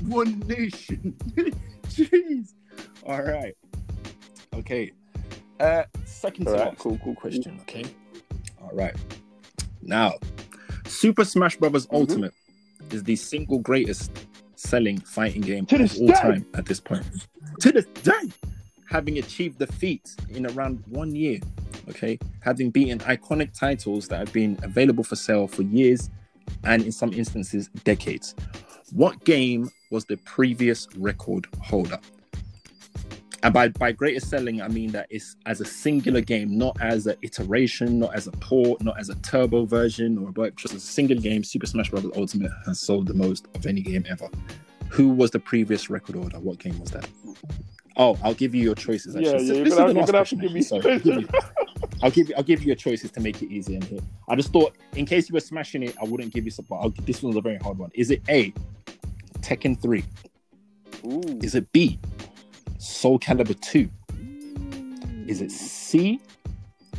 one 0.06 0.38
nation. 0.40 1.16
Jeez. 1.88 2.52
All 3.06 3.22
right. 3.22 3.56
Okay. 4.54 4.92
Uh, 5.60 5.84
second 6.06 6.46
to 6.46 6.52
All 6.52 6.66
right, 6.66 6.78
cool, 6.78 6.98
cool, 7.04 7.14
question. 7.14 7.58
Okay. 7.62 7.84
All 8.62 8.70
right. 8.72 8.94
Now, 9.82 10.14
Super 10.86 11.24
Smash 11.24 11.56
Bros. 11.56 11.86
Mm-hmm. 11.86 11.94
Ultimate 11.94 12.34
is 12.90 13.04
the 13.04 13.16
single 13.16 13.58
greatest 13.58 14.10
selling 14.56 14.98
fighting 15.00 15.42
game 15.42 15.66
To 15.66 15.76
of 15.76 15.96
all 15.98 16.06
day. 16.06 16.12
time 16.14 16.46
at 16.54 16.66
this 16.66 16.80
point. 16.80 17.04
To 17.60 17.72
this 17.72 17.84
day, 18.02 18.32
having 18.88 19.18
achieved 19.18 19.58
the 19.58 19.66
feat 19.66 20.14
in 20.30 20.46
around 20.46 20.82
one 20.88 21.14
year. 21.14 21.38
Okay, 21.88 22.18
having 22.40 22.70
beaten 22.70 22.98
iconic 23.00 23.58
titles 23.58 24.08
that 24.08 24.18
have 24.18 24.32
been 24.32 24.58
available 24.62 25.02
for 25.04 25.16
sale 25.16 25.46
for 25.48 25.62
years 25.62 26.08
and 26.64 26.84
in 26.84 26.92
some 26.92 27.12
instances 27.12 27.68
decades. 27.84 28.34
What 28.92 29.24
game 29.24 29.70
was 29.90 30.04
the 30.04 30.16
previous 30.18 30.88
record 30.96 31.46
holder? 31.60 31.98
And 33.42 33.54
by, 33.54 33.68
by 33.68 33.92
greatest 33.92 34.28
selling, 34.28 34.60
I 34.60 34.68
mean 34.68 34.92
that 34.92 35.06
it's 35.08 35.36
as 35.46 35.60
a 35.62 35.64
singular 35.64 36.20
game, 36.20 36.58
not 36.58 36.76
as 36.80 37.06
an 37.06 37.16
iteration, 37.22 37.98
not 37.98 38.14
as 38.14 38.26
a 38.26 38.32
port, 38.32 38.82
not 38.82 38.98
as 38.98 39.08
a 39.08 39.14
turbo 39.16 39.64
version, 39.64 40.18
or 40.18 40.30
but 40.30 40.56
just 40.56 40.74
a 40.74 40.80
single 40.80 41.16
game. 41.18 41.42
Super 41.42 41.66
Smash 41.66 41.90
Bros. 41.90 42.04
Ultimate 42.16 42.50
has 42.66 42.78
sold 42.80 43.06
the 43.06 43.14
most 43.14 43.48
of 43.54 43.64
any 43.66 43.80
game 43.80 44.04
ever. 44.10 44.28
Who 44.90 45.08
was 45.08 45.30
the 45.30 45.38
previous 45.38 45.88
record 45.88 46.16
holder? 46.16 46.38
What 46.38 46.58
game 46.58 46.78
was 46.80 46.90
that? 46.90 47.08
Oh, 47.96 48.18
I'll 48.22 48.34
give 48.34 48.54
you 48.54 48.62
your 48.62 48.74
choices. 48.74 49.16
Actually. 49.16 49.32
Yeah, 49.32 49.38
So 49.38 49.54
yeah, 49.54 49.64
this 49.64 49.74
gonna, 49.74 49.88
is 49.90 49.94
the 49.94 50.00
last 50.00 50.12
gonna 50.12 50.18
have 50.18 50.28
to 50.28 50.36
question, 50.36 50.38
give 50.40 50.52
me. 50.52 50.62
Sorry, 50.62 50.92
I'll 50.92 50.98
give 51.00 51.20
you- 51.22 51.28
I'll 52.02 52.10
give 52.10 52.28
you. 52.28 52.34
I'll 52.36 52.42
give 52.42 52.60
you 52.60 52.66
your 52.66 52.76
choices 52.76 53.10
to 53.12 53.20
make 53.20 53.42
it 53.42 53.50
easier 53.50 53.76
in 53.76 53.82
here. 53.82 54.00
I 54.28 54.36
just 54.36 54.52
thought, 54.52 54.74
in 54.96 55.06
case 55.06 55.28
you 55.28 55.34
were 55.34 55.40
smashing 55.40 55.82
it, 55.82 55.96
I 56.00 56.04
wouldn't 56.04 56.32
give 56.32 56.44
you. 56.46 56.52
But 56.68 56.76
I'll, 56.76 56.90
this 56.90 57.22
one's 57.22 57.36
a 57.36 57.40
very 57.40 57.56
hard 57.58 57.78
one. 57.78 57.90
Is 57.94 58.10
it 58.10 58.22
A, 58.28 58.52
Tekken 59.40 59.80
Three? 59.80 60.04
Ooh. 61.04 61.20
Is 61.42 61.54
it 61.54 61.70
B, 61.72 61.98
Soul 62.80 63.18
Calibur 63.18 63.58
Two? 63.60 63.90
Is 65.28 65.42
it 65.42 65.52
C, 65.52 66.18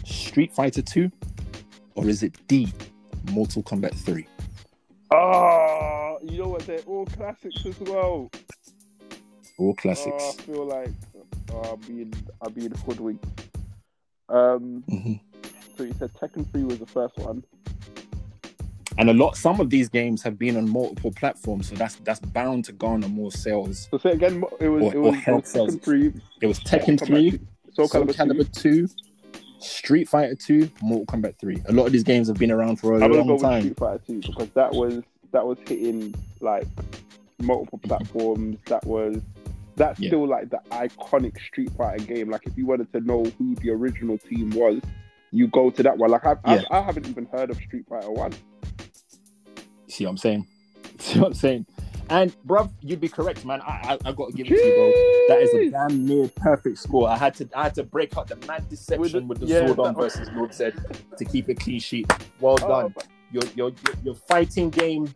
Street 0.05 0.53
Fighter 0.53 0.81
Two? 0.83 1.11
Or 1.95 2.07
is 2.07 2.21
it 2.23 2.35
D, 2.47 2.71
Mortal 3.31 3.63
Kombat 3.63 3.95
Three? 3.95 4.27
Ah, 5.11 6.17
you 6.21 6.37
know 6.37 6.49
what? 6.49 6.65
They're 6.67 6.79
all 6.85 7.05
classics 7.07 7.65
as 7.65 7.77
well. 7.79 8.29
All 9.57 9.69
Oh, 9.69 9.73
classics. 9.73 10.37
I 10.39 10.41
feel 10.43 10.65
like 10.65 10.89
oh, 11.51 11.73
I'm 11.73 11.79
being 11.81 12.13
I'm 12.41 12.53
being 12.53 12.71
hoodwinked. 12.71 13.25
Um, 14.29 14.83
Mhm. 14.87 15.19
so 15.75 15.83
you 15.83 15.93
said 15.99 16.13
Tekken 16.13 16.49
3 16.51 16.63
was 16.63 16.79
the 16.79 16.85
first 16.85 17.17
one. 17.17 17.43
And 18.97 19.09
a 19.09 19.13
lot, 19.13 19.37
some 19.37 19.59
of 19.61 19.69
these 19.69 19.87
games 19.89 20.21
have 20.23 20.37
been 20.37 20.57
on 20.57 20.69
multiple 20.69 21.11
platforms, 21.11 21.69
so 21.69 21.75
that's 21.75 21.95
that's 21.97 22.19
bound 22.19 22.65
to 22.65 22.73
garner 22.73 23.07
more 23.07 23.31
sales. 23.31 23.87
So 23.89 23.97
say 23.97 24.11
again, 24.11 24.43
it 24.59 24.67
was 24.67 24.83
Or- 24.83 24.93
it 24.93 24.99
was, 24.99 25.15
it 25.27 25.31
was 25.31 25.47
sales. 25.47 25.75
Tekken 25.77 25.83
3, 25.83 26.13
It 26.41 26.47
was 26.47 26.59
Tekken 26.59 26.99
Soul 26.99 27.07
Three, 27.07 27.31
Calibur- 27.31 27.73
Soul 27.73 27.87
Soul 27.87 28.05
Calibur 28.05 28.51
2. 28.51 28.83
Calibur 28.83 28.87
2, 28.87 28.87
Street 29.59 30.09
Fighter 30.09 30.35
2, 30.35 30.69
Mortal 30.81 31.05
Kombat 31.05 31.39
3. 31.39 31.61
A 31.69 31.71
lot 31.71 31.85
of 31.85 31.91
these 31.93 32.03
games 32.03 32.27
have 32.27 32.37
been 32.37 32.51
around 32.51 32.77
for 32.77 32.97
a 32.97 33.03
I'm 33.03 33.11
go 33.11 33.17
long 33.19 33.27
with 33.27 33.41
time. 33.41 33.61
Street 33.61 33.77
Fighter 33.77 34.01
2 34.07 34.21
because 34.21 34.49
that 34.51 34.71
was 34.73 35.01
that 35.31 35.45
was 35.45 35.57
hitting 35.67 36.13
like 36.41 36.67
multiple 37.39 37.79
mm-hmm. 37.79 37.87
platforms. 37.87 38.57
That 38.67 38.85
was 38.85 39.21
that's 39.77 39.99
Yeah. 39.99 40.09
still 40.09 40.27
like 40.27 40.49
the 40.49 40.59
iconic 40.71 41.39
Street 41.41 41.71
Fighter 41.77 42.03
game. 42.03 42.29
Like 42.29 42.45
if 42.45 42.57
you 42.57 42.65
wanted 42.65 42.91
to 42.93 42.99
know 42.99 43.23
who 43.37 43.55
the 43.55 43.69
original 43.69 44.17
team 44.17 44.49
was, 44.49 44.81
you 45.31 45.47
go 45.47 45.69
to 45.69 45.81
that 45.83 45.97
one. 45.97 46.11
Like 46.11 46.25
I, 46.25 46.35
Yeah. 46.45 46.61
I, 46.69 46.79
I 46.79 46.81
haven't 46.81 47.07
even 47.07 47.25
heard 47.25 47.49
of 47.51 47.57
Street 47.57 47.85
Fighter 47.87 48.11
One. 48.11 48.33
See 49.91 50.05
what 50.05 50.11
I'm 50.11 50.17
saying? 50.17 50.47
See 50.99 51.19
what 51.19 51.27
I'm 51.27 51.33
saying? 51.33 51.65
And 52.09 52.33
bruv, 52.45 52.69
you'd 52.81 52.99
be 52.99 53.07
correct, 53.07 53.45
man. 53.45 53.61
I 53.61 53.97
I, 54.03 54.09
I 54.09 54.11
gotta 54.11 54.33
give 54.33 54.45
it 54.47 54.49
to 54.49 54.55
you, 54.55 54.73
bro. 54.75 55.35
That 55.35 55.41
is 55.43 55.53
a 55.53 55.57
Jeez. 55.57 55.71
damn 55.71 56.05
near 56.05 56.27
perfect 56.35 56.77
score. 56.79 57.07
I 57.09 57.17
had 57.17 57.33
to 57.35 57.49
I 57.55 57.63
had 57.63 57.75
to 57.75 57.83
break 57.83 58.17
out 58.17 58.27
the 58.27 58.35
mad 58.47 58.67
deception 58.69 59.27
with 59.27 59.39
With 59.39 59.39
the, 59.39 59.45
the- 59.45 59.53
yeah, 59.53 59.67
Zordon 59.67 59.95
versus 59.95 60.29
Lord 60.33 60.53
Zed 60.53 60.73
to 61.17 61.25
keep 61.25 61.47
it 61.49 61.59
clean 61.59 61.79
sheet. 61.79 62.11
Well 62.39 62.57
Oh, 62.63 62.67
done. 62.67 62.93
but- 62.95 63.07
Your 63.31 63.43
your 63.55 63.71
your 64.03 64.15
fighting 64.15 64.69
game 64.71 65.13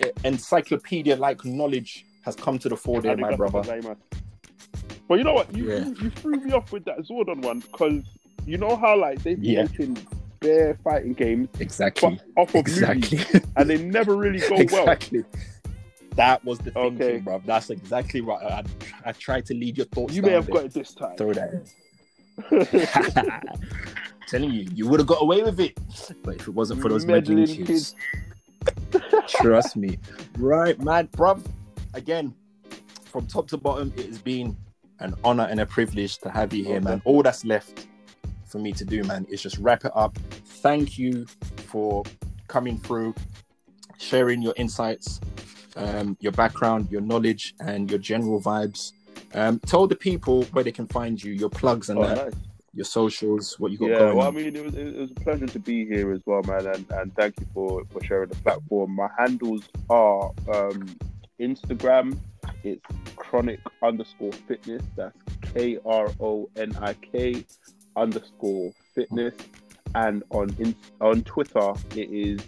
eh, 0.00 0.10
encyclopedia 0.24 1.16
like 1.16 1.44
knowledge 1.44 2.04
has 2.26 2.36
come 2.36 2.58
to 2.58 2.68
the 2.68 2.76
fore 2.76 3.00
there, 3.00 3.16
my 3.16 3.34
brother. 3.34 3.60
gozaimasu. 3.62 3.96
But 5.08 5.14
you 5.18 5.24
know 5.24 5.32
what? 5.34 5.54
You, 5.56 5.64
Yeah. 5.70 5.78
you 5.86 5.94
you 6.02 6.10
threw 6.10 6.36
me 6.44 6.52
off 6.52 6.72
with 6.72 6.84
that 6.84 6.98
Zordon 7.08 7.40
one 7.42 7.60
because 7.60 8.02
you 8.44 8.58
know 8.58 8.76
how 8.76 8.98
like 8.98 9.22
they've 9.22 9.40
been 9.40 9.50
Yeah. 9.50 9.62
making 9.62 9.96
bare 10.40 10.78
fighting 10.84 11.12
games 11.12 11.48
Exactly. 11.60 12.20
off 12.36 12.50
of 12.50 12.56
Exactly. 12.56 13.18
movies 13.18 13.40
and 13.56 13.70
they 13.70 13.78
never 13.78 14.16
really 14.16 14.38
go 14.40 14.50
well. 14.50 14.60
exactly. 14.60 15.24
That 16.14 16.42
was 16.44 16.58
the 16.58 16.70
thinking, 16.70 17.02
Okay. 17.02 17.18
bro. 17.18 17.42
That's 17.44 17.68
exactly 17.70 18.20
right. 18.22 18.42
I, 18.42 18.62
I 19.04 19.12
tried 19.12 19.44
to 19.46 19.54
lead 19.54 19.76
your 19.76 19.86
thoughts. 19.86 20.14
You 20.14 20.22
may 20.22 20.30
have 20.32 20.46
there. 20.46 20.54
got 20.54 20.64
it 20.64 20.72
this 20.74 20.94
time. 20.94 21.16
Throw 21.16 21.32
that. 21.34 21.66
Telling 24.28 24.50
you, 24.50 24.66
you 24.74 24.88
would 24.88 24.98
have 25.00 25.06
got 25.06 25.22
away 25.22 25.42
with 25.42 25.60
it. 25.60 25.78
But 26.22 26.36
if 26.36 26.48
it 26.48 26.54
wasn't 26.54 26.80
for 26.82 26.88
those 26.88 27.04
meddling 27.06 27.40
Meddling 27.40 27.66
kids, 27.66 27.94
trust 29.28 29.76
me. 29.76 29.98
Right, 30.38 30.80
man, 30.80 31.08
bruv. 31.08 31.44
Again, 31.94 32.34
from 33.04 33.26
top 33.26 33.46
to 33.48 33.56
bottom, 33.56 33.92
it 33.96 34.06
has 34.06 34.18
been 34.18 34.56
an 35.00 35.14
honor 35.22 35.46
and 35.50 35.60
a 35.60 35.66
privilege 35.66 36.18
to 36.18 36.30
have 36.30 36.52
you 36.52 36.64
here, 36.64 36.80
man. 36.80 37.00
All 37.04 37.22
that's 37.22 37.44
left 37.44 37.86
for 38.46 38.58
me 38.58 38.72
to 38.72 38.84
do, 38.84 39.02
man, 39.04 39.26
is 39.28 39.42
just 39.42 39.58
wrap 39.58 39.84
it 39.84 39.92
up. 39.94 40.16
Thank 40.62 40.98
you 40.98 41.26
for 41.68 42.04
coming 42.48 42.78
through, 42.78 43.14
sharing 43.98 44.42
your 44.42 44.54
insights, 44.56 45.20
um, 45.76 46.16
your 46.20 46.32
background, 46.32 46.88
your 46.90 47.00
knowledge, 47.00 47.54
and 47.60 47.90
your 47.90 47.98
general 47.98 48.40
vibes. 48.40 48.92
Um, 49.34 49.58
tell 49.60 49.86
the 49.86 49.96
people 49.96 50.44
where 50.52 50.64
they 50.64 50.72
can 50.72 50.86
find 50.86 51.22
you, 51.22 51.32
your 51.32 51.50
plugs 51.50 51.90
and 51.90 51.98
Oh, 51.98 52.06
that, 52.06 52.16
nice. 52.16 52.34
your 52.72 52.84
socials, 52.84 53.58
what 53.58 53.72
you 53.72 53.78
got 53.78 53.88
Yeah, 53.88 53.98
going 53.98 54.16
well, 54.16 54.28
I 54.28 54.30
mean, 54.30 54.56
it 54.56 54.64
was, 54.64 54.74
it 54.74 54.96
was 54.96 55.10
a 55.10 55.20
pleasure 55.20 55.46
to 55.46 55.58
be 55.58 55.84
here 55.84 56.12
as 56.12 56.20
well, 56.24 56.42
man, 56.44 56.66
and, 56.66 56.86
and 56.92 57.14
thank 57.16 57.38
you 57.40 57.46
for, 57.52 57.84
for 57.92 58.02
sharing 58.04 58.28
the 58.28 58.36
platform. 58.36 58.94
My 58.94 59.08
handles 59.18 59.68
are 59.90 60.30
um, 60.52 60.96
Instagram, 61.40 62.18
it's 62.62 62.80
Kronik 63.16 63.58
underscore 63.82 64.32
fitness. 64.32 64.82
That's 64.96 65.16
K 65.54 65.78
R 65.84 66.08
O 66.20 66.48
N 66.56 66.76
I 66.80 66.94
K 66.94 67.44
underscore 67.96 68.72
fitness, 68.94 69.34
and 69.94 70.22
on 70.30 70.54
in, 70.58 70.74
on 71.00 71.22
Twitter 71.22 71.72
it 71.94 72.10
is 72.10 72.40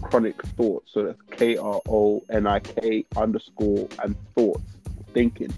Kronik 0.00 0.42
thoughts. 0.56 0.92
So 0.92 1.04
that's 1.04 1.18
K 1.30 1.56
R 1.56 1.80
O 1.88 2.22
N 2.30 2.46
I 2.46 2.60
K 2.60 3.04
underscore 3.16 3.88
and 4.02 4.16
thoughts 4.34 4.62
thinking. 5.12 5.52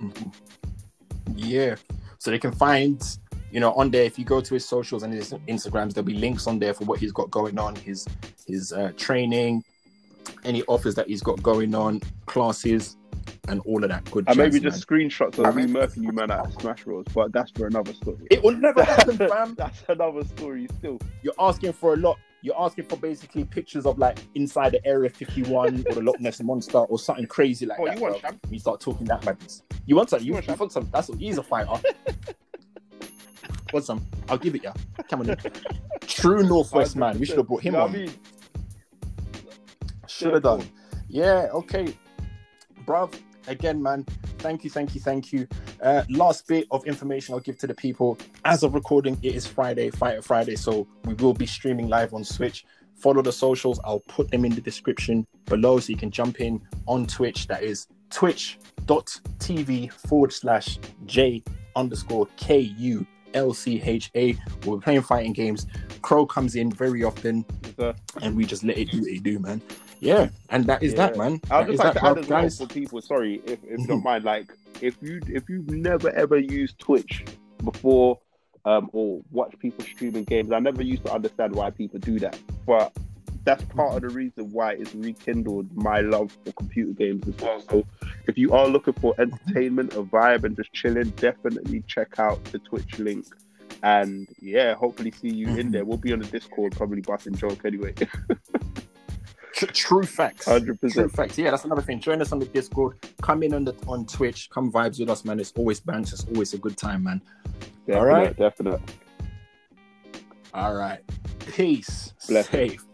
Mhm. 0.00 0.32
Yeah. 1.34 1.76
So 2.18 2.30
they 2.30 2.38
can 2.38 2.52
find, 2.52 3.02
you 3.50 3.60
know, 3.60 3.72
on 3.72 3.90
there 3.90 4.04
if 4.04 4.18
you 4.18 4.24
go 4.24 4.40
to 4.40 4.54
his 4.54 4.64
socials 4.64 5.02
and 5.02 5.12
his 5.12 5.32
Instagrams, 5.48 5.94
there'll 5.94 6.06
be 6.06 6.14
links 6.14 6.46
on 6.46 6.58
there 6.58 6.74
for 6.74 6.84
what 6.84 6.98
he's 6.98 7.12
got 7.12 7.30
going 7.30 7.58
on, 7.58 7.74
his 7.76 8.06
his 8.46 8.72
uh, 8.72 8.92
training, 8.96 9.64
any 10.44 10.62
offers 10.64 10.94
that 10.94 11.08
he's 11.08 11.22
got 11.22 11.42
going 11.42 11.74
on, 11.74 12.00
classes, 12.26 12.96
and 13.48 13.60
all 13.62 13.82
of 13.82 13.90
that 13.90 14.08
good. 14.10 14.24
And 14.28 14.36
maybe 14.36 14.60
jazz, 14.60 14.74
just 14.74 14.86
screenshots 14.88 15.42
I 15.44 15.48
of 15.48 15.56
me 15.56 15.64
mean- 15.66 15.74
murking 15.74 16.02
you 16.02 16.12
man 16.12 16.30
out 16.30 16.46
of 16.46 16.60
Smash 16.60 16.84
Bros, 16.84 17.04
but 17.14 17.32
that's 17.32 17.50
for 17.52 17.66
another 17.66 17.92
story. 17.94 18.18
It 18.30 18.42
will 18.42 18.56
never 18.56 18.82
happen, 18.84 19.16
fam. 19.18 19.54
that's 19.56 19.82
another 19.88 20.24
story 20.24 20.66
still. 20.78 20.98
You're 21.22 21.34
asking 21.38 21.72
for 21.74 21.94
a 21.94 21.96
lot. 21.96 22.18
You're 22.44 22.60
asking 22.60 22.86
for 22.86 22.96
basically 22.96 23.44
pictures 23.44 23.86
of 23.86 23.98
like 23.98 24.18
inside 24.34 24.72
the 24.72 24.84
Area 24.84 25.08
51 25.08 25.84
or 25.88 25.94
the 25.94 26.02
Loch 26.02 26.18
Ness 26.18 26.42
monster 26.42 26.78
or 26.78 26.98
something 26.98 27.26
crazy 27.26 27.66
like 27.66 27.78
Oh, 27.78 27.86
that. 27.86 27.94
you 27.96 28.02
want 28.02 28.20
bro. 28.20 28.30
champ? 28.30 28.46
You 28.50 28.58
start 28.58 28.80
talking 28.80 29.06
that 29.06 29.24
madness. 29.24 29.62
You 29.86 29.94
want 29.94 30.10
some? 30.10 30.18
You, 30.20 30.26
You 30.26 30.32
want 30.34 30.46
you 30.46 30.50
some? 30.52 30.58
want 30.58 30.72
some? 30.72 30.88
That's 30.92 31.08
what 31.08 31.18
he's 31.18 31.38
a 31.38 31.42
fighter. 31.44 31.70
want 33.72 33.84
some? 33.86 34.04
I'll 34.28 34.38
give 34.38 34.56
it 34.56 34.64
ya. 34.64 34.72
Come 35.08 35.20
on. 35.20 35.30
in. 35.30 35.36
True 36.00 36.42
Northwest 36.42 36.96
man. 36.96 37.16
We 37.20 37.26
should 37.26 37.36
have 37.38 37.46
brought 37.46 37.62
him 37.62 37.74
You 37.74 37.78
know 37.78 37.84
on. 37.84 37.94
I 37.94 37.98
mean? 37.98 38.10
Should 40.08 40.34
have 40.34 40.42
done. 40.42 40.64
Yeah. 41.08 41.46
Okay, 41.52 41.94
bruv. 42.86 43.12
Again, 43.48 43.82
man. 43.82 44.04
Thank 44.38 44.62
you, 44.64 44.70
thank 44.70 44.94
you, 44.94 45.00
thank 45.00 45.32
you. 45.32 45.48
Uh, 45.82 46.04
last 46.08 46.46
bit 46.46 46.66
of 46.70 46.84
information 46.86 47.34
I'll 47.34 47.40
give 47.40 47.58
to 47.58 47.66
the 47.66 47.74
people. 47.74 48.16
As 48.44 48.62
of 48.62 48.74
recording, 48.74 49.18
it 49.22 49.34
is 49.34 49.46
Friday, 49.46 49.90
Fighter 49.90 50.22
Friday, 50.22 50.56
so 50.56 50.86
we 51.04 51.14
will 51.14 51.34
be 51.34 51.46
streaming 51.46 51.88
live 51.88 52.14
on 52.14 52.22
Twitch. 52.24 52.64
Follow 52.94 53.20
the 53.20 53.32
socials. 53.32 53.80
I'll 53.84 54.00
put 54.00 54.30
them 54.30 54.44
in 54.44 54.54
the 54.54 54.60
description 54.60 55.26
below 55.46 55.80
so 55.80 55.90
you 55.90 55.96
can 55.96 56.10
jump 56.10 56.40
in 56.40 56.60
on 56.86 57.06
Twitch. 57.06 57.48
That 57.48 57.64
is 57.64 57.88
twitch.tv 58.10 59.92
forward 59.92 60.32
slash 60.32 60.78
J 61.06 61.42
underscore 61.74 62.28
K 62.36 62.60
U 62.60 63.04
L 63.34 63.52
C 63.54 63.82
H 63.82 64.10
A. 64.14 64.36
We're 64.64 64.78
playing 64.78 65.02
fighting 65.02 65.32
games. 65.32 65.66
Crow 66.02 66.26
comes 66.26 66.54
in 66.54 66.70
very 66.70 67.02
often 67.02 67.44
and 68.20 68.36
we 68.36 68.44
just 68.44 68.62
let 68.62 68.78
it 68.78 68.90
do 68.90 69.00
what 69.00 69.10
it 69.10 69.22
do, 69.22 69.38
man. 69.40 69.60
Yeah, 70.02 70.30
and 70.50 70.66
that 70.66 70.82
is 70.82 70.94
that, 70.96 71.16
man. 71.16 71.40
I'd 71.48 71.66
That 71.66 71.70
just 71.70 71.78
like 71.84 71.94
to 71.94 72.04
add 72.04 72.18
as 72.18 72.28
well 72.28 72.50
for 72.50 72.66
people. 72.66 73.00
Sorry, 73.00 73.40
if, 73.46 73.62
if 73.62 73.78
you 73.78 73.86
don't 73.86 74.02
mind, 74.02 74.24
like 74.24 74.52
if 74.80 74.96
you 75.00 75.20
if 75.28 75.48
you've 75.48 75.70
never 75.70 76.10
ever 76.10 76.38
used 76.38 76.80
Twitch 76.80 77.24
before, 77.62 78.18
um, 78.64 78.90
or 78.92 79.22
watch 79.30 79.54
people 79.60 79.84
streaming 79.84 80.24
games, 80.24 80.50
I 80.50 80.58
never 80.58 80.82
used 80.82 81.04
to 81.06 81.12
understand 81.12 81.54
why 81.54 81.70
people 81.70 82.00
do 82.00 82.18
that, 82.18 82.36
but 82.66 82.92
that's 83.44 83.64
part 83.66 83.94
of 83.94 84.02
the 84.02 84.08
reason 84.08 84.50
why 84.50 84.72
it's 84.72 84.92
rekindled 84.92 85.72
my 85.76 86.00
love 86.00 86.36
for 86.44 86.52
computer 86.52 86.92
games 86.94 87.22
as 87.28 87.36
well. 87.40 87.60
So 87.70 87.86
if 88.26 88.36
you 88.36 88.52
are 88.52 88.66
looking 88.66 88.94
for 88.94 89.14
entertainment, 89.20 89.94
a 89.94 90.02
vibe, 90.02 90.42
and 90.42 90.56
just 90.56 90.72
chilling, 90.72 91.10
definitely 91.10 91.84
check 91.86 92.18
out 92.18 92.42
the 92.46 92.58
Twitch 92.58 92.98
link. 92.98 93.24
And 93.84 94.28
yeah, 94.40 94.74
hopefully 94.74 95.12
see 95.12 95.30
you 95.30 95.46
in 95.56 95.68
Mhm. 95.68 95.72
there. 95.72 95.84
We'll 95.84 95.96
be 95.98 96.12
on 96.12 96.18
the 96.20 96.26
Discord, 96.26 96.72
probably 96.76 97.02
busting 97.02 97.34
joke 97.36 97.64
anyway. 97.64 97.94
Tr- 99.54 99.66
true 99.66 100.02
facts. 100.02 100.46
100%. 100.46 100.92
True 100.92 101.08
facts. 101.08 101.38
Yeah, 101.38 101.50
that's 101.50 101.64
another 101.64 101.82
thing. 101.82 102.00
Join 102.00 102.20
us 102.20 102.32
on 102.32 102.38
the 102.38 102.46
Discord. 102.46 102.98
Come 103.20 103.42
in 103.42 103.54
on 103.54 103.64
the 103.64 103.74
on 103.86 104.06
Twitch. 104.06 104.48
Come 104.50 104.72
vibes 104.72 104.98
with 104.98 105.10
us, 105.10 105.24
man. 105.24 105.40
It's 105.40 105.52
always 105.56 105.80
banter. 105.80 106.14
It's 106.14 106.26
always 106.26 106.54
a 106.54 106.58
good 106.58 106.76
time, 106.76 107.04
man. 107.04 107.22
All 107.92 108.06
right. 108.06 108.36
Definite. 108.36 108.80
All 110.54 110.74
right. 110.74 111.00
Peace. 111.40 112.14
Bless. 112.28 112.48
Safe. 112.48 112.84